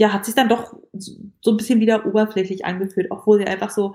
ja, 0.00 0.14
hat 0.14 0.24
sich 0.24 0.34
dann 0.34 0.48
doch 0.48 0.74
so 0.94 1.50
ein 1.50 1.58
bisschen 1.58 1.78
wieder 1.78 2.06
oberflächlich 2.06 2.64
angefühlt, 2.64 3.08
obwohl 3.10 3.36
sie 3.36 3.46
einfach 3.46 3.68
so 3.68 3.94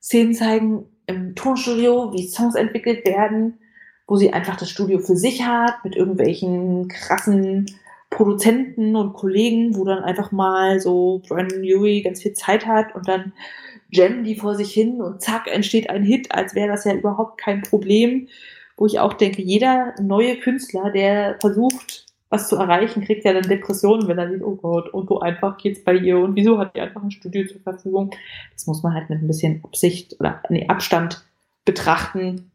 Szenen 0.00 0.34
zeigen 0.34 0.86
im 1.06 1.34
Tonstudio, 1.34 2.12
wie 2.12 2.28
Songs 2.28 2.54
entwickelt 2.54 3.04
werden, 3.04 3.58
wo 4.06 4.14
sie 4.14 4.32
einfach 4.32 4.54
das 4.54 4.70
Studio 4.70 5.00
für 5.00 5.16
sich 5.16 5.42
hat, 5.44 5.82
mit 5.82 5.96
irgendwelchen 5.96 6.86
krassen 6.86 7.66
Produzenten 8.08 8.94
und 8.94 9.14
Kollegen, 9.14 9.76
wo 9.76 9.84
dann 9.84 10.04
einfach 10.04 10.30
mal 10.30 10.78
so 10.78 11.20
Brandon 11.26 11.64
Urie 11.64 12.02
ganz 12.02 12.22
viel 12.22 12.34
Zeit 12.34 12.64
hat 12.66 12.94
und 12.94 13.08
dann 13.08 13.32
Jen 13.90 14.22
die 14.22 14.36
vor 14.36 14.54
sich 14.54 14.72
hin 14.72 15.02
und 15.02 15.22
zack 15.22 15.48
entsteht 15.48 15.90
ein 15.90 16.04
Hit, 16.04 16.32
als 16.32 16.54
wäre 16.54 16.68
das 16.68 16.84
ja 16.84 16.94
überhaupt 16.94 17.40
kein 17.40 17.62
Problem 17.62 18.28
wo 18.76 18.86
ich 18.86 18.98
auch 18.98 19.12
denke, 19.12 19.42
jeder 19.42 19.94
neue 20.00 20.38
Künstler, 20.38 20.90
der 20.90 21.36
versucht, 21.40 22.06
was 22.32 22.48
zu 22.48 22.56
erreichen, 22.56 23.04
kriegt 23.04 23.24
ja 23.24 23.32
dann 23.32 23.42
Depressionen, 23.42 24.08
wenn 24.08 24.18
er 24.18 24.30
sieht, 24.30 24.42
oh 24.42 24.56
Gott, 24.56 24.88
und 24.92 25.08
so 25.08 25.20
einfach 25.20 25.58
geht's 25.58 25.84
bei 25.84 25.94
ihr 25.94 26.18
und 26.18 26.34
wieso 26.34 26.58
hat 26.58 26.74
die 26.74 26.80
einfach 26.80 27.02
ein 27.02 27.10
Studio 27.10 27.46
zur 27.46 27.60
Verfügung. 27.60 28.10
Das 28.52 28.66
muss 28.66 28.82
man 28.82 28.94
halt 28.94 29.10
mit 29.10 29.20
ein 29.20 29.26
bisschen 29.26 29.62
Absicht 29.64 30.18
oder 30.18 30.42
nee, 30.48 30.66
Abstand 30.68 31.24
betrachten. 31.64 32.50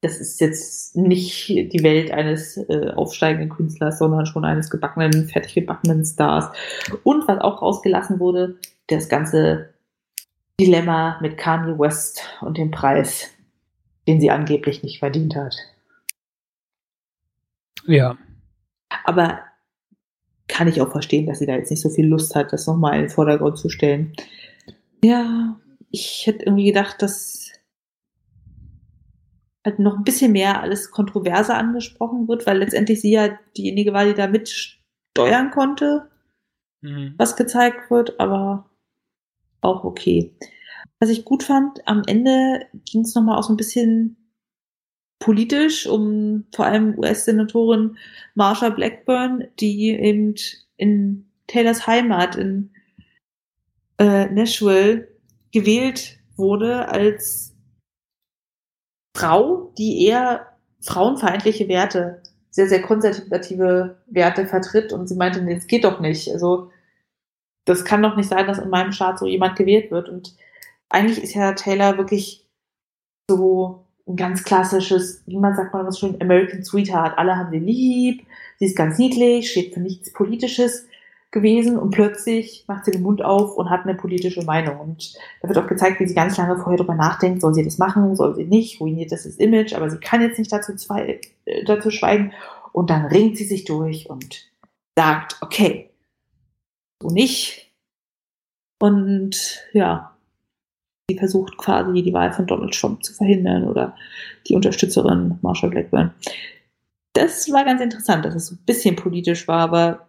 Das 0.00 0.20
ist 0.20 0.40
jetzt 0.40 0.96
nicht 0.96 1.48
die 1.48 1.82
Welt 1.82 2.12
eines 2.12 2.56
äh, 2.56 2.92
aufsteigenden 2.94 3.50
Künstlers, 3.50 3.98
sondern 3.98 4.26
schon 4.26 4.44
eines 4.44 4.70
gebackenen, 4.70 5.28
fertig 5.28 5.54
gebackenen 5.54 6.04
Stars. 6.04 6.48
Und 7.02 7.26
was 7.26 7.40
auch 7.40 7.62
rausgelassen 7.62 8.20
wurde, 8.20 8.56
das 8.86 9.08
ganze 9.08 9.70
Dilemma 10.60 11.18
mit 11.20 11.36
Kanye 11.36 11.78
West 11.78 12.22
und 12.40 12.56
dem 12.56 12.70
Preis 12.70 13.36
den 14.06 14.20
sie 14.20 14.30
angeblich 14.30 14.82
nicht 14.82 14.98
verdient 14.98 15.36
hat. 15.36 15.56
Ja. 17.86 18.16
Aber 19.06 19.40
kann 20.48 20.68
ich 20.68 20.80
auch 20.80 20.90
verstehen, 20.90 21.26
dass 21.26 21.38
sie 21.38 21.46
da 21.46 21.54
jetzt 21.54 21.70
nicht 21.70 21.80
so 21.80 21.90
viel 21.90 22.06
Lust 22.06 22.34
hat, 22.34 22.52
das 22.52 22.66
nochmal 22.66 22.94
in 22.94 23.00
den 23.02 23.10
Vordergrund 23.10 23.56
zu 23.56 23.68
stellen. 23.68 24.12
Ja, 25.02 25.58
ich 25.90 26.26
hätte 26.26 26.44
irgendwie 26.44 26.66
gedacht, 26.66 27.00
dass 27.02 27.52
halt 29.64 29.78
noch 29.78 29.96
ein 29.96 30.04
bisschen 30.04 30.32
mehr 30.32 30.60
alles 30.60 30.90
kontroverser 30.90 31.56
angesprochen 31.56 32.28
wird, 32.28 32.46
weil 32.46 32.58
letztendlich 32.58 33.00
sie 33.00 33.12
ja 33.12 33.38
diejenige 33.56 33.92
war, 33.92 34.04
die 34.04 34.14
da 34.14 34.28
mitsteuern 34.28 35.50
konnte, 35.50 36.08
mhm. 36.82 37.14
was 37.16 37.36
gezeigt 37.36 37.90
wird, 37.90 38.18
aber 38.20 38.70
auch 39.60 39.84
okay. 39.84 40.36
Was 41.00 41.10
ich 41.10 41.24
gut 41.24 41.42
fand, 41.42 41.86
am 41.86 42.02
Ende 42.06 42.66
ging 42.90 43.02
es 43.02 43.14
nochmal 43.14 43.38
auch 43.38 43.42
so 43.42 43.52
ein 43.52 43.56
bisschen 43.56 44.16
politisch 45.18 45.86
um 45.86 46.44
vor 46.54 46.66
allem 46.66 46.98
US-Senatorin 46.98 47.96
Marsha 48.34 48.68
Blackburn, 48.68 49.48
die 49.58 49.90
eben 49.90 50.34
in 50.76 51.26
Taylors 51.46 51.86
Heimat 51.86 52.36
in 52.36 52.70
äh, 53.98 54.26
Nashville 54.26 55.08
gewählt 55.52 56.18
wurde 56.36 56.88
als 56.88 57.54
Frau, 59.16 59.72
die 59.78 60.04
eher 60.04 60.58
frauenfeindliche 60.82 61.68
Werte, 61.68 62.22
sehr, 62.50 62.68
sehr 62.68 62.82
konservative 62.82 63.96
Werte 64.06 64.46
vertritt. 64.46 64.92
Und 64.92 65.08
sie 65.08 65.16
meinte, 65.16 65.42
nee, 65.42 65.54
das 65.54 65.66
geht 65.66 65.84
doch 65.84 66.00
nicht. 66.00 66.30
Also, 66.30 66.70
das 67.64 67.84
kann 67.84 68.02
doch 68.02 68.16
nicht 68.16 68.28
sein, 68.28 68.46
dass 68.46 68.58
in 68.58 68.68
meinem 68.68 68.92
Staat 68.92 69.18
so 69.18 69.26
jemand 69.26 69.56
gewählt 69.56 69.90
wird. 69.90 70.08
Und 70.08 70.36
eigentlich 70.88 71.22
ist 71.22 71.34
ja 71.34 71.52
Taylor 71.52 71.96
wirklich 71.96 72.46
so 73.30 73.85
ein 74.08 74.16
ganz 74.16 74.44
klassisches, 74.44 75.22
wie 75.26 75.36
man 75.36 75.56
sagt 75.56 75.72
man 75.72 75.86
was 75.86 75.98
schön, 75.98 76.20
American 76.20 76.62
Sweetheart. 76.62 77.18
Alle 77.18 77.36
haben 77.36 77.50
sie 77.50 77.58
lieb, 77.58 78.24
sie 78.58 78.66
ist 78.66 78.76
ganz 78.76 78.98
niedlich, 78.98 79.50
steht 79.50 79.74
für 79.74 79.80
nichts 79.80 80.12
Politisches 80.12 80.86
gewesen 81.32 81.76
und 81.76 81.90
plötzlich 81.90 82.64
macht 82.68 82.84
sie 82.84 82.92
den 82.92 83.02
Mund 83.02 83.22
auf 83.22 83.56
und 83.56 83.68
hat 83.68 83.82
eine 83.82 83.94
politische 83.94 84.42
Meinung. 84.44 84.78
Und 84.78 85.14
da 85.42 85.48
wird 85.48 85.58
auch 85.58 85.66
gezeigt, 85.66 86.00
wie 86.00 86.06
sie 86.06 86.14
ganz 86.14 86.36
lange 86.36 86.56
vorher 86.56 86.78
darüber 86.78 86.94
nachdenkt, 86.94 87.40
soll 87.40 87.52
sie 87.52 87.64
das 87.64 87.78
machen, 87.78 88.14
soll 88.14 88.34
sie 88.36 88.44
nicht, 88.44 88.80
ruiniert 88.80 89.12
das 89.12 89.24
das 89.24 89.36
Image, 89.36 89.74
aber 89.74 89.90
sie 89.90 89.98
kann 89.98 90.22
jetzt 90.22 90.38
nicht 90.38 90.52
dazu, 90.52 90.74
zwei, 90.76 91.20
äh, 91.44 91.64
dazu 91.64 91.90
schweigen. 91.90 92.32
Und 92.72 92.90
dann 92.90 93.06
ringt 93.06 93.36
sie 93.36 93.44
sich 93.44 93.64
durch 93.64 94.08
und 94.08 94.46
sagt, 94.96 95.36
okay, 95.40 95.90
so 97.02 97.10
nicht. 97.10 97.72
Und 98.78 99.64
ja, 99.72 100.15
sie 101.10 101.18
versucht 101.18 101.56
quasi 101.56 102.02
die 102.02 102.12
Wahl 102.12 102.32
von 102.32 102.46
Donald 102.46 102.74
Trump 102.74 103.04
zu 103.04 103.14
verhindern 103.14 103.68
oder 103.68 103.94
die 104.48 104.54
Unterstützerin 104.54 105.38
Marshall 105.42 105.70
Blackburn. 105.70 106.12
Das 107.12 107.50
war 107.50 107.64
ganz 107.64 107.80
interessant, 107.80 108.24
dass 108.24 108.34
es 108.34 108.46
so 108.46 108.54
ein 108.56 108.64
bisschen 108.66 108.96
politisch 108.96 109.48
war, 109.48 109.60
aber 109.60 110.08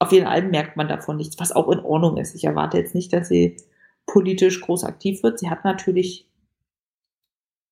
auf 0.00 0.12
jeden 0.12 0.26
Fall 0.26 0.42
merkt 0.42 0.76
man 0.76 0.88
davon 0.88 1.16
nichts, 1.16 1.38
was 1.40 1.52
auch 1.52 1.68
in 1.70 1.80
Ordnung 1.80 2.18
ist. 2.18 2.34
Ich 2.34 2.44
erwarte 2.44 2.78
jetzt 2.78 2.94
nicht, 2.94 3.12
dass 3.12 3.28
sie 3.28 3.56
politisch 4.06 4.60
groß 4.60 4.84
aktiv 4.84 5.22
wird. 5.22 5.38
Sie 5.38 5.50
hat 5.50 5.64
natürlich 5.64 6.28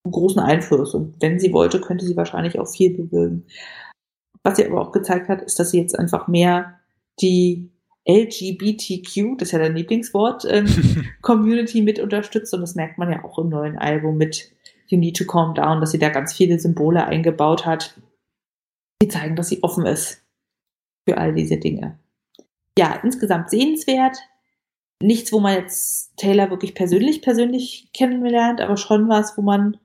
einen 0.04 0.12
großen 0.12 0.40
Einfluss 0.40 0.94
und 0.94 1.20
wenn 1.20 1.38
sie 1.38 1.52
wollte, 1.52 1.80
könnte 1.80 2.04
sie 2.04 2.16
wahrscheinlich 2.16 2.58
auch 2.58 2.68
viel 2.68 2.96
bewirken. 2.96 3.46
Was 4.42 4.56
sie 4.56 4.66
aber 4.66 4.80
auch 4.80 4.92
gezeigt 4.92 5.28
hat, 5.28 5.42
ist, 5.42 5.58
dass 5.58 5.70
sie 5.70 5.80
jetzt 5.80 5.98
einfach 5.98 6.26
mehr 6.26 6.80
die 7.20 7.70
LGBTQ, 8.08 9.38
das 9.38 9.48
ist 9.48 9.52
ja 9.52 9.58
dein 9.58 9.74
Lieblingswort, 9.76 10.44
ähm, 10.48 10.66
Community 11.22 11.82
mit 11.82 11.98
unterstützt 11.98 12.54
und 12.54 12.60
das 12.60 12.74
merkt 12.74 12.98
man 12.98 13.10
ja 13.10 13.24
auch 13.24 13.38
im 13.38 13.48
neuen 13.48 13.76
Album 13.78 14.16
mit 14.16 14.52
You 14.86 14.98
Need 14.98 15.16
to 15.16 15.24
Calm 15.24 15.54
Down, 15.54 15.80
dass 15.80 15.90
sie 15.90 15.98
da 15.98 16.08
ganz 16.08 16.32
viele 16.32 16.58
Symbole 16.58 17.04
eingebaut 17.04 17.66
hat, 17.66 18.00
die 19.02 19.08
zeigen, 19.08 19.34
dass 19.34 19.48
sie 19.48 19.62
offen 19.62 19.84
ist 19.86 20.22
für 21.08 21.18
all 21.18 21.34
diese 21.34 21.56
Dinge. 21.56 21.98
Ja, 22.78 23.00
insgesamt 23.02 23.50
sehenswert. 23.50 24.18
Nichts, 25.02 25.32
wo 25.32 25.40
man 25.40 25.54
jetzt 25.54 26.16
Taylor 26.16 26.50
wirklich 26.50 26.74
persönlich, 26.74 27.22
persönlich 27.22 27.90
kennenlernt, 27.92 28.60
aber 28.60 28.76
schon 28.76 29.08
was, 29.08 29.36
wo 29.36 29.42
man 29.42 29.78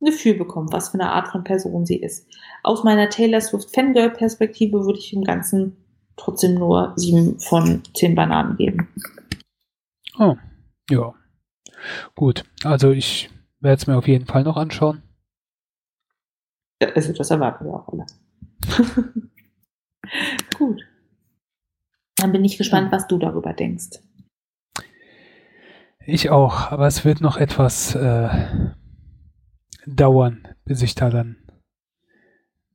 ein 0.00 0.06
Gefühl 0.06 0.34
bekommt, 0.34 0.72
was 0.72 0.90
für 0.90 0.94
eine 0.94 1.10
Art 1.10 1.28
von 1.28 1.44
Person 1.44 1.86
sie 1.86 1.96
ist. 1.96 2.26
Aus 2.62 2.82
meiner 2.82 3.08
Taylor 3.10 3.40
Swift 3.40 3.74
Fangirl-Perspektive 3.74 4.84
würde 4.84 4.98
ich 4.98 5.10
dem 5.10 5.24
Ganzen 5.24 5.76
trotzdem 6.22 6.54
nur 6.54 6.92
sieben 6.96 7.38
von 7.40 7.82
zehn 7.94 8.14
Bananen 8.14 8.56
geben. 8.56 8.88
Oh, 10.18 10.36
ja. 10.90 11.14
Gut, 12.14 12.44
also 12.64 12.90
ich 12.92 13.30
werde 13.60 13.76
es 13.80 13.86
mir 13.86 13.96
auf 13.96 14.06
jeden 14.06 14.26
Fall 14.26 14.44
noch 14.44 14.56
anschauen. 14.56 15.02
Also 16.94 17.12
das 17.12 17.30
erwarten 17.30 17.64
wir 17.64 17.74
auch 17.74 17.88
alle. 17.88 18.06
Gut. 20.58 20.82
Dann 22.16 22.32
bin 22.32 22.44
ich 22.44 22.58
gespannt, 22.58 22.92
was 22.92 23.06
du 23.06 23.18
darüber 23.18 23.52
denkst. 23.52 24.00
Ich 26.04 26.30
auch, 26.30 26.72
aber 26.72 26.86
es 26.86 27.04
wird 27.04 27.20
noch 27.20 27.36
etwas 27.36 27.94
äh, 27.94 28.28
dauern, 29.86 30.48
bis 30.64 30.82
ich 30.82 30.94
da 30.94 31.10
dann 31.10 31.36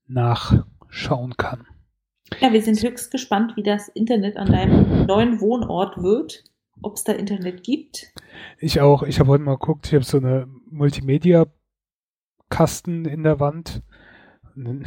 nachschauen 0.08 1.36
kann. 1.36 1.68
Ja, 2.40 2.54
wir 2.54 2.62
sind 2.62 2.84
höchst 2.84 3.10
gespannt, 3.12 3.54
wie 3.56 3.64
das 3.64 3.88
Internet 3.90 4.38
an 4.38 4.52
deinem 4.52 5.06
neuen 5.06 5.42
Wohnort 5.42 6.02
wird, 6.02 6.44
ob 6.82 6.96
es 6.96 7.04
da 7.04 7.12
Internet 7.14 7.64
gibt. 7.64 8.14
Ich 8.60 8.82
auch. 8.82 9.04
Ich 9.04 9.20
habe 9.20 9.30
heute 9.30 9.44
mal 9.44 9.58
geguckt, 9.58 9.86
ich 9.88 9.94
habe 9.94 10.04
so 10.04 10.18
eine 10.18 10.48
Multimedia-Kasten 10.70 13.06
in 13.06 13.24
der 13.24 13.40
Wand. 13.40 13.82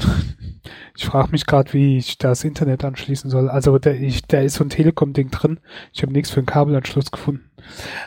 Ich 0.97 1.05
frage 1.07 1.31
mich 1.31 1.47
gerade, 1.47 1.73
wie 1.73 1.97
ich 1.97 2.19
das 2.19 2.45
Internet 2.45 2.85
anschließen 2.85 3.31
soll. 3.31 3.49
Also 3.49 3.79
da, 3.79 3.93
ich, 3.93 4.27
da 4.27 4.41
ist 4.41 4.55
so 4.55 4.65
ein 4.65 4.69
Telekom-Ding 4.69 5.31
drin. 5.31 5.61
Ich 5.93 6.03
habe 6.03 6.13
nichts 6.13 6.31
für 6.31 6.41
einen 6.41 6.47
Kabelanschluss 6.47 7.11
gefunden. 7.11 7.51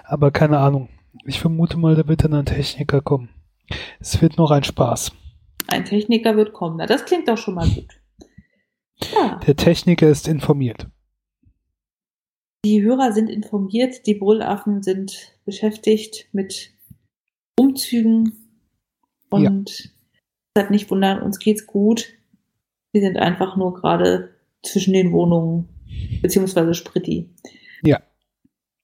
Aber 0.04 0.30
keine 0.30 0.60
Ahnung. 0.60 0.90
Ich 1.26 1.40
vermute 1.40 1.78
mal, 1.78 1.96
da 1.96 2.08
wird 2.08 2.24
dann 2.24 2.36
ein 2.36 2.46
Techniker 2.46 3.02
kommen. 3.02 3.30
Es 4.00 4.22
wird 4.22 4.38
noch 4.38 4.52
ein 4.52 4.64
Spaß. 4.64 5.14
Ein 5.68 5.86
Techniker 5.86 6.36
wird 6.36 6.54
kommen. 6.54 6.78
Na, 6.78 6.86
das 6.86 7.06
klingt 7.06 7.28
doch 7.28 7.38
schon 7.38 7.56
mal 7.56 7.68
gut. 7.68 8.03
Ja. 9.14 9.40
Der 9.46 9.56
Techniker 9.56 10.10
ist 10.10 10.28
informiert. 10.28 10.88
Die 12.66 12.82
Hörer 12.82 13.12
sind 13.12 13.30
informiert, 13.30 14.08
die 14.08 14.16
Brüllaffen 14.16 14.84
sind 14.84 15.38
beschäftigt 15.46 16.30
mit 16.32 16.72
Umzügen 17.60 18.56
und 19.30 19.94
ja. 20.58 20.70
nicht 20.70 20.90
wundern, 20.90 21.22
uns 21.22 21.40
geht's 21.40 21.68
gut. 21.68 22.14
Wir 22.94 23.02
sind 23.02 23.18
einfach 23.18 23.58
nur 23.58 23.74
gerade 23.74 24.30
zwischen 24.62 24.94
den 24.94 25.12
Wohnungen, 25.12 25.68
beziehungsweise 26.22 26.74
Spritti. 26.74 27.30
Ja. 27.84 28.02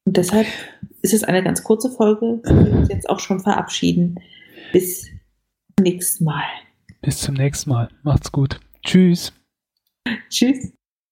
Und 0.05 0.17
deshalb 0.17 0.47
ist 1.01 1.13
es 1.13 1.23
eine 1.23 1.43
ganz 1.43 1.63
kurze 1.63 1.89
Folge. 1.89 2.41
Wir 2.43 2.73
uns 2.73 2.89
jetzt 2.89 3.09
auch 3.09 3.19
schon 3.19 3.39
verabschieden. 3.39 4.19
Bis 4.73 5.03
zum 5.03 5.83
nächsten 5.83 6.25
Mal. 6.25 6.43
Bis 7.01 7.21
zum 7.21 7.35
nächsten 7.35 7.69
Mal. 7.69 7.89
Macht's 8.03 8.31
gut. 8.31 8.59
Tschüss. 8.83 9.31
Tschüss. 10.29 10.71